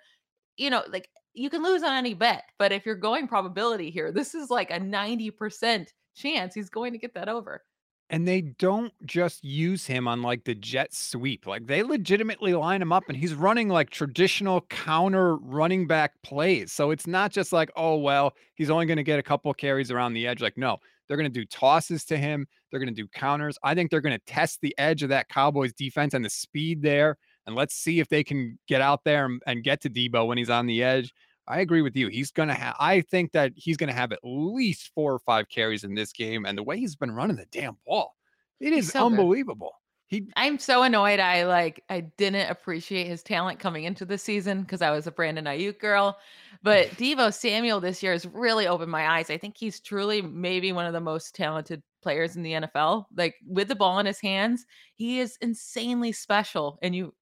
You 0.56 0.70
know, 0.70 0.84
like 0.90 1.08
you 1.34 1.50
can 1.50 1.62
lose 1.62 1.82
on 1.82 1.92
any 1.92 2.14
bet, 2.14 2.44
but 2.58 2.72
if 2.72 2.86
you're 2.86 2.94
going 2.94 3.28
probability 3.28 3.90
here, 3.90 4.12
this 4.12 4.34
is 4.34 4.50
like 4.50 4.70
a 4.70 4.78
90% 4.78 5.88
chance 6.14 6.54
he's 6.54 6.70
going 6.70 6.92
to 6.92 6.98
get 6.98 7.14
that 7.14 7.28
over. 7.28 7.62
And 8.10 8.28
they 8.28 8.42
don't 8.42 8.92
just 9.06 9.42
use 9.42 9.86
him 9.86 10.06
on 10.06 10.22
like 10.22 10.44
the 10.44 10.54
jet 10.54 10.94
sweep. 10.94 11.46
Like 11.46 11.66
they 11.66 11.82
legitimately 11.82 12.54
line 12.54 12.82
him 12.82 12.92
up 12.92 13.04
and 13.08 13.16
he's 13.16 13.34
running 13.34 13.68
like 13.68 13.90
traditional 13.90 14.60
counter 14.62 15.36
running 15.36 15.86
back 15.86 16.12
plays. 16.22 16.70
So 16.70 16.90
it's 16.90 17.06
not 17.06 17.32
just 17.32 17.52
like, 17.52 17.70
oh, 17.76 17.96
well, 17.96 18.34
he's 18.54 18.70
only 18.70 18.86
going 18.86 18.98
to 18.98 19.02
get 19.02 19.18
a 19.18 19.22
couple 19.22 19.52
carries 19.54 19.90
around 19.90 20.12
the 20.12 20.26
edge. 20.26 20.42
Like, 20.42 20.58
no, 20.58 20.78
they're 21.08 21.16
going 21.16 21.32
to 21.32 21.40
do 21.40 21.46
tosses 21.46 22.04
to 22.06 22.16
him. 22.16 22.46
They're 22.70 22.80
going 22.80 22.94
to 22.94 23.02
do 23.02 23.08
counters. 23.08 23.58
I 23.62 23.74
think 23.74 23.90
they're 23.90 24.00
going 24.00 24.18
to 24.18 24.24
test 24.26 24.60
the 24.60 24.74
edge 24.78 25.02
of 25.02 25.08
that 25.08 25.28
Cowboys 25.28 25.72
defense 25.72 26.14
and 26.14 26.24
the 26.24 26.30
speed 26.30 26.82
there. 26.82 27.16
And 27.46 27.56
let's 27.56 27.74
see 27.74 28.00
if 28.00 28.08
they 28.08 28.24
can 28.24 28.58
get 28.68 28.80
out 28.80 29.04
there 29.04 29.26
and, 29.26 29.42
and 29.46 29.62
get 29.62 29.80
to 29.82 29.90
Deebo 29.90 30.26
when 30.26 30.38
he's 30.38 30.50
on 30.50 30.66
the 30.66 30.82
edge. 30.82 31.12
I 31.46 31.60
agree 31.60 31.82
with 31.82 31.94
you. 31.94 32.08
He's 32.08 32.30
going 32.30 32.48
to 32.48 32.54
have, 32.54 32.74
I 32.80 33.02
think 33.02 33.32
that 33.32 33.52
he's 33.54 33.76
going 33.76 33.88
to 33.88 33.94
have 33.94 34.12
at 34.12 34.20
least 34.22 34.90
four 34.94 35.12
or 35.12 35.18
five 35.18 35.48
carries 35.48 35.84
in 35.84 35.94
this 35.94 36.12
game. 36.12 36.46
And 36.46 36.56
the 36.56 36.62
way 36.62 36.78
he's 36.78 36.96
been 36.96 37.12
running 37.12 37.36
the 37.36 37.46
damn 37.50 37.76
ball, 37.86 38.14
it 38.60 38.72
is 38.72 38.88
so 38.88 39.06
unbelievable. 39.06 39.72
He, 40.06 40.28
I'm 40.36 40.58
so 40.58 40.82
annoyed. 40.82 41.20
I 41.20 41.44
like, 41.44 41.82
I 41.90 42.00
didn't 42.00 42.50
appreciate 42.50 43.06
his 43.06 43.22
talent 43.22 43.58
coming 43.58 43.84
into 43.84 44.04
the 44.04 44.18
season 44.18 44.62
because 44.62 44.80
I 44.80 44.90
was 44.90 45.06
a 45.06 45.10
Brandon 45.10 45.44
Aiyuk 45.44 45.78
girl. 45.80 46.18
But 46.62 46.88
Deebo 46.96 47.32
Samuel 47.32 47.80
this 47.80 48.02
year 48.02 48.12
has 48.12 48.26
really 48.26 48.66
opened 48.66 48.90
my 48.90 49.08
eyes. 49.18 49.28
I 49.28 49.36
think 49.36 49.56
he's 49.56 49.80
truly 49.80 50.22
maybe 50.22 50.72
one 50.72 50.86
of 50.86 50.92
the 50.92 51.00
most 51.00 51.34
talented 51.34 51.82
players 52.02 52.36
in 52.36 52.42
the 52.42 52.52
NFL. 52.52 53.04
Like 53.16 53.34
with 53.46 53.68
the 53.68 53.74
ball 53.74 53.98
in 53.98 54.06
his 54.06 54.20
hands, 54.20 54.64
he 54.94 55.20
is 55.20 55.36
insanely 55.40 56.12
special. 56.12 56.78
And 56.80 56.94
you, 56.94 57.14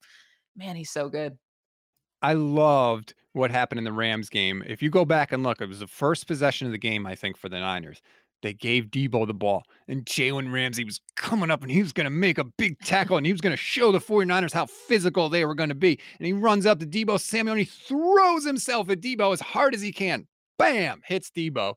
man, 0.57 0.77
he's 0.77 0.91
so 0.91 1.09
good. 1.09 1.39
I 2.21 2.35
loved 2.35 3.15
what 3.33 3.51
happened 3.51 3.79
in 3.79 3.85
the 3.85 3.93
Rams 3.93 4.29
game. 4.29 4.63
If 4.67 4.83
you 4.83 4.91
go 4.91 5.05
back 5.05 5.33
and 5.33 5.43
look, 5.43 5.61
it 5.61 5.69
was 5.69 5.81
the 5.81 5.87
first 5.87 6.27
possession 6.27 6.67
of 6.67 6.73
the 6.73 6.79
game, 6.79 7.07
I 7.07 7.15
think, 7.15 7.37
for 7.37 7.49
the 7.49 7.59
Niners. 7.59 8.01
They 8.43 8.53
gave 8.53 8.87
Deebo 8.87 9.27
the 9.27 9.35
ball, 9.35 9.63
and 9.87 10.05
Jalen 10.05 10.53
Ramsey 10.53 10.85
was 10.85 11.01
coming 11.15 11.51
up 11.51 11.63
and 11.63 11.71
he 11.71 11.81
was 11.81 11.93
going 11.93 12.07
to 12.07 12.11
make 12.11 12.39
a 12.39 12.45
big 12.45 12.77
tackle 12.81 13.17
and 13.17 13.25
he 13.25 13.33
was 13.33 13.41
going 13.41 13.53
to 13.53 13.57
show 13.57 13.93
the 13.93 14.01
49ers 14.01 14.53
how 14.53 14.67
physical 14.67 15.29
they 15.29 15.45
were 15.45 15.55
going 15.55 15.69
to 15.69 15.77
be. 15.77 15.99
And 16.19 16.27
he 16.27 16.33
runs 16.33 16.67
up 16.67 16.81
to 16.81 16.87
Deebo 16.87 17.21
Samuel 17.21 17.53
and 17.53 17.61
he 17.61 17.65
throws 17.87 18.45
himself 18.45 18.91
at 18.91 19.01
Deebo 19.01 19.33
as 19.33 19.41
hard 19.41 19.75
as 19.77 19.81
he 19.81 19.93
can. 19.93 20.27
Bam! 20.59 21.03
Hits 21.05 21.31
Deebo, 21.31 21.75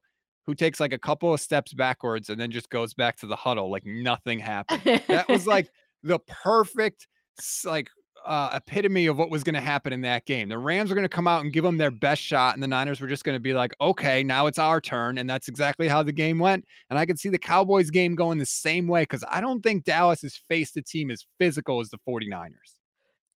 who 0.48 0.56
takes 0.56 0.80
like 0.80 0.92
a 0.92 0.98
couple 0.98 1.32
of 1.32 1.40
steps 1.40 1.72
backwards 1.72 2.32
and 2.32 2.42
then 2.42 2.50
just 2.50 2.72
goes 2.72 2.96
back 2.96 3.18
to 3.18 3.28
the 3.28 3.36
huddle 3.36 3.70
like 3.70 3.86
nothing 3.86 4.40
happened. 4.40 4.82
that 5.08 5.30
was 5.30 5.46
like 5.46 5.70
the 6.04 6.20
perfect 6.20 7.08
like 7.64 7.90
uh, 8.26 8.50
epitome 8.54 9.06
of 9.06 9.18
what 9.18 9.30
was 9.30 9.44
going 9.44 9.54
to 9.56 9.62
happen 9.62 9.94
in 9.94 10.02
that 10.02 10.26
game. 10.26 10.50
The 10.50 10.58
Rams 10.58 10.90
were 10.90 10.96
going 10.96 11.06
to 11.08 11.10
come 11.10 11.28
out 11.28 11.44
and 11.44 11.54
give 11.54 11.64
them 11.64 11.78
their 11.78 11.92
best 11.92 12.22
shot, 12.22 12.54
and 12.54 12.64
the 12.64 12.68
Niners 12.68 13.00
were 13.00 13.08
just 13.08 13.24
going 13.24 13.36
to 13.36 13.42
be 13.42 13.54
like, 13.54 13.74
okay, 13.80 14.24
now 14.24 14.48
it's 14.48 14.60
our 14.60 14.82
turn. 14.82 15.18
And 15.18 15.30
that's 15.30 15.48
exactly 15.48 15.88
how 15.88 16.04
the 16.04 16.12
game 16.12 16.40
went. 16.40 16.66
And 16.90 17.00
I 17.00 17.06
could 17.06 17.20
see 17.20 17.30
the 17.30 17.38
Cowboys 17.38 17.90
game 17.90 18.16
going 18.16 18.38
the 18.38 18.46
same 18.46 18.88
way 18.88 19.04
because 19.04 19.24
I 19.30 19.42
don't 19.42 19.62
think 19.62 19.86
Dallas 19.86 20.22
has 20.24 20.40
faced 20.50 20.76
a 20.78 20.82
team 20.82 21.12
as 21.12 21.26
physical 21.40 21.80
as 21.80 21.90
the 21.90 22.00
49ers. 22.08 22.52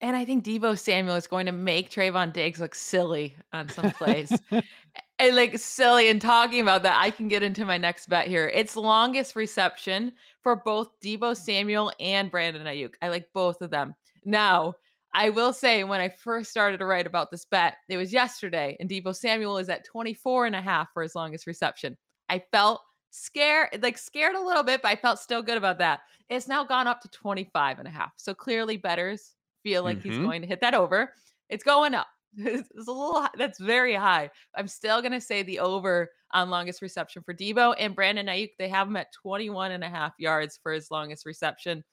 And 0.01 0.15
I 0.15 0.23
think 0.23 0.45
Deebo 0.45 0.79
Samuel 0.79 1.15
is 1.15 1.27
going 1.27 1.45
to 1.45 1.51
make 1.51 1.89
Trevon 1.89 2.31
Diggs 2.31 2.61
look 2.61 2.73
silly 2.73 3.35
on 3.51 3.67
some 3.67 3.91
plays. 3.91 4.31
and 5.19 5.35
like 5.35 5.57
silly 5.57 6.09
and 6.09 6.21
talking 6.21 6.61
about 6.61 6.83
that, 6.83 6.97
I 6.97 7.11
can 7.11 7.27
get 7.27 7.43
into 7.43 7.65
my 7.65 7.77
next 7.77 8.07
bet 8.07 8.27
here. 8.27 8.49
It's 8.53 8.77
longest 8.77 9.35
reception 9.35 10.13
for 10.41 10.55
both 10.55 10.89
Deebo 11.03 11.35
Samuel 11.35 11.91
and 11.99 12.31
Brandon 12.31 12.65
Aiyuk. 12.65 12.93
I 13.01 13.09
like 13.09 13.27
both 13.33 13.61
of 13.61 13.71
them. 13.71 13.93
Now, 14.29 14.75
I 15.11 15.31
will 15.31 15.53
say 15.53 15.83
when 15.83 16.01
I 16.01 16.09
first 16.09 16.51
started 16.51 16.77
to 16.77 16.85
write 16.85 17.07
about 17.07 17.31
this 17.31 17.45
bet, 17.45 17.77
it 17.87 17.97
was 17.97 18.13
yesterday, 18.13 18.77
and 18.79 18.87
Deebo 18.87 19.15
Samuel 19.15 19.57
is 19.57 19.69
at 19.69 19.85
24 19.85 20.45
and 20.45 20.55
a 20.55 20.61
half 20.61 20.89
for 20.93 21.01
his 21.01 21.15
longest 21.15 21.47
reception. 21.47 21.97
I 22.29 22.43
felt 22.51 22.81
scared, 23.09 23.79
like 23.81 23.97
scared 23.97 24.35
a 24.35 24.41
little 24.41 24.61
bit, 24.61 24.83
but 24.83 24.89
I 24.89 24.95
felt 24.95 25.17
still 25.17 25.41
good 25.41 25.57
about 25.57 25.79
that. 25.79 26.01
It's 26.29 26.47
now 26.47 26.63
gone 26.63 26.85
up 26.85 27.01
to 27.01 27.09
25 27.09 27.79
and 27.79 27.87
a 27.87 27.91
half. 27.91 28.11
So 28.17 28.35
clearly 28.35 28.77
betters 28.77 29.33
feel 29.63 29.83
like 29.83 29.97
mm-hmm. 29.97 30.09
he's 30.09 30.19
going 30.19 30.41
to 30.41 30.47
hit 30.47 30.61
that 30.61 30.75
over. 30.75 31.11
It's 31.49 31.63
going 31.63 31.95
up. 31.95 32.07
It's, 32.37 32.69
a 32.87 32.91
little 32.91 33.27
that's 33.35 33.59
very 33.59 33.95
high. 33.95 34.29
I'm 34.55 34.67
still 34.67 35.01
going 35.01 35.13
to 35.13 35.19
say 35.19 35.41
the 35.41 35.57
over 35.57 36.11
on 36.31 36.51
longest 36.51 36.83
reception 36.83 37.23
for 37.23 37.33
Deebo 37.33 37.73
and 37.79 37.95
Brandon 37.95 38.27
Aiyuk. 38.27 38.51
They 38.59 38.69
have 38.69 38.87
him 38.87 38.97
at 38.97 39.11
21 39.23 39.71
and 39.71 39.83
a 39.83 39.89
half 39.89 40.13
yards 40.19 40.59
for 40.61 40.71
his 40.71 40.91
longest 40.91 41.25
reception. 41.25 41.83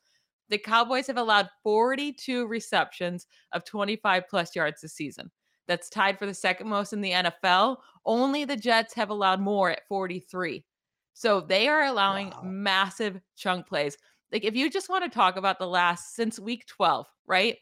The 0.48 0.58
Cowboys 0.58 1.06
have 1.08 1.16
allowed 1.16 1.48
42 1.62 2.46
receptions 2.46 3.26
of 3.52 3.64
25 3.64 4.24
plus 4.28 4.54
yards 4.54 4.80
this 4.80 4.94
season. 4.94 5.30
that's 5.68 5.90
tied 5.90 6.16
for 6.16 6.26
the 6.26 6.32
second 6.34 6.68
most 6.68 6.92
in 6.92 7.00
the 7.00 7.10
NFL. 7.10 7.78
Only 8.04 8.44
the 8.44 8.56
Jets 8.56 8.94
have 8.94 9.10
allowed 9.10 9.40
more 9.40 9.68
at 9.70 9.82
43. 9.88 10.64
So 11.12 11.40
they 11.40 11.66
are 11.66 11.82
allowing 11.86 12.30
Wow. 12.30 12.42
massive 12.44 13.20
chunk 13.34 13.66
plays. 13.66 13.96
Like 14.30 14.44
if 14.44 14.54
you 14.54 14.70
just 14.70 14.88
want 14.88 15.02
to 15.02 15.10
talk 15.10 15.34
about 15.36 15.58
the 15.58 15.66
last 15.66 16.14
since 16.14 16.38
week 16.38 16.66
12, 16.68 17.06
right? 17.26 17.56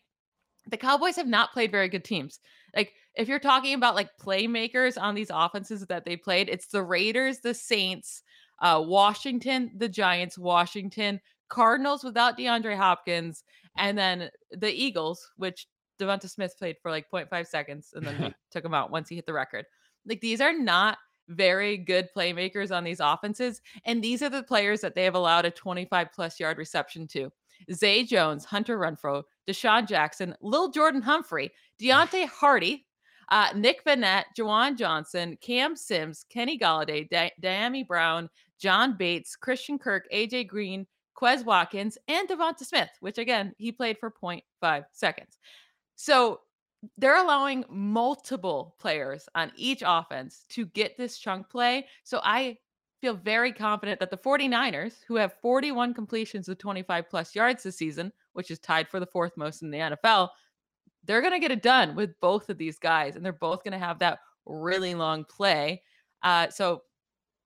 The 0.69 0.77
Cowboys 0.77 1.17
have 1.17 1.27
not 1.27 1.53
played 1.55 1.71
very 1.71 1.89
good 1.89 2.05
teams. 2.05 2.41
Like 2.77 2.93
if 3.15 3.27
you're 3.27 3.39
talking 3.39 3.73
about 3.73 3.95
like 3.95 4.11
playmakers 4.21 5.01
on 5.01 5.15
these 5.15 5.31
offenses 5.33 5.87
that 5.87 6.05
they 6.05 6.17
played, 6.17 6.51
it's 6.51 6.67
the 6.67 6.83
Raiders, 6.83 7.39
the 7.41 7.55
Saints, 7.55 8.23
uh, 8.61 8.83
Washington, 8.87 9.71
the 9.77 9.89
Giants, 9.89 10.37
Washington, 10.37 11.21
Cardinals 11.55 12.03
without 12.03 12.37
DeAndre 12.37 12.77
Hopkins, 12.77 13.45
and 13.77 13.97
then 13.97 14.29
the 14.51 14.71
Eagles, 14.71 15.31
which 15.37 15.69
Devonta 16.01 16.29
Smith 16.29 16.57
played 16.59 16.77
for 16.83 16.91
like 16.91 17.09
0.5 17.13 17.47
seconds 17.47 17.93
and 17.95 18.05
then 18.05 18.35
took 18.51 18.65
him 18.65 18.75
out 18.75 18.91
once 18.91 19.09
he 19.09 19.15
hit 19.15 19.25
the 19.25 19.33
record. 19.33 19.65
Like 20.05 20.21
these 20.21 20.41
are 20.41 20.53
not 20.53 20.99
very 21.29 21.77
good 21.77 22.09
playmakers 22.17 22.75
on 22.75 22.83
these 22.83 23.01
offenses. 23.01 23.61
And 23.85 24.03
these 24.03 24.21
are 24.21 24.29
the 24.29 24.43
players 24.43 24.81
that 24.81 24.97
they 24.97 25.05
have 25.05 25.15
allowed 25.15 25.45
a 25.45 25.51
25 25.51 26.09
plus 26.13 26.41
yard 26.41 26.59
reception 26.59 27.07
to. 27.09 27.31
Zay 27.73 28.03
Jones, 28.03 28.45
Hunter 28.45 28.77
Renfrow, 28.79 29.23
DeSean 29.49 29.87
Jackson, 29.87 30.35
Lil 30.43 30.71
Jordan 30.71 31.01
Humphrey, 31.01 31.53
Deonte 31.81 32.27
Hardy, 32.27 32.85
uh, 33.31 33.51
Nick 33.55 33.85
Vannett, 33.85 34.25
Juwan 34.37 34.77
Johnson, 34.77 35.39
Cam 35.41 35.77
Sims, 35.77 36.27
Kenny 36.29 36.59
Golladay, 36.59 37.09
da- 37.09 37.33
Dyami 37.41 37.87
Brown, 37.87 38.29
John 38.59 38.97
Bates, 38.97 39.37
Christian 39.37 39.79
Kirk, 39.79 40.07
AJ 40.13 40.49
Green, 40.49 40.87
Quez 41.21 41.45
Watkins, 41.45 41.99
and 42.09 42.29
Devonta 42.29 42.65
Smith, 42.65 42.91
which 43.01 43.19
again, 43.19 43.55
he 43.59 43.73
played 43.73 43.99
for 43.99 44.11
0.5 44.11 44.85
seconds. 44.93 45.39
So 45.97 46.41
they're 46.99 47.23
allowing 47.23 47.65
multiple 47.69 48.75
players 48.79 49.29
on 49.35 49.53
each 49.57 49.83
offense 49.87 50.45
to 50.51 50.67
get 50.67 50.97
this 50.97 51.19
chunk 51.19 51.49
play. 51.49 51.87
So 52.03 52.21
I 52.23 52.59
feel 53.01 53.15
very 53.15 53.53
confident 53.53 54.01
that 54.01 54.11
the 54.11 54.17
49ers, 54.17 54.95
who 55.07 55.17
have 55.17 55.35
41 55.41 55.95
completions 55.95 56.49
of 56.49 56.59
25 56.59 57.09
plus 57.09 57.35
yards 57.35 57.63
this 57.63 57.77
season, 57.77 58.13
which 58.33 58.51
is 58.51 58.59
tied 58.59 58.89
for 58.89 59.01
the 59.01 59.07
fourth 59.07 59.37
most 59.37 59.63
in 59.63 59.71
the 59.71 59.79
NFL, 59.79 60.31
they're 61.05 61.21
going 61.21 61.33
to 61.33 61.39
get 61.39 61.51
it 61.51 61.63
done 61.63 61.95
with 61.95 62.19
both 62.21 62.49
of 62.49 62.59
these 62.59 62.79
guys. 62.79 63.17
And 63.17 63.25
they're 63.25 63.33
both 63.33 63.63
going 63.63 63.73
to 63.73 63.79
have 63.79 63.99
that 64.01 64.21
really 64.47 64.95
long 64.95 65.25
play. 65.25 65.83
Uh, 66.23 66.49
so 66.49 66.83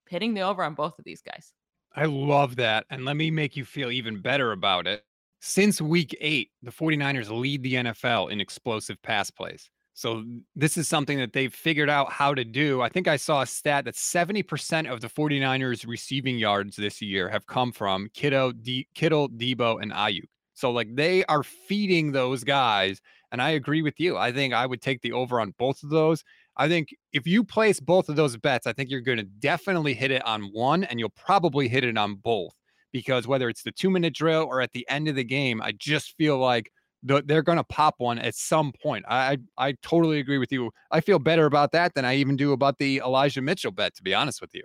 hitting 0.09 0.35
the 0.35 0.43
over 0.43 0.63
on 0.63 0.75
both 0.75 0.99
of 0.99 1.05
these 1.05 1.23
guys. 1.23 1.53
I 1.95 2.05
love 2.05 2.57
that. 2.57 2.85
And 2.91 3.05
let 3.05 3.17
me 3.17 3.31
make 3.31 3.57
you 3.57 3.65
feel 3.65 3.91
even 3.91 4.21
better 4.21 4.53
about 4.53 4.87
it. 4.87 5.05
Since 5.41 5.81
week 5.81 6.17
eight, 6.21 6.51
the 6.63 6.71
49ers 6.71 7.31
lead 7.31 7.63
the 7.63 7.75
NFL 7.75 8.31
in 8.31 8.41
explosive 8.41 9.01
pass 9.03 9.31
plays. 9.31 9.71
So 9.95 10.25
this 10.55 10.77
is 10.77 10.87
something 10.87 11.19
that 11.19 11.33
they've 11.33 11.53
figured 11.53 11.91
out 11.91 12.13
how 12.13 12.33
to 12.33 12.45
do. 12.45 12.83
I 12.83 12.89
think 12.89 13.09
I 13.09 13.17
saw 13.17 13.43
a 13.43 13.47
stat 13.47 13.85
that 13.85 13.95
70% 13.95 14.89
of 14.89 15.01
the 15.01 15.09
49ers 15.09 15.89
receiving 15.89 16.39
yards 16.39 16.77
this 16.77 17.03
year 17.03 17.29
have 17.29 17.47
come 17.47 17.73
from 17.73 18.09
Kittle, 18.15 18.53
D- 18.53 18.87
Kittle, 18.95 19.29
Deebo, 19.29 19.83
and 19.83 19.91
Aiyuk. 19.91 20.29
So 20.55 20.71
like 20.71 20.95
they 20.95 21.25
are 21.25 21.43
feeding 21.43 22.13
those 22.13 22.45
guys. 22.45 23.01
And 23.33 23.43
I 23.43 23.51
agree 23.51 23.83
with 23.83 23.99
you. 23.99 24.17
I 24.17 24.33
think 24.33 24.55
I 24.55 24.67
would 24.67 24.81
take 24.81 25.03
the 25.03 25.13
over 25.13 25.41
on 25.41 25.55
both 25.59 25.83
of 25.83 25.91
those. 25.91 26.23
I 26.59 26.69
think 26.69 26.89
if 27.13 27.27
you 27.27 27.45
place 27.45 27.79
both 27.79 28.09
of 28.09 28.17
those 28.17 28.37
bets, 28.37 28.67
I 28.67 28.73
think 28.73 28.91
you're 28.91 29.01
going 29.01 29.19
to 29.19 29.25
definitely 29.25 29.95
hit 29.95 30.11
it 30.11 30.25
on 30.27 30.51
one 30.53 30.85
and 30.85 30.99
you'll 30.99 31.11
probably 31.11 31.69
hit 31.69 31.85
it 31.85 31.97
on 31.97 32.17
both 32.17 32.53
because 32.93 33.27
whether 33.29 33.49
it's 33.49 33.63
the 33.63 33.71
two 33.71 33.91
minute 33.91 34.15
drill 34.15 34.45
or 34.45 34.61
at 34.61 34.73
the 34.73 34.87
end 34.89 35.09
of 35.09 35.15
the 35.15 35.25
game, 35.25 35.63
I 35.63 35.73
just 35.73 36.17
feel 36.17 36.39
like 36.39 36.71
they're 37.03 37.43
going 37.43 37.59
to 37.59 37.65
pop 37.65 37.95
one 37.99 38.19
at 38.19 38.35
some 38.35 38.73
point. 38.83 39.05
I, 39.09 39.39
I 39.57 39.75
totally 39.83 40.19
agree 40.19 40.39
with 40.39 40.51
you. 40.51 40.73
I 40.91 41.01
feel 41.01 41.21
better 41.21 41.47
about 41.47 41.71
that 41.73 41.95
than 41.95 42.05
I 42.05 42.17
even 42.17 42.37
do 42.37 42.53
about 42.53 42.79
the 42.79 42.99
Elijah 42.99 43.41
Mitchell 43.41 43.71
bet, 43.71 43.95
to 43.97 44.03
be 44.03 44.15
honest 44.15 44.41
with 44.41 44.53
you. 44.53 44.65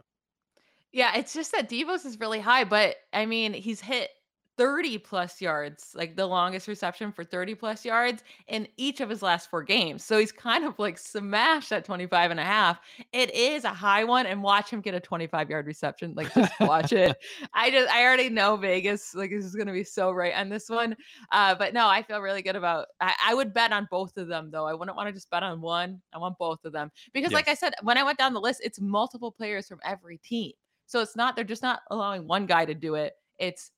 Yeah, 0.91 1.15
it's 1.15 1.33
just 1.33 1.51
that 1.51 1.69
Deebo's 1.69 2.05
is 2.05 2.19
really 2.19 2.39
high, 2.39 2.63
but 2.63 2.95
I 3.11 3.27
mean, 3.27 3.53
he's 3.53 3.81
hit 3.81 4.09
30 4.57 4.99
plus 4.99 5.41
yards, 5.41 5.91
like 5.95 6.15
the 6.15 6.25
longest 6.25 6.67
reception 6.67 7.11
for 7.11 7.23
30 7.23 7.55
plus 7.55 7.83
yards 7.83 8.23
in 8.47 8.67
each 8.77 9.01
of 9.01 9.09
his 9.09 9.21
last 9.21 9.49
four 9.49 9.63
games. 9.63 10.03
So 10.03 10.19
he's 10.19 10.31
kind 10.31 10.63
of 10.63 10.77
like 10.77 10.97
smashed 10.97 11.71
at 11.71 11.85
25 11.85 12.31
and 12.31 12.39
a 12.39 12.43
half. 12.43 12.79
It 13.11 13.33
is 13.33 13.63
a 13.63 13.69
high 13.69 14.03
one 14.03 14.25
and 14.25 14.43
watch 14.43 14.69
him 14.69 14.81
get 14.81 14.93
a 14.93 14.99
25 14.99 15.49
yard 15.49 15.65
reception. 15.65 16.13
Like 16.15 16.33
just 16.33 16.51
watch 16.59 16.93
it. 16.93 17.17
I 17.53 17.71
just 17.71 17.89
I 17.91 18.03
already 18.03 18.29
know 18.29 18.55
Vegas 18.55 19.15
like 19.15 19.31
this 19.31 19.45
is 19.45 19.55
going 19.55 19.67
to 19.67 19.73
be 19.73 19.83
so 19.83 20.11
right 20.11 20.35
on 20.35 20.49
this 20.49 20.69
one. 20.69 20.95
Uh 21.31 21.55
but 21.55 21.73
no, 21.73 21.87
I 21.87 22.03
feel 22.03 22.19
really 22.19 22.41
good 22.41 22.55
about 22.55 22.87
I, 23.01 23.13
I 23.25 23.33
would 23.33 23.53
bet 23.53 23.71
on 23.71 23.87
both 23.89 24.17
of 24.17 24.27
them 24.27 24.51
though. 24.51 24.67
I 24.67 24.73
wouldn't 24.73 24.95
want 24.95 25.07
to 25.07 25.13
just 25.13 25.29
bet 25.31 25.43
on 25.43 25.61
one. 25.61 26.01
I 26.13 26.19
want 26.19 26.37
both 26.37 26.63
of 26.65 26.73
them. 26.73 26.91
Because 27.13 27.31
yes. 27.31 27.37
like 27.37 27.47
I 27.47 27.55
said, 27.55 27.73
when 27.81 27.97
I 27.97 28.03
went 28.03 28.19
down 28.19 28.33
the 28.33 28.41
list, 28.41 28.61
it's 28.63 28.79
multiple 28.79 29.31
players 29.31 29.67
from 29.67 29.79
every 29.83 30.17
team. 30.17 30.51
So 30.85 31.01
it's 31.01 31.15
not 31.15 31.35
they're 31.35 31.43
just 31.43 31.63
not 31.63 31.81
allowing 31.89 32.27
one 32.27 32.45
guy 32.45 32.65
to 32.65 32.75
do 32.75 32.95
it. 32.95 33.13
It's 33.39 33.71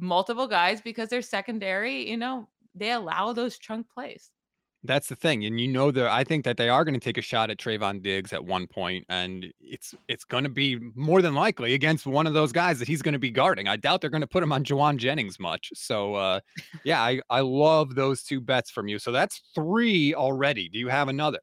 multiple 0.00 0.46
guys 0.46 0.80
because 0.80 1.08
they're 1.08 1.22
secondary, 1.22 2.08
you 2.08 2.16
know, 2.16 2.48
they 2.74 2.90
allow 2.90 3.32
those 3.32 3.58
chunk 3.58 3.88
plays. 3.90 4.30
That's 4.82 5.08
the 5.08 5.16
thing. 5.16 5.44
And 5.44 5.60
you 5.60 5.68
know 5.68 5.90
that 5.90 6.06
I 6.06 6.24
think 6.24 6.46
that 6.46 6.56
they 6.56 6.70
are 6.70 6.84
going 6.84 6.94
to 6.94 7.00
take 7.00 7.18
a 7.18 7.22
shot 7.22 7.50
at 7.50 7.58
Trevon 7.58 8.02
Diggs 8.02 8.32
at 8.32 8.42
one 8.42 8.66
point, 8.66 9.04
and 9.10 9.52
it's 9.60 9.94
it's 10.08 10.24
going 10.24 10.44
to 10.44 10.50
be 10.50 10.78
more 10.94 11.20
than 11.20 11.34
likely 11.34 11.74
against 11.74 12.06
one 12.06 12.26
of 12.26 12.32
those 12.32 12.50
guys 12.50 12.78
that 12.78 12.88
he's 12.88 13.02
going 13.02 13.12
to 13.12 13.18
be 13.18 13.30
guarding. 13.30 13.68
I 13.68 13.76
doubt 13.76 14.00
they're 14.00 14.08
going 14.08 14.22
to 14.22 14.26
put 14.26 14.42
him 14.42 14.52
on 14.52 14.64
Jauan 14.64 14.96
Jennings 14.96 15.38
much. 15.38 15.70
So 15.74 16.14
uh 16.14 16.40
yeah, 16.82 17.02
I, 17.02 17.20
I 17.28 17.40
love 17.40 17.94
those 17.94 18.22
two 18.22 18.40
bets 18.40 18.70
from 18.70 18.88
you. 18.88 18.98
So 18.98 19.12
that's 19.12 19.42
three 19.54 20.14
already. 20.14 20.70
Do 20.70 20.78
you 20.78 20.88
have 20.88 21.08
another? 21.08 21.40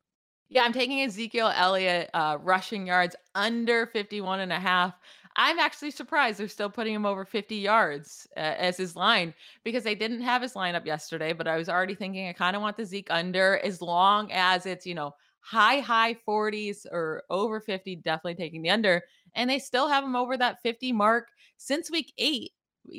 Yeah, 0.50 0.64
I'm 0.64 0.74
taking 0.74 1.02
Ezekiel 1.02 1.52
Elliott 1.54 2.10
uh, 2.14 2.38
rushing 2.42 2.88
yards 2.88 3.18
under 3.36 3.88
51 3.88 4.40
and 4.40 4.54
a 4.54 4.60
half. 4.60 4.94
I'm 5.40 5.60
actually 5.60 5.92
surprised 5.92 6.40
they're 6.40 6.48
still 6.48 6.70
putting 6.70 6.96
him 6.96 7.06
over 7.06 7.24
50 7.24 7.56
yards 7.56 8.28
uh, 8.36 8.40
as 8.40 8.76
his 8.76 8.96
line 8.96 9.36
because 9.64 9.84
they 9.84 9.94
didn't 9.94 10.22
have 10.22 10.42
his 10.42 10.54
lineup 10.54 10.86
yesterday. 10.86 11.32
But 11.32 11.48
I 11.48 11.58
was 11.58 11.70
already 11.70 11.94
thinking 11.94 12.28
I 12.28 12.34
kind 12.34 12.56
of 12.56 12.64
want 12.64 12.76
the 12.76 12.86
Zeke 12.86 13.12
under 13.12 13.60
as 13.60 13.80
long 13.80 14.32
as 14.32 14.66
it's, 14.66 14.86
you 14.86 14.96
know, 14.96 15.14
high, 15.42 15.80
high 15.80 16.18
40s 16.28 16.88
or 16.92 17.24
over 17.30 17.62
50, 17.62 17.98
definitely 17.98 18.34
taking 18.34 18.64
the 18.64 18.72
under. 18.72 19.04
And 19.36 19.48
they 19.48 19.60
still 19.60 19.88
have 19.88 20.04
him 20.04 20.16
over 20.16 20.38
that 20.38 20.62
50 20.64 20.92
mark 20.92 21.28
since 21.58 21.92
week 21.92 22.12
eight, 22.18 22.52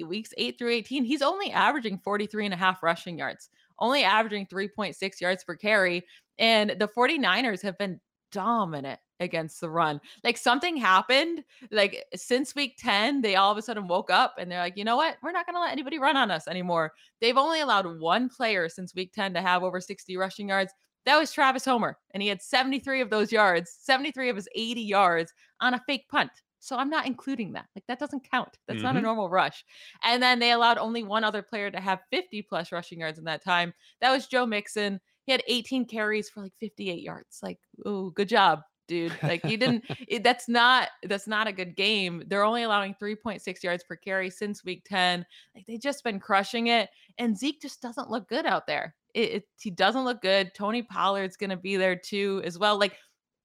weeks 0.06 0.32
eight 0.38 0.58
through 0.58 0.70
18. 0.70 1.04
He's 1.04 1.22
only 1.22 1.50
averaging 1.50 1.98
43 1.98 2.44
and 2.44 2.54
a 2.54 2.58
half 2.58 2.84
rushing 2.84 3.18
yards, 3.18 3.48
only 3.80 4.04
averaging 4.04 4.46
3.6 4.46 5.20
yards 5.20 5.42
per 5.42 5.56
carry. 5.56 6.04
And 6.38 6.70
the 6.78 6.86
49ers 6.86 7.62
have 7.62 7.76
been 7.78 7.98
dominant 8.30 9.00
against 9.20 9.60
the 9.60 9.70
run. 9.70 10.00
Like 10.24 10.36
something 10.36 10.76
happened, 10.76 11.44
like 11.70 12.04
since 12.14 12.54
week 12.54 12.76
10, 12.78 13.20
they 13.20 13.36
all 13.36 13.52
of 13.52 13.58
a 13.58 13.62
sudden 13.62 13.88
woke 13.88 14.10
up 14.10 14.34
and 14.38 14.50
they're 14.50 14.60
like, 14.60 14.76
you 14.76 14.84
know 14.84 14.96
what? 14.96 15.16
We're 15.22 15.32
not 15.32 15.46
going 15.46 15.54
to 15.54 15.60
let 15.60 15.72
anybody 15.72 15.98
run 15.98 16.16
on 16.16 16.30
us 16.30 16.48
anymore. 16.48 16.92
They've 17.20 17.36
only 17.36 17.60
allowed 17.60 18.00
one 18.00 18.28
player 18.28 18.68
since 18.68 18.94
week 18.94 19.12
10 19.12 19.34
to 19.34 19.42
have 19.42 19.62
over 19.62 19.80
60 19.80 20.16
rushing 20.16 20.48
yards. 20.48 20.72
That 21.06 21.18
was 21.18 21.32
Travis 21.32 21.64
Homer. 21.64 21.96
And 22.12 22.22
he 22.22 22.28
had 22.28 22.42
73 22.42 23.00
of 23.00 23.10
those 23.10 23.32
yards, 23.32 23.76
73 23.80 24.28
of 24.28 24.36
his 24.36 24.48
80 24.54 24.82
yards 24.82 25.32
on 25.60 25.74
a 25.74 25.82
fake 25.86 26.06
punt. 26.10 26.30
So 26.60 26.76
I'm 26.76 26.90
not 26.90 27.06
including 27.06 27.52
that. 27.52 27.66
Like 27.74 27.84
that 27.88 27.98
doesn't 27.98 28.28
count. 28.28 28.58
That's 28.66 28.78
mm-hmm. 28.78 28.84
not 28.84 28.96
a 28.96 28.98
mm-hmm. 28.98 29.06
normal 29.06 29.30
rush. 29.30 29.64
And 30.02 30.22
then 30.22 30.38
they 30.38 30.52
allowed 30.52 30.78
only 30.78 31.02
one 31.02 31.24
other 31.24 31.42
player 31.42 31.70
to 31.70 31.80
have 31.80 32.00
50 32.10 32.42
plus 32.42 32.72
rushing 32.72 33.00
yards 33.00 33.18
in 33.18 33.24
that 33.24 33.44
time. 33.44 33.72
That 34.00 34.10
was 34.10 34.26
Joe 34.26 34.44
Mixon. 34.44 35.00
He 35.24 35.32
had 35.32 35.42
18 35.46 35.86
carries 35.86 36.30
for 36.30 36.42
like 36.42 36.54
58 36.58 37.02
yards. 37.02 37.40
Like, 37.42 37.58
oh, 37.84 38.10
good 38.10 38.28
job, 38.28 38.62
dude. 38.88 39.12
Like 39.22 39.44
you 39.44 39.56
didn't 39.56 39.84
it, 40.08 40.24
that's 40.24 40.48
not 40.48 40.88
that's 41.04 41.28
not 41.28 41.46
a 41.46 41.52
good 41.52 41.76
game. 41.76 42.24
They're 42.26 42.44
only 42.44 42.64
allowing 42.64 42.94
3.6 42.94 43.62
yards 43.62 43.84
per 43.84 43.94
carry 43.94 44.30
since 44.30 44.64
week 44.64 44.84
10. 44.86 45.24
Like 45.54 45.66
they 45.66 45.78
just 45.78 46.02
been 46.02 46.18
crushing 46.18 46.66
it 46.66 46.90
and 47.18 47.38
Zeke 47.38 47.62
just 47.62 47.80
doesn't 47.80 48.10
look 48.10 48.28
good 48.28 48.46
out 48.46 48.66
there. 48.66 48.96
It, 49.14 49.30
it, 49.30 49.44
he 49.60 49.70
doesn't 49.70 50.04
look 50.04 50.20
good. 50.20 50.52
Tony 50.54 50.82
Pollard's 50.82 51.36
going 51.36 51.50
to 51.50 51.56
be 51.56 51.76
there 51.76 51.96
too 51.96 52.42
as 52.44 52.58
well. 52.58 52.78
Like 52.78 52.96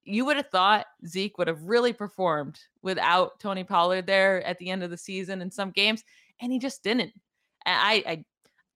you 0.03 0.26
would 0.26 0.38
have 0.38 0.49
thought 0.49 0.88
Zeke 1.05 1.38
would 1.38 1.47
have 1.47 1.63
really 1.63 1.93
performed 1.93 2.59
without 2.82 3.39
Tony 3.39 3.63
Pollard 3.63 4.07
there 4.07 4.43
at 4.43 4.57
the 4.57 4.70
end 4.70 4.84
of 4.84 4.89
the 4.89 4.97
season 4.97 5.41
in 5.41 5.51
some 5.51 5.72
games 5.72 6.03
and 6.41 6.51
he 6.51 6.59
just 6.59 6.84
didn't. 6.84 7.13
I 7.65 8.03
I 8.05 8.26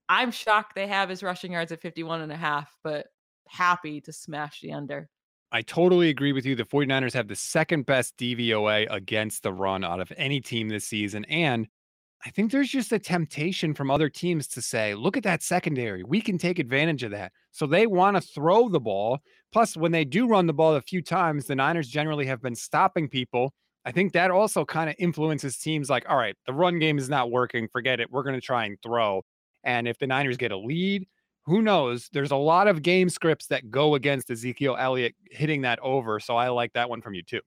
I'm 0.10 0.32
shocked 0.32 0.76
they 0.76 0.88
have 0.88 1.10
his 1.10 1.24
rushing 1.24 1.52
yards 1.52 1.72
at 1.72 1.82
51 1.82 2.22
and 2.22 2.32
a 2.32 2.38
half, 2.38 2.74
but 2.84 3.08
happy 3.48 4.02
to 4.02 4.14
smash 4.14 4.62
the 4.62 4.74
under. 4.74 5.10
I 5.52 5.62
totally 5.62 6.10
agree 6.10 6.34
with 6.34 6.45
you. 6.45 6.56
The 6.56 6.66
49ers 6.66 7.14
have 7.14 7.28
the 7.28 7.36
second 7.36 7.86
best 7.86 8.18
DVOA 8.18 8.88
against 8.89 9.43
the 9.43 9.54
run 9.54 9.84
out 9.84 10.00
of 10.02 10.12
any 10.18 10.41
team 10.41 10.68
this 10.68 10.86
season. 10.86 11.24
And 11.26 11.68
I 12.26 12.32
think 12.32 12.52
there's 12.52 12.70
just 12.70 12.91
a 12.91 13.00
temptation 13.00 13.74
from 13.74 13.91
other 13.91 14.10
teams 14.10 14.48
to 14.50 14.62
say, 14.62 14.95
look 14.95 15.16
at 15.16 15.24
that 15.24 15.43
secondary. 15.43 16.04
We 16.04 16.20
can 16.20 16.38
take 16.38 16.60
advantage 16.60 17.04
of 17.04 17.12
that. 17.12 17.32
So 17.52 17.66
they 17.66 17.88
want 17.88 18.18
to 18.18 18.22
throw 18.22 18.68
the 18.68 18.80
ball. 18.80 19.20
Plus, 19.54 19.78
when 19.78 19.91
they 19.91 20.04
do 20.04 20.28
run 20.28 20.48
the 20.48 20.54
ball 20.54 20.76
a 20.76 20.82
few 20.82 21.02
times, 21.02 21.45
the 21.45 21.56
Niners 21.56 21.88
generally 21.88 22.26
have 22.26 22.41
been 22.41 22.56
stopping 22.56 23.08
people. 23.08 23.54
I 23.86 23.91
think 23.91 24.12
that 24.14 24.32
also 24.32 24.66
kind 24.66 24.89
of 24.89 24.95
influences 25.00 25.58
teams 25.58 25.89
like, 25.89 26.10
all 26.10 26.18
right, 26.18 26.36
the 26.45 26.54
run 26.54 26.80
game 26.80 26.98
is 26.98 27.08
not 27.08 27.32
working. 27.32 27.70
Forget 27.72 28.02
it. 28.02 28.12
We're 28.12 28.24
going 28.24 28.36
to 28.36 28.41
try 28.41 28.66
and 28.66 28.78
throw. 28.84 29.22
And 29.64 29.88
if 29.88 29.98
the 29.98 30.08
Niners 30.08 30.38
get 30.38 30.52
a 30.52 30.58
lead, 30.58 31.08
who 31.48 31.62
knows? 31.62 32.10
There's 32.12 32.32
a 32.32 32.36
lot 32.36 32.68
of 32.68 32.82
game 32.82 33.10
scripts 33.10 33.48
that 33.48 33.72
go 33.72 33.95
against 33.95 34.30
Ezekiel 34.30 34.76
Elliott 34.78 35.16
hitting 35.32 35.62
that 35.62 35.80
over. 35.80 36.20
So 36.20 36.36
I 36.36 36.50
like 36.50 36.74
that 36.74 36.89
one 36.89 37.02
from 37.02 37.14
you 37.14 37.24
too. 37.24 37.39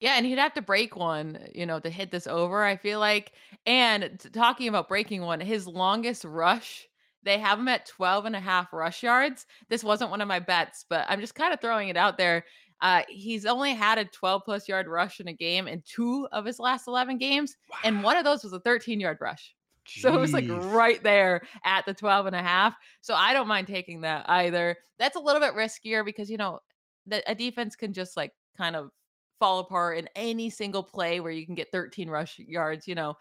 Yeah, 0.00 0.14
and 0.16 0.24
he'd 0.26 0.38
have 0.38 0.54
to 0.54 0.62
break 0.62 0.96
one, 0.96 1.38
you 1.54 1.66
know, 1.66 1.78
to 1.78 1.90
hit 1.90 2.10
this 2.10 2.26
over, 2.26 2.64
I 2.64 2.76
feel 2.76 3.00
like. 3.00 3.32
And 3.66 4.18
talking 4.32 4.68
about 4.68 4.88
breaking 4.88 5.22
one, 5.22 5.40
his 5.40 5.66
longest 5.66 6.24
rush, 6.24 6.88
they 7.22 7.38
have 7.38 7.58
him 7.58 7.68
at 7.68 7.86
12 7.86 8.24
and 8.24 8.36
a 8.36 8.40
half 8.40 8.72
rush 8.72 9.02
yards. 9.02 9.46
This 9.68 9.84
wasn't 9.84 10.10
one 10.10 10.22
of 10.22 10.28
my 10.28 10.40
bets, 10.40 10.86
but 10.88 11.04
I'm 11.08 11.20
just 11.20 11.34
kind 11.34 11.52
of 11.52 11.60
throwing 11.60 11.90
it 11.90 11.96
out 11.98 12.16
there. 12.16 12.44
Uh, 12.80 13.02
he's 13.08 13.46
only 13.46 13.74
had 13.74 13.98
a 13.98 14.04
12 14.06 14.42
plus 14.44 14.68
yard 14.68 14.88
rush 14.88 15.20
in 15.20 15.28
a 15.28 15.32
game 15.32 15.68
in 15.68 15.82
two 15.86 16.26
of 16.32 16.44
his 16.46 16.58
last 16.58 16.88
11 16.88 17.18
games, 17.18 17.56
and 17.84 18.02
one 18.02 18.16
of 18.16 18.24
those 18.24 18.42
was 18.42 18.52
a 18.52 18.60
13 18.60 19.00
yard 19.00 19.18
rush. 19.20 19.54
So 19.86 20.14
it 20.14 20.20
was 20.20 20.32
like 20.32 20.46
right 20.48 21.02
there 21.02 21.42
at 21.64 21.86
the 21.86 21.94
12 21.94 22.26
and 22.26 22.36
a 22.36 22.42
half. 22.42 22.74
So 23.00 23.14
I 23.14 23.32
don't 23.32 23.48
mind 23.48 23.66
taking 23.66 24.02
that 24.02 24.28
either. 24.28 24.76
That's 24.98 25.16
a 25.16 25.20
little 25.20 25.40
bit 25.40 25.54
riskier 25.54 26.04
because, 26.04 26.30
you 26.30 26.36
know, 26.36 26.60
the, 27.06 27.22
a 27.30 27.34
defense 27.34 27.76
can 27.76 27.92
just 27.92 28.16
like 28.16 28.32
kind 28.56 28.76
of 28.76 28.90
fall 29.38 29.58
apart 29.58 29.98
in 29.98 30.08
any 30.16 30.50
single 30.50 30.82
play 30.82 31.20
where 31.20 31.32
you 31.32 31.46
can 31.46 31.54
get 31.54 31.72
13 31.72 32.08
rush 32.08 32.38
yards, 32.38 32.88
you 32.88 32.94
know. 32.94 33.14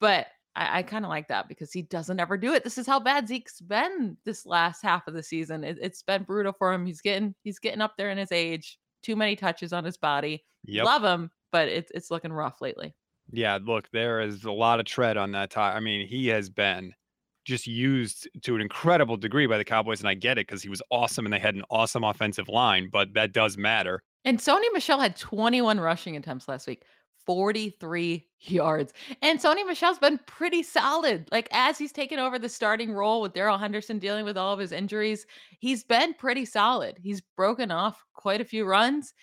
But 0.00 0.26
I, 0.54 0.78
I 0.78 0.82
kind 0.82 1.04
of 1.04 1.08
like 1.08 1.28
that 1.28 1.48
because 1.48 1.72
he 1.72 1.82
doesn't 1.82 2.20
ever 2.20 2.36
do 2.36 2.54
it. 2.54 2.64
This 2.64 2.78
is 2.78 2.86
how 2.86 3.00
bad 3.00 3.28
Zeke's 3.28 3.60
been 3.60 4.16
this 4.24 4.44
last 4.46 4.82
half 4.82 5.06
of 5.06 5.14
the 5.14 5.22
season. 5.22 5.64
It, 5.64 5.78
it's 5.80 6.02
been 6.02 6.24
brutal 6.24 6.52
for 6.52 6.72
him. 6.72 6.86
He's 6.86 7.00
getting 7.00 7.34
he's 7.42 7.58
getting 7.58 7.80
up 7.80 7.94
there 7.96 8.10
in 8.10 8.18
his 8.18 8.32
age. 8.32 8.78
Too 9.02 9.16
many 9.16 9.36
touches 9.36 9.72
on 9.72 9.84
his 9.84 9.96
body. 9.96 10.44
Yep. 10.64 10.84
Love 10.84 11.04
him, 11.04 11.30
but 11.50 11.68
it's 11.68 11.90
it's 11.94 12.10
looking 12.10 12.32
rough 12.32 12.60
lately. 12.60 12.94
Yeah, 13.32 13.58
look, 13.62 13.88
there 13.92 14.20
is 14.20 14.44
a 14.44 14.52
lot 14.52 14.78
of 14.78 14.86
tread 14.86 15.16
on 15.16 15.32
that 15.32 15.50
tire. 15.50 15.74
I 15.74 15.80
mean, 15.80 16.06
he 16.06 16.28
has 16.28 16.50
been 16.50 16.94
just 17.44 17.66
used 17.66 18.28
to 18.42 18.54
an 18.54 18.60
incredible 18.60 19.16
degree 19.16 19.46
by 19.46 19.58
the 19.58 19.64
Cowboys, 19.64 20.00
and 20.00 20.08
I 20.08 20.14
get 20.14 20.38
it 20.38 20.46
because 20.46 20.62
he 20.62 20.68
was 20.68 20.82
awesome 20.90 21.26
and 21.26 21.32
they 21.32 21.38
had 21.38 21.54
an 21.54 21.64
awesome 21.70 22.04
offensive 22.04 22.48
line, 22.48 22.88
but 22.92 23.14
that 23.14 23.32
does 23.32 23.56
matter. 23.56 24.02
And 24.24 24.38
Sony 24.38 24.66
Michel 24.72 25.00
had 25.00 25.16
21 25.16 25.80
rushing 25.80 26.16
attempts 26.16 26.46
last 26.46 26.66
week, 26.66 26.84
43 27.26 28.28
yards. 28.40 28.92
And 29.22 29.40
Sony 29.40 29.66
Michel's 29.66 29.98
been 29.98 30.20
pretty 30.26 30.62
solid. 30.62 31.28
Like 31.32 31.48
as 31.50 31.78
he's 31.78 31.92
taken 31.92 32.18
over 32.18 32.38
the 32.38 32.48
starting 32.48 32.92
role 32.92 33.22
with 33.22 33.32
Darrell 33.32 33.58
Henderson 33.58 33.98
dealing 33.98 34.24
with 34.24 34.36
all 34.36 34.52
of 34.52 34.60
his 34.60 34.72
injuries, 34.72 35.26
he's 35.58 35.82
been 35.82 36.14
pretty 36.14 36.44
solid. 36.44 36.98
He's 37.02 37.22
broken 37.36 37.70
off 37.70 38.04
quite 38.14 38.40
a 38.40 38.44
few 38.44 38.64
runs. 38.64 39.14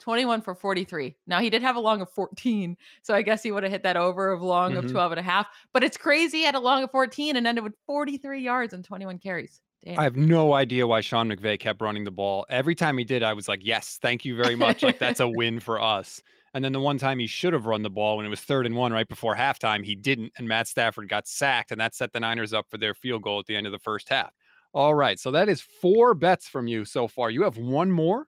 21 0.00 0.42
for 0.42 0.54
43. 0.54 1.16
Now 1.26 1.40
he 1.40 1.50
did 1.50 1.62
have 1.62 1.76
a 1.76 1.80
long 1.80 2.00
of 2.00 2.10
14. 2.10 2.76
So 3.02 3.14
I 3.14 3.22
guess 3.22 3.42
he 3.42 3.52
would 3.52 3.62
have 3.62 3.72
hit 3.72 3.82
that 3.84 3.96
over 3.96 4.30
of 4.30 4.42
long 4.42 4.76
of 4.76 4.84
Mhm. 4.84 4.90
12 4.92 5.12
and 5.12 5.18
a 5.20 5.22
half. 5.22 5.46
But 5.72 5.82
it's 5.84 5.96
crazy 5.96 6.44
at 6.44 6.54
a 6.54 6.60
long 6.60 6.82
of 6.84 6.90
14 6.90 7.36
and 7.36 7.46
ended 7.46 7.64
with 7.64 7.74
43 7.86 8.42
yards 8.42 8.72
and 8.72 8.84
21 8.84 9.18
carries. 9.18 9.60
Damn. 9.84 9.98
I 10.00 10.04
have 10.04 10.16
no 10.16 10.52
idea 10.52 10.86
why 10.86 11.00
Sean 11.00 11.28
McVay 11.28 11.58
kept 11.60 11.80
running 11.80 12.04
the 12.04 12.10
ball. 12.10 12.44
Every 12.50 12.74
time 12.74 12.98
he 12.98 13.04
did, 13.04 13.22
I 13.22 13.32
was 13.34 13.46
like, 13.48 13.60
yes, 13.62 13.98
thank 14.02 14.24
you 14.24 14.34
very 14.36 14.56
much. 14.56 14.82
Like, 14.82 14.98
that's 14.98 15.20
a 15.20 15.28
win 15.28 15.60
for 15.60 15.80
us. 15.80 16.20
And 16.54 16.64
then 16.64 16.72
the 16.72 16.80
one 16.80 16.98
time 16.98 17.18
he 17.18 17.26
should 17.26 17.52
have 17.52 17.66
run 17.66 17.82
the 17.82 17.90
ball 17.90 18.16
when 18.16 18.26
it 18.26 18.30
was 18.30 18.40
third 18.40 18.66
and 18.66 18.74
one 18.74 18.92
right 18.92 19.06
before 19.06 19.36
halftime, 19.36 19.84
he 19.84 19.94
didn't. 19.94 20.32
And 20.38 20.48
Matt 20.48 20.66
Stafford 20.68 21.08
got 21.08 21.28
sacked, 21.28 21.70
and 21.70 21.80
that 21.80 21.94
set 21.94 22.12
the 22.12 22.20
Niners 22.20 22.52
up 22.54 22.66
for 22.70 22.78
their 22.78 22.94
field 22.94 23.22
goal 23.22 23.38
at 23.38 23.46
the 23.46 23.54
end 23.54 23.66
of 23.66 23.72
the 23.72 23.78
first 23.78 24.08
half. 24.08 24.32
All 24.72 24.94
right. 24.94 25.20
So 25.20 25.30
that 25.32 25.48
is 25.48 25.60
four 25.60 26.14
bets 26.14 26.48
from 26.48 26.66
you 26.66 26.84
so 26.84 27.06
far. 27.08 27.30
You 27.30 27.42
have 27.44 27.56
one 27.58 27.90
more? 27.90 28.26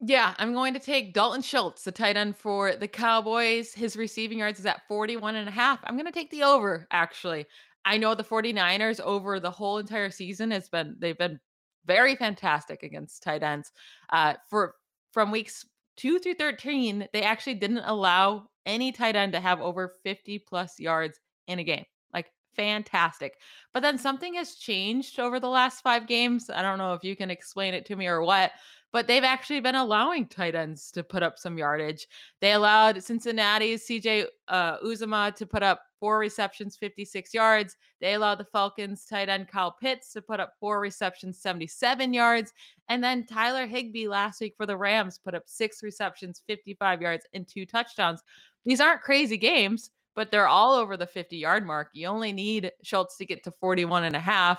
Yeah, 0.00 0.34
I'm 0.38 0.52
going 0.52 0.74
to 0.74 0.80
take 0.80 1.14
Dalton 1.14 1.40
Schultz, 1.42 1.84
the 1.84 1.92
tight 1.92 2.16
end 2.16 2.36
for 2.36 2.74
the 2.76 2.88
Cowboys. 2.88 3.72
His 3.72 3.96
receiving 3.96 4.38
yards 4.38 4.60
is 4.60 4.66
at 4.66 4.86
41 4.88 5.36
and 5.36 5.48
a 5.48 5.52
half. 5.52 5.80
I'm 5.84 5.94
going 5.94 6.06
to 6.06 6.12
take 6.12 6.30
the 6.30 6.42
over, 6.42 6.86
actually. 6.90 7.46
I 7.84 7.96
know 7.96 8.14
the 8.14 8.24
49ers 8.24 9.00
over 9.00 9.40
the 9.40 9.50
whole 9.50 9.78
entire 9.78 10.10
season 10.10 10.50
has 10.50 10.68
been 10.68 10.96
they've 10.98 11.16
been 11.16 11.40
very 11.86 12.16
fantastic 12.16 12.82
against 12.82 13.22
tight 13.22 13.42
ends. 13.44 13.70
Uh 14.10 14.34
for 14.50 14.74
from 15.12 15.30
weeks 15.30 15.64
2 15.96 16.18
through 16.18 16.34
13, 16.34 17.06
they 17.12 17.22
actually 17.22 17.54
didn't 17.54 17.78
allow 17.78 18.48
any 18.66 18.90
tight 18.90 19.14
end 19.16 19.32
to 19.32 19.40
have 19.40 19.60
over 19.60 19.94
50 20.02 20.40
plus 20.40 20.80
yards 20.80 21.20
in 21.46 21.60
a 21.60 21.64
game. 21.64 21.84
Like 22.12 22.26
fantastic. 22.56 23.34
But 23.72 23.80
then 23.84 23.98
something 23.98 24.34
has 24.34 24.56
changed 24.56 25.20
over 25.20 25.38
the 25.38 25.48
last 25.48 25.80
5 25.82 26.08
games. 26.08 26.50
I 26.50 26.62
don't 26.62 26.78
know 26.78 26.94
if 26.94 27.04
you 27.04 27.14
can 27.14 27.30
explain 27.30 27.72
it 27.72 27.86
to 27.86 27.96
me 27.96 28.08
or 28.08 28.20
what, 28.22 28.50
but 28.96 29.06
they've 29.06 29.24
actually 29.24 29.60
been 29.60 29.74
allowing 29.74 30.26
tight 30.26 30.54
ends 30.54 30.90
to 30.90 31.04
put 31.04 31.22
up 31.22 31.38
some 31.38 31.58
yardage. 31.58 32.08
They 32.40 32.52
allowed 32.52 33.02
Cincinnati's 33.02 33.86
CJ 33.86 34.24
uh, 34.48 34.78
Uzomah 34.78 35.34
to 35.34 35.44
put 35.44 35.62
up 35.62 35.82
four 36.00 36.18
receptions, 36.18 36.78
56 36.78 37.34
yards. 37.34 37.76
They 38.00 38.14
allowed 38.14 38.38
the 38.38 38.46
Falcons 38.46 39.04
tight 39.04 39.28
end 39.28 39.48
Kyle 39.48 39.76
Pitts 39.78 40.14
to 40.14 40.22
put 40.22 40.40
up 40.40 40.54
four 40.58 40.80
receptions, 40.80 41.38
77 41.42 42.14
yards. 42.14 42.54
And 42.88 43.04
then 43.04 43.26
Tyler 43.26 43.66
Higbee 43.66 44.08
last 44.08 44.40
week 44.40 44.54
for 44.56 44.64
the 44.64 44.78
Rams 44.78 45.20
put 45.22 45.34
up 45.34 45.42
six 45.44 45.82
receptions, 45.82 46.40
55 46.46 47.02
yards, 47.02 47.26
and 47.34 47.46
two 47.46 47.66
touchdowns. 47.66 48.22
These 48.64 48.80
aren't 48.80 49.02
crazy 49.02 49.36
games, 49.36 49.90
but 50.14 50.30
they're 50.30 50.48
all 50.48 50.72
over 50.72 50.96
the 50.96 51.06
50 51.06 51.36
yard 51.36 51.66
mark. 51.66 51.90
You 51.92 52.06
only 52.06 52.32
need 52.32 52.72
Schultz 52.82 53.18
to 53.18 53.26
get 53.26 53.44
to 53.44 53.52
41 53.60 54.04
and 54.04 54.16
a 54.16 54.20
half. 54.20 54.58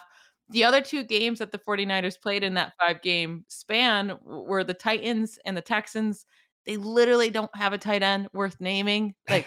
The 0.50 0.64
other 0.64 0.82
two 0.82 1.04
games 1.04 1.40
that 1.40 1.52
the 1.52 1.58
49ers 1.60 2.20
played 2.20 2.44
in 2.44 2.54
that 2.54 2.74
five 2.80 3.02
game 3.02 3.44
span 3.50 4.18
were 4.24 4.64
the 4.64 4.74
Titans 4.74 5.38
and 5.46 5.58
the 5.58 5.62
Texans. 5.62 6.26
They 6.66 6.78
literally 6.78 7.30
don't 7.30 7.54
have 7.56 7.74
a 7.74 7.78
tight 7.78 8.04
end 8.04 8.28
worth 8.34 8.58
naming. 8.60 9.14
Like 9.30 9.46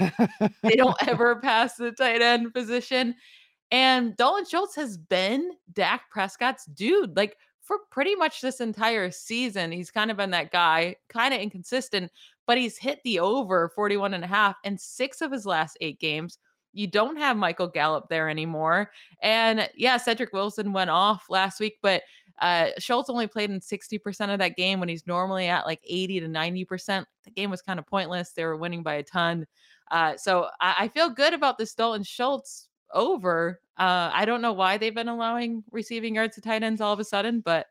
they 0.63 0.77
don't 0.77 0.97
ever 1.09 1.37
pass 1.37 1.77
the 1.77 1.93
tight 1.93 2.23
end 2.23 2.53
position. 2.53 3.15
And 3.71 4.17
Dalton 4.17 4.45
Schultz 4.47 4.75
has 4.77 4.99
been 4.99 5.53
Dak 5.73 6.11
Prescott's 6.11 6.65
dude, 6.67 7.17
like 7.17 7.37
for 7.63 7.79
pretty 7.91 8.17
much 8.17 8.41
this 8.41 8.61
entire 8.61 9.11
season. 9.11 9.71
He's 9.71 9.91
kind 9.91 10.11
of 10.11 10.17
been 10.17 10.31
that 10.31 10.51
guy, 10.51 10.97
kind 11.09 11.33
of 11.33 11.41
inconsistent, 11.41 12.11
but 12.47 12.59
he's 12.59 12.77
hit 12.77 12.99
the 13.05 13.21
over 13.21 13.71
41 13.77 14.15
and 14.15 14.25
a 14.25 14.27
half 14.27 14.57
in 14.65 14.77
six 14.77 15.21
of 15.21 15.31
his 15.31 15.47
last 15.47 15.79
eight 15.81 16.01
games. 16.01 16.39
You 16.73 16.87
don't 16.87 17.17
have 17.17 17.37
Michael 17.37 17.69
Gallup 17.69 18.09
there 18.09 18.29
anymore. 18.29 18.91
And 19.23 19.69
yeah, 19.75 19.97
Cedric 19.97 20.33
Wilson 20.33 20.73
went 20.73 20.91
off 20.91 21.27
last 21.29 21.61
week, 21.61 21.79
but 21.83 22.03
uh, 22.41 22.69
Schultz 22.79 23.11
only 23.11 23.27
played 23.27 23.51
in 23.51 23.61
60% 23.61 24.33
of 24.33 24.39
that 24.39 24.57
game 24.57 24.81
when 24.81 24.89
he's 24.89 25.07
normally 25.07 25.49
at 25.49 25.67
like 25.67 25.81
80 25.85 26.21
to 26.21 26.29
90%. 26.29 27.05
The 27.25 27.31
game 27.31 27.51
was 27.51 27.61
kind 27.63 27.79
of 27.79 27.87
pointless. 27.87 28.31
They 28.31 28.45
were 28.45 28.57
winning 28.57 28.83
by 28.83 28.95
a 28.95 29.03
ton. 29.03 29.47
Uh, 29.91 30.17
so 30.17 30.49
I, 30.61 30.77
I 30.81 30.89
feel 30.89 31.11
good 31.11 31.35
about 31.35 31.59
this 31.59 31.75
Dalton 31.75 32.05
Schultz 32.05 32.69
over. 32.95 33.61
Uh, 33.77 34.11
I 34.13 34.25
don't 34.25 34.43
know 34.43 34.53
why 34.53 34.79
they've 34.79 34.95
been 34.95 35.09
allowing 35.09 35.65
receiving 35.71 36.15
yards 36.15 36.37
to 36.37 36.41
tight 36.41 36.63
ends 36.63 36.81
all 36.81 36.93
of 36.93 37.01
a 37.01 37.05
sudden, 37.05 37.41
but 37.41 37.67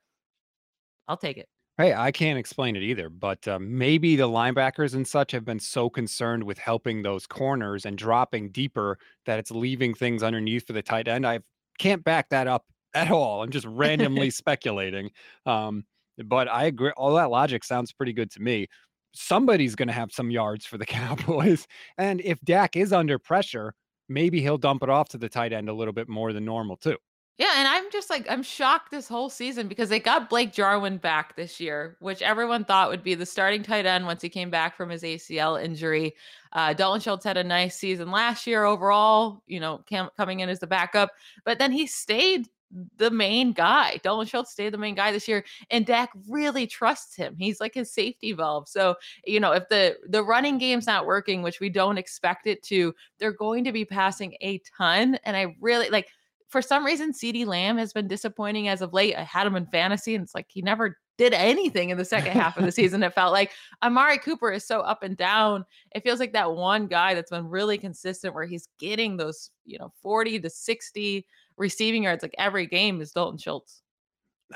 I'll 1.08 1.18
take 1.18 1.38
it. 1.38 1.48
Hey, 1.80 1.94
I 1.94 2.12
can't 2.12 2.38
explain 2.38 2.76
it 2.76 2.84
either, 2.84 3.08
but 3.10 3.48
uh, 3.48 3.58
maybe 3.58 4.18
the 4.18 4.28
linebackers 4.28 4.96
and 4.96 5.08
such 5.08 5.32
have 5.32 5.46
been 5.46 5.62
so 5.62 5.90
concerned 5.90 6.44
with 6.44 6.58
helping 6.58 7.04
those 7.04 7.26
corners 7.26 7.86
and 7.86 7.98
dropping 7.98 8.50
deeper 8.52 8.98
that 9.26 9.40
it's 9.40 9.50
leaving 9.50 9.94
things 9.94 10.22
underneath 10.22 10.68
for 10.68 10.74
the 10.74 10.82
tight 10.82 11.08
end. 11.08 11.26
I 11.26 11.40
can't 11.78 12.04
back 12.04 12.28
that 12.32 12.48
up 12.48 12.66
at 12.94 13.10
all. 13.10 13.42
I'm 13.44 13.50
just 13.50 13.66
randomly 13.66 14.30
speculating. 14.30 15.12
Um, 15.46 15.86
but 16.26 16.50
I 16.50 16.66
agree. 16.66 16.92
All 16.98 17.16
that 17.16 17.30
logic 17.32 17.64
sounds 17.64 17.94
pretty 17.94 18.12
good 18.12 18.30
to 18.32 18.42
me. 18.42 18.68
Somebody's 19.14 19.76
going 19.76 19.88
to 19.88 19.94
have 19.94 20.12
some 20.12 20.30
yards 20.30 20.66
for 20.66 20.78
the 20.78 20.86
Cowboys. 20.98 21.66
And 21.98 22.20
if 22.20 22.42
Dak 22.42 22.76
is 22.76 22.92
under 22.92 23.18
pressure, 23.18 23.74
maybe 24.10 24.42
he'll 24.42 24.58
dump 24.58 24.84
it 24.84 24.90
off 24.90 25.08
to 25.10 25.18
the 25.18 25.30
tight 25.30 25.54
end 25.54 25.70
a 25.70 25.74
little 25.74 25.94
bit 25.94 26.10
more 26.10 26.34
than 26.34 26.44
normal, 26.44 26.76
too. 26.76 26.98
Yeah, 27.40 27.54
and 27.56 27.70
I'm 27.70 27.90
just 27.90 28.10
like 28.10 28.30
I'm 28.30 28.44
shocked 28.44 28.92
this 28.92 29.08
whole 29.08 29.30
season 29.30 29.70
because 29.70 29.88
they 29.88 30.00
got 30.02 30.30
Blake 30.30 30.52
Jarwin 30.52 30.98
back 30.98 31.38
this 31.38 31.58
year, 31.58 31.96
which 32.02 32.22
everyone 32.22 32.66
thought 32.66 32.90
would 32.90 33.02
be 33.02 33.16
the 33.16 33.26
starting 33.26 33.64
tight 33.64 33.86
end 33.86 34.06
once 34.06 34.22
he 34.22 34.28
came 34.28 34.50
back 34.50 34.76
from 34.76 34.90
his 34.90 35.04
ACL 35.04 35.64
injury. 35.64 36.16
Uh, 36.52 36.74
Dalton 36.74 37.00
Schultz 37.00 37.24
had 37.24 37.38
a 37.38 37.44
nice 37.44 37.78
season 37.78 38.12
last 38.12 38.46
year 38.46 38.66
overall, 38.66 39.42
you 39.48 39.62
know, 39.62 39.78
cam- 39.88 40.10
coming 40.18 40.42
in 40.42 40.50
as 40.50 40.60
the 40.60 40.68
backup, 40.68 41.12
but 41.46 41.60
then 41.60 41.72
he 41.72 41.88
stayed 41.88 42.50
the 42.98 43.10
main 43.10 43.54
guy. 43.54 44.00
Dalton 44.04 44.28
Schultz 44.28 44.52
stayed 44.52 44.74
the 44.74 44.78
main 44.78 44.94
guy 44.94 45.14
this 45.14 45.28
year, 45.28 45.46
and 45.72 45.86
Dak 45.86 46.10
really 46.28 46.68
trusts 46.68 47.16
him. 47.16 47.36
He's 47.38 47.62
like 47.62 47.74
his 47.74 47.90
safety 47.90 48.34
valve. 48.34 48.68
So 48.68 48.96
you 49.26 49.40
know, 49.40 49.54
if 49.54 49.70
the 49.70 49.96
the 50.10 50.24
running 50.26 50.58
game's 50.58 50.88
not 50.88 51.06
working, 51.06 51.42
which 51.42 51.62
we 51.62 51.70
don't 51.70 51.98
expect 51.98 52.48
it 52.48 52.62
to, 52.64 52.94
they're 53.18 53.32
going 53.32 53.64
to 53.64 53.72
be 53.72 53.86
passing 53.86 54.36
a 54.42 54.62
ton. 54.78 55.18
And 55.24 55.38
I 55.38 55.56
really 55.62 55.90
like 55.90 56.10
for 56.50 56.62
some 56.62 56.86
reason, 56.86 57.14
CeeDee 57.14 57.46
Lamb 57.46 57.78
has 57.78 57.94
been 57.94 58.08
disappointing 58.08 58.68
as 58.68 58.82
of 58.82 58.94
late. 58.94 59.16
I 59.16 59.24
had 59.24 59.48
him 59.48 59.56
in 59.56 59.68
fantasy, 59.68 60.16
and 60.16 60.24
it's 60.24 60.36
like 60.36 60.48
he 60.50 60.62
never 60.62 60.98
did 61.18 61.34
anything 61.34 61.90
in 61.90 61.98
the 61.98 62.06
second 62.06 62.34
half 62.34 62.58
of 62.58 62.64
the 62.64 62.72
season. 62.74 63.04
It 63.04 63.14
felt 63.14 63.34
like 63.34 63.52
Amari 63.84 64.18
Cooper 64.18 64.52
is 64.52 64.66
so 64.66 64.80
up 64.82 65.04
and 65.04 65.18
down. 65.18 65.66
It 65.94 66.02
feels 66.04 66.20
like 66.20 66.34
that 66.34 66.56
one 66.56 66.88
guy 66.88 67.14
that's 67.14 67.30
been 67.32 67.48
really 67.48 67.78
consistent 67.78 68.34
where 68.34 68.46
he's 68.46 68.68
getting 68.80 69.18
those, 69.18 69.52
you 69.66 69.78
know, 69.78 69.94
40 70.02 70.40
to 70.40 70.50
60 70.50 71.28
receiving 71.58 72.04
yards 72.04 72.24
like 72.24 72.36
every 72.38 72.66
game 72.66 73.02
is 73.02 73.12
Dalton 73.12 73.38
Schultz. 73.38 73.84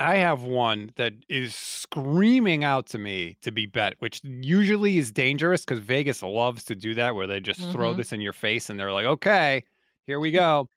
I 0.00 0.16
have 0.16 0.42
one 0.42 0.90
that 0.96 1.12
is 1.28 1.54
screaming 1.54 2.64
out 2.64 2.86
to 2.86 2.98
me 2.98 3.38
to 3.42 3.52
be 3.52 3.66
bet, 3.66 3.94
which 4.00 4.20
usually 4.24 4.98
is 4.98 5.12
dangerous 5.12 5.64
because 5.64 5.78
Vegas 5.78 6.20
loves 6.22 6.64
to 6.64 6.74
do 6.74 6.94
that, 6.94 7.14
where 7.14 7.28
they 7.28 7.38
just 7.38 7.70
throw 7.70 7.92
hmm 7.92 7.94
this 7.94 8.12
in 8.12 8.20
your 8.20 8.32
face 8.32 8.68
and 8.68 8.78
they're 8.78 8.92
like, 8.92 9.06
okay, 9.06 9.62
here 10.06 10.18
we 10.18 10.32
go. 10.32 10.68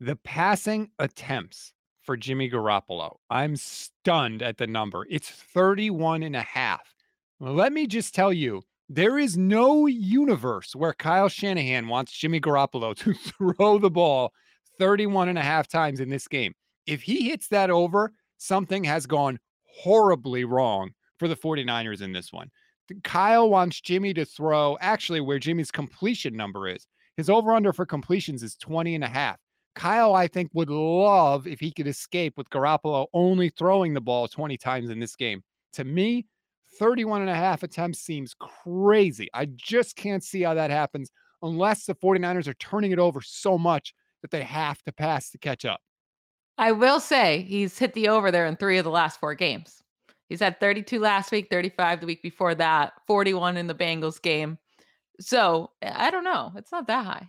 The 0.00 0.16
passing 0.16 0.90
attempts 0.98 1.72
for 2.02 2.16
Jimmy 2.16 2.50
Garoppolo. 2.50 3.16
I'm 3.30 3.56
stunned 3.56 4.42
at 4.42 4.58
the 4.58 4.66
number. 4.66 5.06
It's 5.08 5.30
31 5.30 6.22
and 6.22 6.36
a 6.36 6.42
half. 6.42 6.94
Let 7.40 7.72
me 7.72 7.86
just 7.86 8.14
tell 8.14 8.32
you, 8.32 8.62
there 8.88 9.18
is 9.18 9.36
no 9.36 9.86
universe 9.86 10.76
where 10.76 10.92
Kyle 10.92 11.28
Shanahan 11.28 11.88
wants 11.88 12.12
Jimmy 12.12 12.40
Garoppolo 12.40 12.94
to 12.98 13.14
throw 13.14 13.78
the 13.78 13.90
ball 13.90 14.32
31 14.78 15.28
and 15.28 15.38
a 15.38 15.42
half 15.42 15.68
times 15.68 16.00
in 16.00 16.10
this 16.10 16.28
game. 16.28 16.54
If 16.86 17.02
he 17.02 17.28
hits 17.28 17.48
that 17.48 17.70
over, 17.70 18.12
something 18.36 18.84
has 18.84 19.06
gone 19.06 19.38
horribly 19.64 20.44
wrong 20.44 20.90
for 21.18 21.28
the 21.28 21.36
49ers 21.36 22.02
in 22.02 22.12
this 22.12 22.32
one. 22.32 22.50
Kyle 23.02 23.48
wants 23.48 23.80
Jimmy 23.80 24.12
to 24.14 24.24
throw 24.24 24.76
actually 24.80 25.20
where 25.20 25.38
Jimmy's 25.38 25.70
completion 25.70 26.36
number 26.36 26.68
is. 26.68 26.86
His 27.16 27.30
over 27.30 27.52
under 27.52 27.72
for 27.72 27.86
completions 27.86 28.42
is 28.42 28.56
20 28.56 28.96
and 28.96 29.04
a 29.04 29.08
half. 29.08 29.38
Kyle, 29.74 30.14
I 30.14 30.28
think, 30.28 30.50
would 30.54 30.70
love 30.70 31.46
if 31.46 31.60
he 31.60 31.72
could 31.72 31.86
escape 31.86 32.34
with 32.36 32.50
Garoppolo 32.50 33.06
only 33.12 33.48
throwing 33.50 33.94
the 33.94 34.00
ball 34.00 34.28
20 34.28 34.56
times 34.56 34.90
in 34.90 35.00
this 35.00 35.16
game. 35.16 35.42
To 35.74 35.84
me, 35.84 36.26
31 36.78 37.22
and 37.22 37.30
a 37.30 37.34
half 37.34 37.62
attempts 37.62 38.00
seems 38.00 38.34
crazy. 38.34 39.28
I 39.34 39.46
just 39.46 39.96
can't 39.96 40.22
see 40.22 40.42
how 40.42 40.54
that 40.54 40.70
happens 40.70 41.10
unless 41.42 41.86
the 41.86 41.94
49ers 41.94 42.46
are 42.46 42.54
turning 42.54 42.92
it 42.92 42.98
over 42.98 43.20
so 43.20 43.58
much 43.58 43.94
that 44.22 44.30
they 44.30 44.42
have 44.42 44.82
to 44.84 44.92
pass 44.92 45.30
to 45.30 45.38
catch 45.38 45.64
up. 45.64 45.80
I 46.56 46.72
will 46.72 47.00
say 47.00 47.42
he's 47.42 47.78
hit 47.78 47.94
the 47.94 48.08
over 48.08 48.30
there 48.30 48.46
in 48.46 48.56
three 48.56 48.78
of 48.78 48.84
the 48.84 48.90
last 48.90 49.18
four 49.18 49.34
games. 49.34 49.82
He's 50.28 50.40
had 50.40 50.58
32 50.60 51.00
last 51.00 51.30
week, 51.32 51.48
35 51.50 52.00
the 52.00 52.06
week 52.06 52.22
before 52.22 52.54
that, 52.54 52.92
41 53.06 53.56
in 53.56 53.66
the 53.66 53.74
Bengals 53.74 54.22
game. 54.22 54.58
So 55.20 55.70
I 55.82 56.10
don't 56.10 56.24
know. 56.24 56.52
It's 56.56 56.72
not 56.72 56.86
that 56.86 57.04
high. 57.04 57.28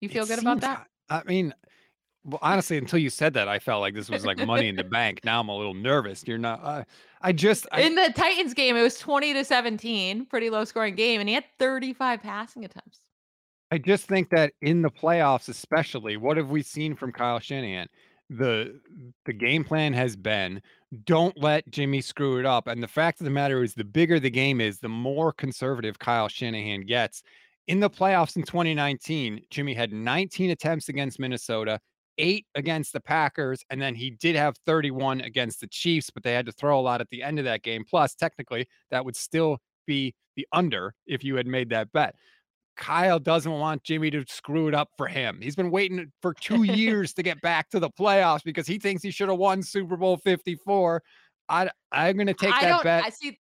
You 0.00 0.08
feel 0.08 0.24
It 0.24 0.28
good 0.28 0.38
about 0.38 0.60
that? 0.60 0.86
I 1.10 1.22
mean, 1.24 1.54
well, 2.24 2.38
honestly, 2.42 2.78
until 2.78 2.98
you 2.98 3.10
said 3.10 3.34
that, 3.34 3.48
I 3.48 3.58
felt 3.58 3.80
like 3.80 3.94
this 3.94 4.08
was 4.08 4.24
like 4.24 4.38
money 4.46 4.68
in 4.68 4.76
the 4.76 4.84
bank. 4.84 5.20
Now 5.24 5.40
I'm 5.40 5.48
a 5.48 5.56
little 5.56 5.74
nervous. 5.74 6.24
You're 6.26 6.38
not. 6.38 6.60
Uh, 6.62 6.84
I 7.20 7.32
just. 7.32 7.66
I, 7.70 7.82
In 7.82 7.94
the 7.94 8.12
Titans 8.14 8.54
game, 8.54 8.76
it 8.76 8.82
was 8.82 8.98
20 8.98 9.34
to 9.34 9.44
17, 9.44 10.26
pretty 10.26 10.50
low 10.50 10.64
scoring 10.64 10.94
game, 10.94 11.20
and 11.20 11.28
he 11.28 11.34
had 11.34 11.44
35 11.58 12.22
passing 12.22 12.64
attempts. 12.64 13.00
I 13.70 13.78
just 13.78 14.06
think 14.06 14.30
that 14.30 14.52
in 14.62 14.82
the 14.82 14.90
playoffs, 14.90 15.48
especially, 15.48 16.16
what 16.16 16.36
have 16.36 16.50
we 16.50 16.62
seen 16.62 16.94
from 16.94 17.12
Kyle 17.12 17.40
Shanahan? 17.40 17.88
The 18.30 18.80
the 19.26 19.32
game 19.34 19.64
plan 19.64 19.92
has 19.92 20.16
been 20.16 20.62
don't 21.04 21.36
let 21.36 21.68
Jimmy 21.70 22.00
screw 22.00 22.38
it 22.38 22.46
up. 22.46 22.66
And 22.66 22.82
the 22.82 22.88
fact 22.88 23.20
of 23.20 23.24
the 23.24 23.30
matter 23.30 23.62
is, 23.62 23.74
the 23.74 23.84
bigger 23.84 24.20
the 24.20 24.30
game 24.30 24.60
is, 24.60 24.78
the 24.78 24.88
more 24.88 25.32
conservative 25.32 25.98
Kyle 25.98 26.28
Shanahan 26.28 26.82
gets. 26.82 27.22
In 27.66 27.80
the 27.80 27.88
playoffs 27.88 28.36
in 28.36 28.42
2019, 28.42 29.40
Jimmy 29.50 29.72
had 29.72 29.92
19 29.92 30.50
attempts 30.50 30.88
against 30.90 31.18
Minnesota, 31.18 31.80
eight 32.18 32.46
against 32.54 32.92
the 32.92 33.00
Packers, 33.00 33.64
and 33.70 33.80
then 33.80 33.94
he 33.94 34.10
did 34.10 34.36
have 34.36 34.56
31 34.66 35.22
against 35.22 35.60
the 35.60 35.66
Chiefs, 35.68 36.10
but 36.10 36.22
they 36.22 36.34
had 36.34 36.46
to 36.46 36.52
throw 36.52 36.78
a 36.78 36.82
lot 36.82 37.00
at 37.00 37.08
the 37.08 37.22
end 37.22 37.38
of 37.38 37.46
that 37.46 37.62
game. 37.62 37.84
Plus, 37.88 38.14
technically, 38.14 38.66
that 38.90 39.04
would 39.04 39.16
still 39.16 39.58
be 39.86 40.14
the 40.36 40.46
under 40.52 40.94
if 41.06 41.24
you 41.24 41.36
had 41.36 41.46
made 41.46 41.70
that 41.70 41.90
bet. 41.92 42.14
Kyle 42.76 43.20
doesn't 43.20 43.52
want 43.52 43.84
Jimmy 43.84 44.10
to 44.10 44.24
screw 44.28 44.68
it 44.68 44.74
up 44.74 44.88
for 44.98 45.06
him. 45.06 45.38
He's 45.40 45.56
been 45.56 45.70
waiting 45.70 46.12
for 46.20 46.34
two 46.34 46.62
years 46.64 47.14
to 47.14 47.22
get 47.22 47.40
back 47.40 47.70
to 47.70 47.80
the 47.80 47.90
playoffs 47.90 48.44
because 48.44 48.66
he 48.66 48.78
thinks 48.78 49.02
he 49.02 49.10
should 49.10 49.28
have 49.28 49.38
won 49.38 49.62
Super 49.62 49.96
Bowl 49.96 50.18
54. 50.18 51.02
I, 51.48 51.70
I'm 51.92 52.16
going 52.16 52.26
to 52.26 52.34
take 52.34 52.54
I 52.54 52.70
that 52.70 52.82
bet. 52.82 53.04
I 53.04 53.10
see 53.10 53.38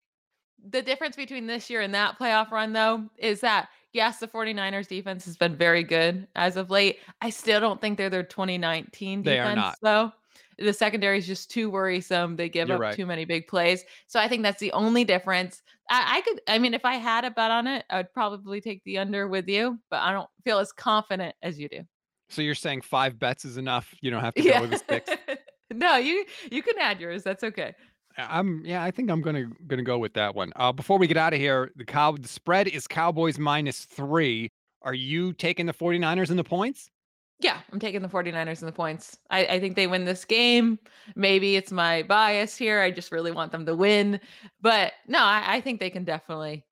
the 0.70 0.82
difference 0.82 1.16
between 1.16 1.46
this 1.46 1.70
year 1.70 1.82
and 1.82 1.94
that 1.94 2.18
playoff 2.18 2.52
run 2.52 2.74
though 2.74 3.04
is 3.18 3.42
that 3.42 3.70
yes, 3.94 4.20
the 4.20 4.28
49ers 4.28 4.88
defense 4.88 5.26
has 5.26 5.38
been 5.38 5.56
very 5.56 5.84
good 5.84 6.28
as 6.36 6.58
of 6.58 6.70
late. 6.70 7.00
I 7.22 7.30
still 7.30 7.60
don't 7.60 7.80
think 7.82 7.98
they're 7.98 8.10
their 8.10 8.24
2019 8.24 9.24
They 9.24 9.40
are 9.40 9.44
defense 9.44 9.56
not. 9.56 9.76
though. 9.82 10.12
The 10.60 10.74
secondary 10.74 11.20
is 11.20 11.28
just 11.28 11.52
too 11.52 11.70
worrisome. 11.70 12.36
They 12.36 12.50
give 12.50 12.68
You're 12.68 12.78
up 12.78 12.82
right. 12.82 12.96
too 12.96 13.06
many 13.06 13.26
big 13.26 13.48
plays. 13.48 13.84
So 14.08 14.20
I 14.20 14.28
think 14.28 14.42
that's 14.42 14.60
the 14.60 14.72
only 14.72 15.04
difference. 15.04 15.62
I, 15.90 16.18
I 16.18 16.22
could, 16.22 16.42
I 16.48 16.58
mean, 16.58 16.74
if 16.74 16.84
I 16.84 16.96
had 16.96 17.26
a 17.26 17.32
bet 17.32 17.52
on 17.52 17.68
it, 17.68 17.86
I 17.92 17.98
would 17.98 18.12
probably 18.12 18.60
take 18.60 18.84
the 18.84 18.98
under 18.98 19.28
with 19.28 19.48
you, 19.48 19.78
but 19.92 19.98
I 20.02 20.12
don't 20.12 20.30
feel 20.44 20.58
as 20.58 20.72
confident 20.72 21.36
as 21.44 21.60
you 21.60 21.70
do. 21.70 21.82
So 22.30 22.42
you're 22.42 22.56
saying 22.56 22.82
five 22.82 23.20
bets 23.20 23.46
is 23.46 23.58
enough? 23.58 23.94
You 24.02 24.10
don't 24.12 24.22
have 24.24 24.34
to 24.34 24.42
go 24.42 24.50
Yeah. 24.50 24.62
with 24.62 24.74
a 24.74 24.78
six? 24.90 25.12
no, 25.74 25.98
you 25.98 26.26
you 26.52 26.62
can 26.64 26.78
add 26.80 27.00
yours. 27.00 27.24
That's 27.24 27.44
okay. 27.44 27.74
I'm 28.18 28.64
yeah, 28.66 28.84
I 28.84 28.92
think 28.92 29.10
I'm 29.10 29.22
gonna 29.22 29.46
gonna 29.68 29.84
go 29.84 30.00
with 30.00 30.14
that 30.14 30.36
one. 30.36 30.52
Uh, 30.56 30.72
before 30.72 30.98
we 30.98 31.08
get 31.08 31.18
out 31.18 31.34
of 31.34 31.40
here, 31.40 31.72
the 31.76 31.86
cow 31.86 32.14
the 32.14 32.28
spread 32.28 32.68
is 32.68 32.88
Cowboys 32.88 33.38
minus 33.38 33.86
three. 33.86 34.50
Are 34.82 34.94
you 34.94 35.34
taking 35.34 35.66
the 35.66 35.74
49ers 35.74 36.32
in 36.32 36.38
the 36.38 36.44
points? 36.44 36.90
Yeah, 37.40 37.60
I'm 37.72 37.80
taking 37.80 38.02
the 38.02 38.08
49ers 38.08 38.60
and 38.60 38.68
the 38.68 38.72
points. 38.72 39.18
I, 39.30 39.46
I 39.46 39.60
think 39.60 39.76
they 39.76 39.86
win 39.86 40.06
this 40.06 40.26
game. 40.26 40.80
Maybe 41.16 41.56
it's 41.56 41.72
my 41.72 42.02
bias 42.04 42.58
here. 42.58 42.82
I 42.82 42.90
just 42.90 43.12
really 43.12 43.32
want 43.32 43.52
them 43.52 43.66
to 43.68 43.76
win. 43.76 44.20
But 44.60 44.94
no, 45.08 45.20
I, 45.20 45.44
I 45.46 45.62
think 45.62 45.80
they 45.80 45.92
can 45.92 46.04
definitely, 46.04 46.66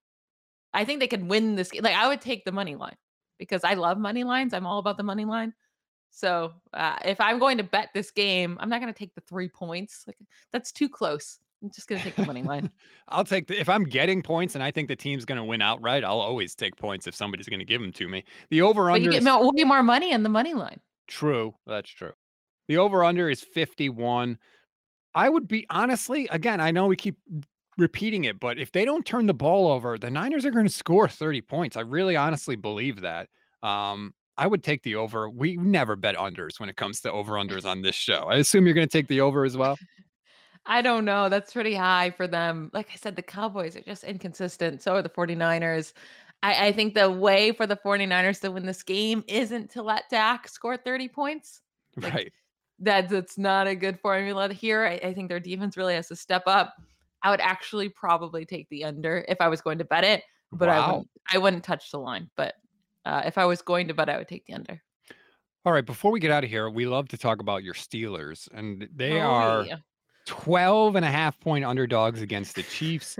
I 0.74 0.84
think 0.86 1.02
they 1.02 1.08
can 1.08 1.28
win 1.28 1.56
this 1.56 1.70
game. 1.70 1.84
Like, 1.84 1.96
I 1.96 2.08
would 2.08 2.22
take 2.22 2.46
the 2.46 2.52
money 2.52 2.76
line 2.76 2.96
because 3.38 3.64
I 3.64 3.76
love 3.76 4.00
money 4.00 4.24
lines. 4.24 4.56
I'm 4.56 4.66
all 4.66 4.80
about 4.80 4.98
the 4.98 5.04
money 5.04 5.26
line. 5.26 5.54
So 6.16 6.54
uh, 6.74 6.96
if 7.04 7.20
I'm 7.20 7.40
going 7.40 7.58
to 7.58 7.64
bet 7.64 7.90
this 7.94 8.10
game, 8.10 8.58
I'm 8.62 8.70
not 8.70 8.80
going 8.80 8.92
to 8.92 8.98
take 8.98 9.14
the 9.16 9.22
three 9.22 9.50
points. 9.50 10.06
Like, 10.08 10.16
that's 10.54 10.72
too 10.72 10.88
close. 10.88 11.40
I'm 11.62 11.70
just 11.72 11.90
going 11.90 12.00
to 12.00 12.06
take 12.06 12.16
the 12.16 12.26
money 12.26 12.42
line. 12.42 12.72
I'll 13.10 13.26
take 13.26 13.48
the 13.48 13.60
if 13.60 13.68
I'm 13.68 13.84
getting 13.84 14.22
points 14.22 14.56
and 14.56 14.64
I 14.64 14.72
think 14.72 14.88
the 14.88 14.96
team's 14.96 15.26
gonna 15.26 15.44
win 15.46 15.62
outright, 15.62 16.04
I'll 16.04 16.20
always 16.20 16.56
take 16.56 16.76
points 16.76 17.06
if 17.06 17.14
somebody's 17.16 17.48
gonna 17.48 17.66
give 17.66 17.82
them 17.82 17.92
to 17.94 18.08
me. 18.08 18.24
The 18.50 18.62
over 18.62 18.90
But 18.90 19.02
you 19.02 19.10
under 19.10 19.20
get 19.20 19.24
is 19.24 19.26
way 19.54 19.64
more 19.64 19.84
money 19.84 20.14
on 20.14 20.24
the 20.24 20.30
money 20.30 20.54
line. 20.54 20.80
true. 21.08 21.54
That's 21.68 21.90
true. 21.90 22.14
The 22.68 22.78
over 22.78 23.04
under 23.04 23.30
is 23.30 23.42
51. 23.42 24.40
I 25.14 25.30
would 25.30 25.48
be 25.48 25.66
honestly, 25.70 26.28
again, 26.32 26.60
I 26.60 26.72
know 26.72 26.88
we 26.88 26.96
keep 26.96 27.18
repeating 27.78 28.24
it, 28.26 28.40
but 28.40 28.58
if 28.58 28.72
they 28.72 28.86
don't 28.86 29.06
turn 29.06 29.28
the 29.28 29.34
ball 29.34 29.72
over, 29.72 29.98
the 29.98 30.10
Niners 30.10 30.46
are 30.46 30.52
going 30.52 30.66
to 30.66 30.72
score 30.72 31.08
30 31.08 31.42
points. 31.42 31.78
I 31.78 31.82
really 31.82 32.16
honestly 32.16 32.56
believe 32.56 33.02
that. 33.02 33.30
Um, 33.62 34.14
I 34.38 34.48
would 34.48 34.64
take 34.64 34.84
the 34.84 34.96
over. 34.96 35.30
We 35.30 35.58
never 35.58 35.96
bet 35.96 36.16
unders 36.16 36.60
when 36.60 36.70
it 36.70 36.76
comes 36.76 37.02
to 37.02 37.12
over 37.12 37.34
unders 37.42 37.66
on 37.66 37.82
this 37.82 37.96
show. 37.96 38.28
I 38.30 38.38
assume 38.38 38.66
you're 38.66 38.76
going 38.76 38.88
to 38.88 38.98
take 38.98 39.08
the 39.08 39.22
over 39.22 39.46
as 39.46 39.56
well. 39.58 39.78
I 40.66 40.82
don't 40.82 41.06
know. 41.06 41.30
That's 41.30 41.54
pretty 41.54 41.76
high 41.76 42.10
for 42.12 42.28
them. 42.28 42.72
Like 42.74 42.90
I 42.92 42.96
said, 42.96 43.16
the 43.16 43.22
Cowboys 43.22 43.76
are 43.76 43.82
just 43.82 44.04
inconsistent. 44.04 44.82
So 44.82 44.96
are 44.96 45.02
the 45.02 45.10
49ers. 45.10 45.94
I, 46.42 46.68
I 46.68 46.72
think 46.72 46.96
the 46.96 47.12
way 47.12 47.52
for 47.52 47.68
the 47.68 47.78
49ers 47.78 48.42
to 48.42 48.52
win 48.52 48.66
this 48.66 48.84
game 48.84 49.24
isn't 49.28 49.70
to 49.72 49.84
let 49.84 50.10
Dak 50.10 50.48
score 50.48 50.78
30 50.78 51.08
points. 51.10 51.62
Like 52.02 52.14
Right. 52.14 52.34
that 52.80 53.08
that's 53.08 53.38
not 53.38 53.68
a 53.68 53.76
good 53.76 53.98
formula 54.02 54.52
here. 54.52 54.86
I, 54.86 54.96
I 55.08 55.14
think 55.14 55.30
their 55.30 55.40
defense 55.40 55.78
really 55.78 55.94
has 55.94 56.10
to 56.10 56.16
step 56.18 56.44
up. 56.46 56.76
I 57.24 57.30
would 57.32 57.40
actually 57.40 57.88
probably 57.88 58.46
take 58.46 58.68
the 58.68 58.84
under 58.84 59.24
if 59.30 59.40
I 59.40 59.48
was 59.48 59.62
going 59.62 59.78
to 59.78 59.86
bet 59.86 60.04
it, 60.04 60.24
but 60.52 60.68
I 60.68 60.86
wouldn't 60.86 61.10
I 61.32 61.38
wouldn't 61.38 61.64
touch 61.64 61.90
the 61.92 62.00
line. 62.00 62.30
But 62.36 62.56
uh, 63.06 63.22
if 63.26 63.38
I 63.38 63.46
was 63.46 63.62
going 63.62 63.88
to 63.88 63.94
bet, 63.94 64.10
I 64.10 64.18
would 64.18 64.28
take 64.28 64.46
the 64.46 64.54
under. 64.54 64.82
All 65.66 65.74
right. 65.74 65.86
Before 65.86 66.12
we 66.12 66.20
get 66.20 66.32
out 66.32 66.44
of 66.44 66.50
here, 66.50 66.70
we 66.70 66.86
love 66.86 67.08
to 67.10 67.18
talk 67.18 67.40
about 67.40 67.64
your 67.64 67.74
Steelers, 67.74 68.48
and 68.54 68.88
they 68.94 69.14
Oh, 69.14 69.26
are 69.26 69.64
yeah. 69.64 69.78
12 70.28 70.96
and 70.96 71.06
a 71.06 71.12
half 71.12 71.40
point 71.40 71.64
underdogs 71.66 72.22
against 72.22 72.56
the 72.56 72.64
Chiefs. 72.64 73.18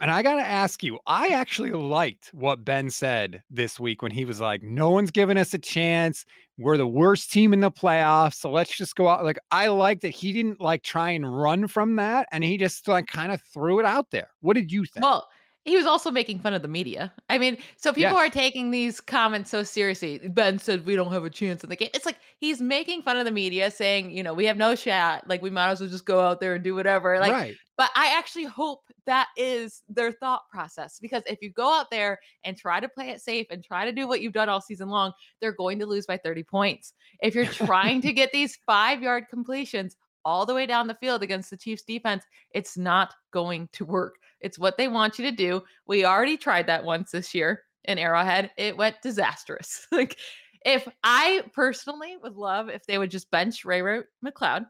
And 0.00 0.10
I 0.10 0.22
got 0.22 0.36
to 0.36 0.46
ask 0.46 0.84
you, 0.84 0.98
I 1.06 1.28
actually 1.28 1.72
liked 1.72 2.30
what 2.32 2.64
Ben 2.64 2.90
said 2.90 3.42
this 3.50 3.80
week 3.80 4.02
when 4.02 4.12
he 4.12 4.24
was 4.24 4.40
like, 4.40 4.62
no 4.62 4.90
one's 4.90 5.10
giving 5.10 5.36
us 5.36 5.52
a 5.52 5.58
chance. 5.58 6.24
We're 6.56 6.76
the 6.76 6.86
worst 6.86 7.32
team 7.32 7.52
in 7.52 7.58
the 7.60 7.72
playoffs. 7.72 8.34
So 8.34 8.52
let's 8.52 8.76
just 8.76 8.94
go 8.94 9.08
out. 9.08 9.24
Like, 9.24 9.40
I 9.50 9.66
like 9.66 10.00
that 10.02 10.10
he 10.10 10.32
didn't 10.32 10.60
like 10.60 10.84
try 10.84 11.10
and 11.10 11.36
run 11.36 11.66
from 11.66 11.96
that. 11.96 12.28
And 12.30 12.44
he 12.44 12.56
just 12.56 12.86
like 12.86 13.08
kind 13.08 13.32
of 13.32 13.42
threw 13.52 13.80
it 13.80 13.84
out 13.86 14.12
there. 14.12 14.28
What 14.40 14.54
did 14.54 14.70
you 14.70 14.84
think? 14.84 15.02
Well, 15.02 15.28
he 15.64 15.76
was 15.76 15.86
also 15.86 16.10
making 16.10 16.38
fun 16.40 16.52
of 16.52 16.60
the 16.62 16.68
media. 16.68 17.12
I 17.30 17.38
mean, 17.38 17.56
so 17.76 17.90
people 17.92 18.12
Yes. 18.12 18.28
are 18.28 18.30
taking 18.30 18.70
these 18.70 19.00
comments 19.00 19.50
so 19.50 19.62
seriously. 19.62 20.18
Ben 20.18 20.58
said 20.58 20.84
we 20.84 20.94
don't 20.94 21.12
have 21.12 21.24
a 21.24 21.30
chance 21.30 21.64
in 21.64 21.70
the 21.70 21.76
game. 21.76 21.88
It's 21.94 22.04
like 22.04 22.18
he's 22.38 22.60
making 22.60 23.02
fun 23.02 23.16
of 23.16 23.24
the 23.24 23.30
media, 23.30 23.70
saying, 23.70 24.10
you 24.10 24.22
know, 24.22 24.34
we 24.34 24.44
have 24.44 24.58
no 24.58 24.74
shot. 24.74 25.26
Like 25.28 25.40
we 25.40 25.50
might 25.50 25.70
as 25.70 25.80
well 25.80 25.88
just 25.88 26.04
go 26.04 26.20
out 26.20 26.38
there 26.40 26.54
and 26.54 26.62
do 26.62 26.74
whatever. 26.74 27.18
Like, 27.18 27.32
right. 27.32 27.54
but 27.78 27.90
I 27.96 28.14
actually 28.16 28.44
hope 28.44 28.80
that 29.06 29.28
is 29.38 29.82
their 29.88 30.12
thought 30.12 30.42
process 30.50 30.98
because 31.00 31.22
if 31.26 31.40
you 31.40 31.50
go 31.50 31.72
out 31.72 31.90
there 31.90 32.18
and 32.44 32.56
try 32.56 32.78
to 32.78 32.88
play 32.88 33.08
it 33.08 33.22
safe 33.22 33.46
and 33.50 33.64
try 33.64 33.86
to 33.86 33.92
do 33.92 34.06
what 34.06 34.20
you've 34.20 34.32
done 34.34 34.50
all 34.50 34.60
season 34.60 34.88
long, 34.90 35.12
they're 35.40 35.52
going 35.52 35.78
to 35.78 35.86
lose 35.86 36.04
by 36.04 36.18
30 36.18 36.42
points. 36.42 36.92
If 37.22 37.34
you're 37.34 37.46
trying 37.46 38.02
to 38.02 38.12
get 38.12 38.32
these 38.32 38.58
five 38.66 39.02
yard 39.02 39.24
completions 39.30 39.96
all 40.26 40.46
the 40.46 40.54
way 40.54 40.66
down 40.66 40.86
the 40.86 40.94
field 40.94 41.22
against 41.22 41.50
the 41.50 41.56
Chiefs 41.56 41.82
defense, 41.82 42.24
it's 42.52 42.76
not 42.76 43.14
going 43.30 43.68
to 43.72 43.84
work. 43.84 44.16
It's 44.44 44.58
what 44.58 44.76
they 44.76 44.88
want 44.88 45.18
you 45.18 45.24
to 45.24 45.34
do. 45.34 45.62
We 45.86 46.04
already 46.04 46.36
tried 46.36 46.66
that 46.66 46.84
once 46.84 47.10
this 47.10 47.34
year 47.34 47.62
in 47.84 47.98
Arrowhead. 47.98 48.50
It 48.56 48.76
went 48.76 49.00
disastrous. 49.02 49.86
like 49.92 50.18
if 50.64 50.86
I 51.02 51.42
personally 51.54 52.16
would 52.22 52.36
love 52.36 52.68
if 52.68 52.86
they 52.86 52.98
would 52.98 53.10
just 53.10 53.30
bench 53.30 53.64
Ray 53.64 53.82
Ray 53.82 54.02
McCloud. 54.24 54.66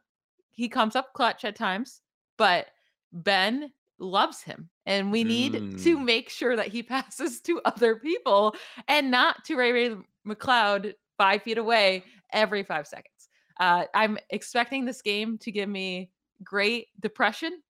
He 0.51 0.69
comes 0.69 0.95
up 0.95 1.13
clutch 1.15 1.45
at 1.45 1.57
times, 1.57 2.01
but 2.39 2.67
Ben 3.13 3.73
loves 3.99 4.43
him. 4.43 4.69
And 4.87 5.11
we 5.11 5.25
need 5.25 5.79
to 5.79 5.99
Mm. 5.99 6.05
make 6.05 6.29
sure 6.31 6.55
that 6.55 6.69
he 6.69 6.83
passes 6.95 7.41
to 7.43 7.61
other 7.65 7.97
people 7.97 8.55
and 8.87 9.11
not 9.11 9.45
to 9.47 9.57
Ray 9.57 9.73
Ray 9.73 9.97
McCloud 10.27 10.95
five 11.19 11.43
feet 11.43 11.59
away 11.59 12.05
every 12.33 12.63
five 12.63 12.87
seconds. 12.87 13.29
Uh, 13.59 13.85
I'm 13.95 14.19
expecting 14.31 14.85
this 14.85 15.03
game 15.03 15.39
to 15.39 15.51
give 15.51 15.69
me 15.69 16.11
great 16.43 16.89
depression 17.01 17.61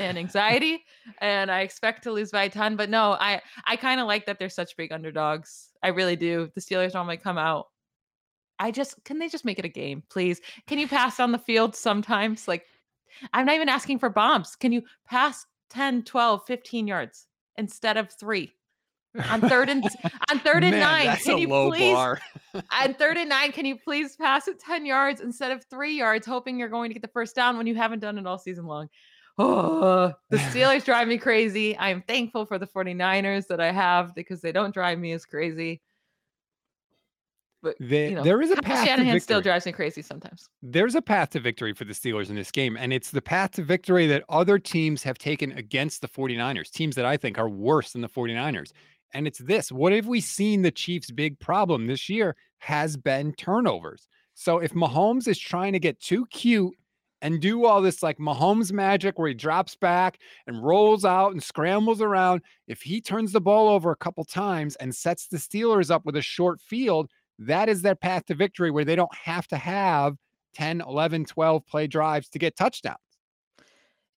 and 0.00 0.18
anxiety, 0.18 0.84
and 1.20 1.50
I 1.50 1.60
expect 1.60 2.02
to 2.04 2.12
lose 2.12 2.30
by 2.30 2.44
a 2.44 2.50
ton. 2.50 2.76
But 2.76 2.90
no, 2.90 3.12
I 3.12 3.40
I 3.64 3.76
kind 3.76 4.00
of 4.00 4.06
like 4.06 4.26
that 4.26 4.38
they're 4.38 4.48
such 4.48 4.76
big 4.76 4.92
underdogs. 4.92 5.70
I 5.82 5.88
really 5.88 6.16
do. 6.16 6.50
The 6.54 6.60
Steelers 6.60 6.94
normally 6.94 7.16
come 7.16 7.38
out. 7.38 7.68
I 8.58 8.70
just 8.70 9.02
can 9.04 9.18
they 9.18 9.28
just 9.28 9.44
make 9.44 9.58
it 9.58 9.64
a 9.64 9.68
game, 9.68 10.02
please? 10.10 10.40
Can 10.66 10.78
you 10.78 10.88
pass 10.88 11.20
on 11.20 11.32
the 11.32 11.38
field 11.38 11.74
sometimes? 11.74 12.48
Like 12.48 12.66
I'm 13.32 13.46
not 13.46 13.54
even 13.54 13.68
asking 13.68 13.98
for 13.98 14.08
bombs. 14.08 14.56
Can 14.56 14.72
you 14.72 14.82
pass 15.06 15.46
10, 15.70 16.04
12, 16.04 16.46
15 16.46 16.86
yards 16.86 17.26
instead 17.56 17.96
of 17.96 18.10
3? 18.12 18.52
On 19.30 19.40
third 19.40 19.68
and 19.68 19.84
on 20.30 20.40
third 20.40 20.64
and 20.64 20.72
Man, 20.72 20.80
9, 20.80 21.06
that's 21.06 21.24
can 21.24 21.38
you 21.38 21.46
please 21.46 21.96
on 21.96 22.94
third 22.98 23.16
and 23.16 23.28
9, 23.28 23.52
can 23.52 23.64
you 23.64 23.78
please 23.78 24.16
pass 24.16 24.48
it 24.48 24.58
10 24.58 24.86
yards 24.86 25.20
instead 25.20 25.52
of 25.52 25.64
3 25.66 25.96
yards 25.96 26.26
hoping 26.26 26.58
you're 26.58 26.68
going 26.68 26.90
to 26.90 26.94
get 26.94 27.02
the 27.02 27.08
first 27.08 27.36
down 27.36 27.56
when 27.56 27.66
you 27.66 27.76
haven't 27.76 28.00
done 28.00 28.18
it 28.18 28.26
all 28.26 28.38
season 28.38 28.66
long? 28.66 28.88
Oh, 29.38 30.12
the 30.30 30.36
Steelers 30.36 30.84
drive 30.84 31.08
me 31.08 31.18
crazy. 31.18 31.76
I 31.76 31.90
am 31.90 32.02
thankful 32.02 32.46
for 32.46 32.58
the 32.58 32.66
49ers 32.66 33.48
that 33.48 33.60
I 33.60 33.72
have 33.72 34.14
because 34.14 34.40
they 34.40 34.52
don't 34.52 34.72
drive 34.72 34.98
me 34.98 35.12
as 35.12 35.26
crazy. 35.26 35.80
But 37.62 37.76
There- 37.80 38.10
you 38.10 38.14
know, 38.14 38.22
there 38.22 38.42
is 38.42 38.50
a 38.50 38.56
path 38.56 38.84
to 38.84 38.90
Shanahan 38.90 39.20
still 39.20 39.40
drives 39.40 39.64
me 39.64 39.72
crazy 39.72 40.02
sometimes. 40.02 40.48
There's 40.62 40.94
a 40.94 41.02
path 41.02 41.30
to 41.30 41.40
victory 41.40 41.72
for 41.72 41.84
the 41.84 41.94
Steelers 41.94 42.28
in 42.28 42.36
this 42.36 42.50
game, 42.50 42.76
and 42.76 42.92
it's 42.92 43.10
the 43.10 43.22
path 43.22 43.52
to 43.52 43.62
victory 43.62 44.06
that 44.06 44.22
other 44.28 44.58
teams 44.58 45.02
have 45.02 45.16
taken 45.16 45.50
against 45.52 46.02
the 46.02 46.08
49ers, 46.08 46.70
teams 46.70 46.94
that 46.96 47.06
I 47.06 47.16
think 47.16 47.38
are 47.38 47.48
worse 47.48 47.92
than 47.92 48.02
the 48.02 48.08
49ers. 48.08 48.72
And 49.14 49.26
it's 49.26 49.38
this 49.38 49.72
what 49.72 49.92
have 49.92 50.06
we 50.06 50.20
seen 50.20 50.60
the 50.60 50.70
Chiefs' 50.70 51.10
big 51.10 51.40
problem 51.40 51.86
this 51.86 52.08
year 52.08 52.36
has 52.58 52.96
been 52.96 53.32
turnovers. 53.32 54.08
So 54.34 54.58
if 54.58 54.74
Mahomes 54.74 55.26
is 55.26 55.38
trying 55.38 55.72
to 55.72 55.78
get 55.78 56.00
too 56.00 56.26
cute 56.26 56.74
and 57.24 57.40
do 57.40 57.64
all 57.64 57.80
this 57.80 58.02
like 58.02 58.18
Mahomes 58.18 58.70
magic 58.70 59.18
where 59.18 59.28
he 59.28 59.34
drops 59.34 59.74
back 59.74 60.18
and 60.46 60.62
rolls 60.62 61.06
out 61.06 61.32
and 61.32 61.42
scrambles 61.42 62.02
around, 62.02 62.42
if 62.68 62.82
he 62.82 63.00
turns 63.00 63.32
the 63.32 63.40
ball 63.40 63.68
over 63.68 63.90
a 63.90 63.96
couple 63.96 64.22
times 64.24 64.76
and 64.76 64.94
sets 64.94 65.26
the 65.26 65.38
Steelers 65.38 65.90
up 65.90 66.04
with 66.04 66.16
a 66.16 66.22
short 66.22 66.60
field, 66.60 67.10
that 67.38 67.70
is 67.70 67.80
their 67.80 67.94
path 67.94 68.26
to 68.26 68.34
victory 68.34 68.70
where 68.70 68.84
they 68.84 68.94
don't 68.94 69.14
have 69.14 69.48
to 69.48 69.56
have 69.56 70.16
10, 70.54 70.82
11, 70.82 71.24
12 71.24 71.66
play 71.66 71.86
drives 71.86 72.28
to 72.28 72.38
get 72.38 72.56
touchdowns. 72.56 72.98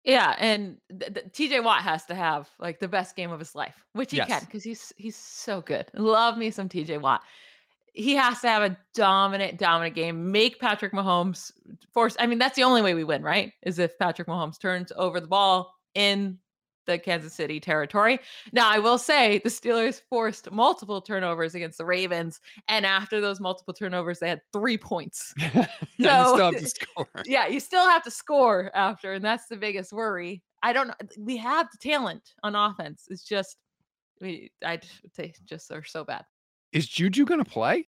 Yeah, 0.03 0.35
and 0.39 0.77
th- 0.99 1.13
th- 1.13 1.51
TJ 1.51 1.63
Watt 1.63 1.81
has 1.83 2.05
to 2.05 2.15
have 2.15 2.49
like 2.59 2.79
the 2.79 2.87
best 2.87 3.15
game 3.15 3.31
of 3.31 3.39
his 3.39 3.53
life, 3.55 3.75
which 3.93 4.11
he 4.11 4.17
can 4.17 4.27
Yes. 4.29 4.45
because 4.45 4.63
he's 4.63 4.93
he's 4.97 5.15
so 5.15 5.61
good. 5.61 5.89
Love 5.93 6.37
me 6.37 6.51
some 6.51 6.69
TJ 6.69 6.99
Watt. 7.01 7.21
He 7.95 8.13
has 8.15 8.41
to 8.41 8.47
have 8.47 8.63
a 8.63 8.77
dominant, 8.93 9.57
dominant 9.57 9.95
game. 9.95 10.31
Make 10.31 10.59
Patrick 10.59 10.93
Mahomes 10.93 11.51
force. 11.93 12.15
I 12.19 12.27
mean, 12.27 12.39
that's 12.39 12.55
the 12.55 12.63
only 12.63 12.81
way 12.81 12.93
we 12.93 13.03
win, 13.03 13.23
right? 13.23 13.53
Is 13.63 13.79
if 13.79 13.97
Patrick 13.97 14.27
Mahomes 14.27 14.59
turns 14.59 14.91
over 14.97 15.19
the 15.19 15.27
ball 15.27 15.73
in 15.93 16.37
the 16.85 16.99
Kansas 16.99 17.33
City 17.33 17.59
territory. 17.59 18.19
Now, 18.51 18.69
I 18.69 18.79
will 18.79 18.97
say 18.97 19.39
the 19.43 19.49
Steelers 19.49 20.01
forced 20.09 20.51
multiple 20.51 21.01
turnovers 21.01 21.55
against 21.55 21.77
the 21.77 21.85
Ravens, 21.85 22.39
and 22.67 22.85
after 22.85 23.19
those 23.19 23.39
multiple 23.39 23.73
turnovers, 23.73 24.19
they 24.19 24.29
had 24.29 24.41
three 24.53 24.77
points. 24.77 25.33
Yeah, 25.97 26.27
you 26.27 26.33
still 26.35 26.51
have 26.51 26.59
to 26.59 26.67
score. 26.67 27.07
yeah, 27.25 27.47
you 27.47 27.59
still 27.61 27.87
have 27.87 28.03
to 28.03 28.11
score 28.11 28.69
after, 28.75 29.13
and 29.13 29.23
that's 29.23 29.47
the 29.47 29.55
biggest 29.55 29.93
worry. 29.93 30.43
I 30.61 30.73
don't 30.73 30.89
know. 30.89 30.93
We 31.17 31.37
have 31.37 31.69
the 31.71 31.77
talent 31.77 32.33
on 32.43 32.53
offense. 32.53 33.05
It's 33.09 33.23
just 33.23 33.55
we 34.19 34.51
I 34.63 34.77
just 34.77 35.01
they 35.15 35.33
just 35.45 35.71
are 35.71 35.85
so 35.85 36.03
bad. 36.03 36.25
Is 36.75 36.87
Juju 36.87 37.23
going 37.23 37.41
to 37.41 37.49
play? 37.49 37.87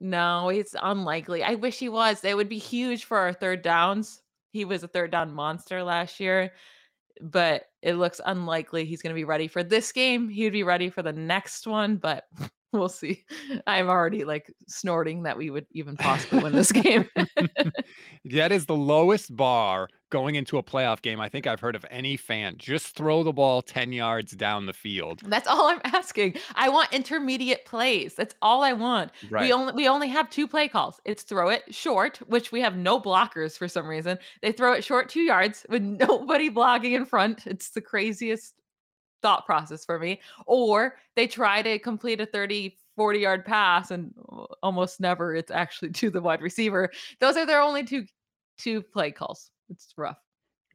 No, 0.00 0.48
it's 0.48 0.74
unlikely. 0.82 1.44
I 1.44 1.54
wish 1.54 1.78
he 1.78 1.90
was. 1.90 2.24
It 2.24 2.34
would 2.34 2.48
be 2.48 2.58
huge 2.58 3.04
for 3.04 3.18
our 3.18 3.34
third 3.34 3.60
downs. 3.60 4.22
He 4.52 4.64
was 4.64 4.82
a 4.82 4.88
third 4.88 5.10
down 5.10 5.34
monster 5.34 5.82
last 5.82 6.18
year, 6.18 6.52
but 7.20 7.64
it 7.82 7.96
looks 7.96 8.22
unlikely 8.24 8.86
he's 8.86 9.02
going 9.02 9.14
to 9.14 9.20
be 9.20 9.24
ready 9.24 9.48
for 9.48 9.62
this 9.62 9.92
game. 9.92 10.30
He 10.30 10.44
would 10.44 10.54
be 10.54 10.62
ready 10.62 10.88
for 10.88 11.02
the 11.02 11.12
next 11.12 11.66
one, 11.66 11.96
but 11.96 12.24
we'll 12.72 12.88
see. 12.88 13.22
I'm 13.66 13.90
already 13.90 14.24
like 14.24 14.50
snorting 14.66 15.24
that 15.24 15.36
we 15.36 15.50
would 15.50 15.66
even 15.72 15.98
possibly 15.98 16.42
win 16.42 16.54
this 16.54 16.72
game. 16.72 17.08
That 18.24 18.52
is 18.52 18.64
the 18.64 18.76
lowest 18.76 19.34
bar 19.36 19.88
going 20.12 20.34
into 20.34 20.58
a 20.58 20.62
playoff 20.62 21.00
game 21.00 21.20
I 21.20 21.28
think 21.28 21.46
I've 21.46 21.58
heard 21.58 21.74
of 21.74 21.86
any 21.90 22.16
fan. 22.16 22.54
Just 22.58 22.94
throw 22.94 23.24
the 23.24 23.32
ball 23.32 23.62
10 23.62 23.92
yards 23.92 24.32
down 24.32 24.66
the 24.66 24.72
field. 24.72 25.22
That's 25.24 25.48
all 25.48 25.68
I'm 25.68 25.80
asking. 25.84 26.36
I 26.54 26.68
want 26.68 26.92
intermediate 26.92 27.64
plays. 27.64 28.14
That's 28.14 28.34
all 28.42 28.62
I 28.62 28.74
want. 28.74 29.10
Right. 29.30 29.42
We 29.42 29.52
only 29.52 29.72
we 29.72 29.88
only 29.88 30.08
have 30.08 30.28
two 30.30 30.46
play 30.46 30.68
calls. 30.68 31.00
It's 31.04 31.22
throw 31.22 31.48
it 31.48 31.74
short, 31.74 32.18
which 32.28 32.52
we 32.52 32.60
have 32.60 32.76
no 32.76 33.00
blockers 33.00 33.56
for 33.56 33.66
some 33.66 33.86
reason. 33.88 34.18
They 34.42 34.52
throw 34.52 34.74
it 34.74 34.84
short 34.84 35.08
2 35.08 35.20
yards 35.20 35.64
with 35.68 35.82
nobody 36.08 36.50
blocking 36.50 36.92
in 36.92 37.06
front. 37.06 37.46
It's 37.46 37.70
the 37.70 37.80
craziest 37.80 38.54
thought 39.22 39.46
process 39.46 39.84
for 39.84 39.98
me. 39.98 40.20
Or 40.46 40.96
they 41.16 41.26
try 41.26 41.62
to 41.62 41.78
complete 41.78 42.20
a 42.20 42.26
30 42.26 42.76
40 42.96 43.18
yard 43.18 43.44
pass 43.46 43.90
and 43.90 44.12
almost 44.62 45.00
never 45.00 45.34
it's 45.34 45.50
actually 45.50 45.90
to 46.00 46.10
the 46.10 46.20
wide 46.20 46.42
receiver. 46.42 46.90
Those 47.20 47.38
are 47.38 47.46
their 47.46 47.62
only 47.62 47.84
two 47.84 48.04
two 48.58 48.82
play 48.82 49.10
calls. 49.10 49.50
It's 49.72 49.92
rough. 49.96 50.18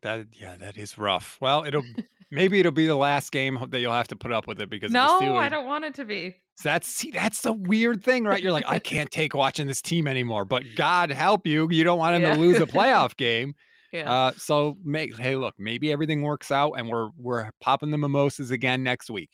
That 0.03 0.27
yeah, 0.33 0.55
that 0.57 0.77
is 0.77 0.97
rough. 0.97 1.37
Well, 1.41 1.63
it'll 1.63 1.83
maybe 2.31 2.59
it'll 2.59 2.71
be 2.71 2.85
the 2.87 2.95
last 2.95 3.31
game 3.31 3.57
that 3.69 3.79
you'll 3.79 3.93
have 3.93 4.07
to 4.09 4.15
put 4.15 4.31
up 4.31 4.47
with 4.47 4.61
it 4.61 4.69
because 4.69 4.91
No, 4.91 5.35
I 5.37 5.49
don't 5.49 5.65
want 5.65 5.85
it 5.85 5.95
to 5.95 6.05
be. 6.05 6.35
That's 6.63 6.87
see, 6.87 7.11
that's 7.11 7.41
the 7.41 7.53
weird 7.53 8.03
thing, 8.03 8.23
right? 8.25 8.41
You're 8.41 8.51
like, 8.51 8.65
I 8.67 8.79
can't 8.93 9.09
take 9.11 9.33
watching 9.33 9.67
this 9.67 9.81
team 9.81 10.07
anymore. 10.07 10.45
But 10.45 10.63
God 10.75 11.11
help 11.11 11.45
you, 11.47 11.67
you 11.71 11.83
don't 11.83 11.99
want 11.99 12.15
him 12.15 12.21
Yeah. 12.23 12.33
to 12.35 12.39
lose 12.39 12.57
a 12.59 12.65
playoff 12.67 13.15
game. 13.17 13.53
Yeah. 13.91 14.11
Uh, 14.11 14.31
so 14.37 14.77
make 14.83 15.17
hey, 15.17 15.35
look, 15.35 15.55
maybe 15.57 15.91
everything 15.91 16.21
works 16.21 16.51
out 16.51 16.73
and 16.73 16.89
we're 16.89 17.09
we're 17.17 17.49
popping 17.61 17.89
the 17.91 17.97
mimosas 17.97 18.51
again 18.51 18.83
next 18.83 19.09
week. 19.09 19.29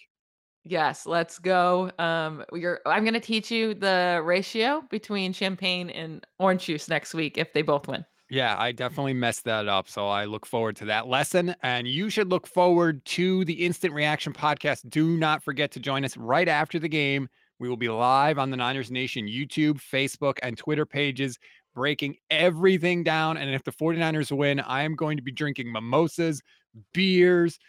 Yes, 0.65 1.05
let's 1.05 1.39
go. 1.39 1.91
Um, 1.99 2.45
you're, 2.53 2.79
I'm 2.85 3.03
going 3.03 3.15
to 3.15 3.19
teach 3.19 3.51
you 3.51 3.73
the 3.73 4.21
ratio 4.23 4.81
between 4.89 5.33
champagne 5.33 5.89
and 5.89 6.25
orange 6.39 6.63
juice 6.63 6.87
next 6.87 7.13
week 7.13 7.37
if 7.37 7.51
they 7.51 7.63
both 7.63 7.85
win. 7.89 8.05
Yeah, 8.33 8.55
I 8.57 8.71
definitely 8.71 9.13
messed 9.13 9.43
that 9.43 9.67
up. 9.67 9.87
So 9.87 10.07
I 10.07 10.25
look 10.25 10.47
forward 10.47 10.75
to 10.77 10.85
that 10.85 11.07
lesson. 11.07 11.55
And 11.61 11.87
you 11.87 12.09
should 12.09 12.29
look 12.29 12.47
forward 12.47 13.05
to 13.05 13.45
the 13.45 13.53
Instant 13.53 13.93
Reaction 13.93 14.33
podcast. 14.33 14.89
Do 14.89 15.17
not 15.17 15.43
forget 15.43 15.69
to 15.73 15.79
join 15.79 16.03
us 16.03 16.17
right 16.17 16.47
after 16.47 16.79
the 16.79 16.89
game. 16.89 17.29
We 17.59 17.69
will 17.69 17.77
be 17.77 17.89
live 17.89 18.39
on 18.39 18.49
the 18.49 18.57
Niners 18.57 18.89
Nation 18.89 19.27
YouTube, 19.27 19.79
Facebook, 19.79 20.39
and 20.41 20.57
Twitter 20.57 20.83
pages, 20.83 21.37
breaking 21.75 22.15
everything 22.31 23.03
down. 23.03 23.37
And 23.37 23.53
if 23.53 23.63
the 23.65 23.71
49ers 23.71 24.35
win, 24.35 24.59
I 24.59 24.81
am 24.81 24.95
going 24.95 25.17
to 25.17 25.23
be 25.23 25.31
drinking 25.31 25.71
mimosas, 25.71 26.41
beers, 26.91 27.59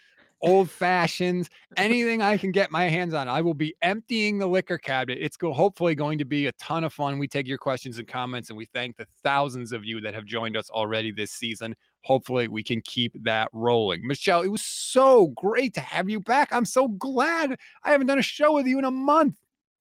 old 0.45 0.69
fashions, 0.69 1.49
anything 1.75 2.21
I 2.21 2.37
can 2.37 2.51
get 2.51 2.71
my 2.71 2.85
hands 2.85 3.13
on. 3.13 3.27
I 3.27 3.41
will 3.41 3.53
be 3.55 3.75
emptying 3.81 4.37
the 4.37 4.47
liquor 4.47 4.77
cabinet. 4.77 5.17
It's 5.19 5.37
go- 5.37 5.51
hopefully 5.51 5.95
going 5.95 6.19
to 6.19 6.25
be 6.25 6.47
a 6.47 6.51
ton 6.53 6.83
of 6.83 6.93
fun. 6.93 7.17
We 7.17 7.27
take 7.27 7.47
your 7.47 7.57
questions 7.57 7.97
and 7.97 8.07
comments, 8.07 8.49
and 8.49 8.57
we 8.57 8.65
thank 8.65 8.95
the 8.95 9.07
thousands 9.23 9.71
of 9.71 9.83
you 9.83 9.99
that 10.01 10.13
have 10.13 10.25
joined 10.25 10.55
us 10.55 10.69
already 10.69 11.11
this 11.11 11.31
season. 11.31 11.75
Hopefully, 12.03 12.47
we 12.47 12.63
can 12.63 12.81
keep 12.81 13.11
that 13.23 13.49
rolling. 13.51 14.05
Michelle, 14.05 14.43
it 14.43 14.49
was 14.49 14.63
so 14.63 15.27
great 15.29 15.73
to 15.73 15.81
have 15.81 16.09
you 16.09 16.19
back. 16.19 16.49
I'm 16.51 16.65
so 16.65 16.87
glad 16.87 17.57
I 17.83 17.91
haven't 17.91 18.07
done 18.07 18.19
a 18.19 18.23
show 18.23 18.53
with 18.53 18.67
you 18.67 18.77
in 18.77 18.85
a 18.85 18.91
month. 18.91 19.35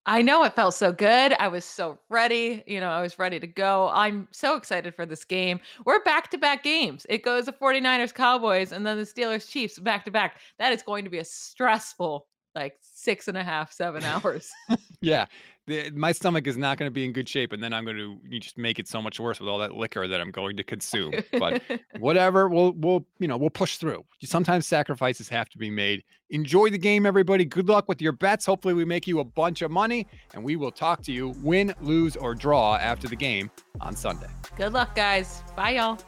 I 0.06 0.20
know 0.20 0.44
it 0.44 0.54
felt 0.54 0.74
so 0.74 0.92
good. 0.92 1.32
I 1.38 1.48
was 1.48 1.64
so 1.64 1.98
ready. 2.10 2.62
You 2.66 2.80
know, 2.80 2.90
I 2.90 3.00
was 3.00 3.18
ready 3.18 3.40
to 3.40 3.46
go. 3.46 3.90
I'm 3.92 4.28
so 4.32 4.56
excited 4.56 4.94
for 4.94 5.06
this 5.06 5.24
game. 5.24 5.60
We're 5.86 6.02
back 6.02 6.30
to 6.32 6.38
back 6.38 6.62
games. 6.62 7.06
It 7.08 7.22
goes 7.22 7.46
the 7.46 7.52
49ers 7.52 8.12
Cowboys 8.12 8.72
and 8.72 8.86
then 8.86 8.98
the 8.98 9.04
Steelers 9.04 9.48
Chiefs 9.48 9.78
back 9.78 10.04
to 10.04 10.10
back. 10.10 10.40
That 10.58 10.72
is 10.72 10.82
going 10.82 11.04
to 11.04 11.10
be 11.10 11.18
a 11.18 11.24
stressful, 11.24 12.26
like 12.54 12.76
six 12.80 13.28
and 13.28 13.38
a 13.38 13.42
half, 13.42 13.72
seven 13.72 14.04
hours. 14.04 14.50
Yeah, 15.00 15.26
the, 15.66 15.90
my 15.90 16.12
stomach 16.12 16.46
is 16.46 16.56
not 16.56 16.78
going 16.78 16.86
to 16.86 16.92
be 16.92 17.04
in 17.04 17.12
good 17.12 17.28
shape, 17.28 17.52
and 17.52 17.62
then 17.62 17.72
I'm 17.72 17.84
going 17.84 17.96
to 17.96 18.18
you 18.28 18.40
just 18.40 18.58
make 18.58 18.78
it 18.78 18.86
so 18.86 19.00
much 19.00 19.18
worse 19.18 19.40
with 19.40 19.48
all 19.48 19.58
that 19.58 19.74
liquor 19.74 20.06
that 20.06 20.20
I'm 20.20 20.30
going 20.30 20.56
to 20.56 20.64
consume. 20.64 21.12
But 21.32 21.62
whatever, 21.98 22.48
we'll 22.48 22.72
we'll 22.72 23.06
you 23.18 23.28
know 23.28 23.36
we'll 23.36 23.50
push 23.50 23.78
through. 23.78 24.04
Sometimes 24.22 24.66
sacrifices 24.66 25.28
have 25.28 25.48
to 25.50 25.58
be 25.58 25.70
made. 25.70 26.04
Enjoy 26.30 26.68
the 26.70 26.78
game, 26.78 27.06
everybody. 27.06 27.44
Good 27.44 27.68
luck 27.68 27.88
with 27.88 28.02
your 28.02 28.12
bets. 28.12 28.44
Hopefully, 28.44 28.74
we 28.74 28.84
make 28.84 29.06
you 29.06 29.20
a 29.20 29.24
bunch 29.24 29.62
of 29.62 29.70
money, 29.70 30.06
and 30.34 30.44
we 30.44 30.56
will 30.56 30.72
talk 30.72 31.02
to 31.04 31.12
you 31.12 31.34
win, 31.42 31.74
lose, 31.80 32.16
or 32.16 32.34
draw 32.34 32.76
after 32.76 33.08
the 33.08 33.16
game 33.16 33.50
on 33.80 33.96
Sunday. 33.96 34.28
Good 34.56 34.72
luck, 34.72 34.94
guys. 34.94 35.42
Bye, 35.56 35.76
y'all. 35.76 35.98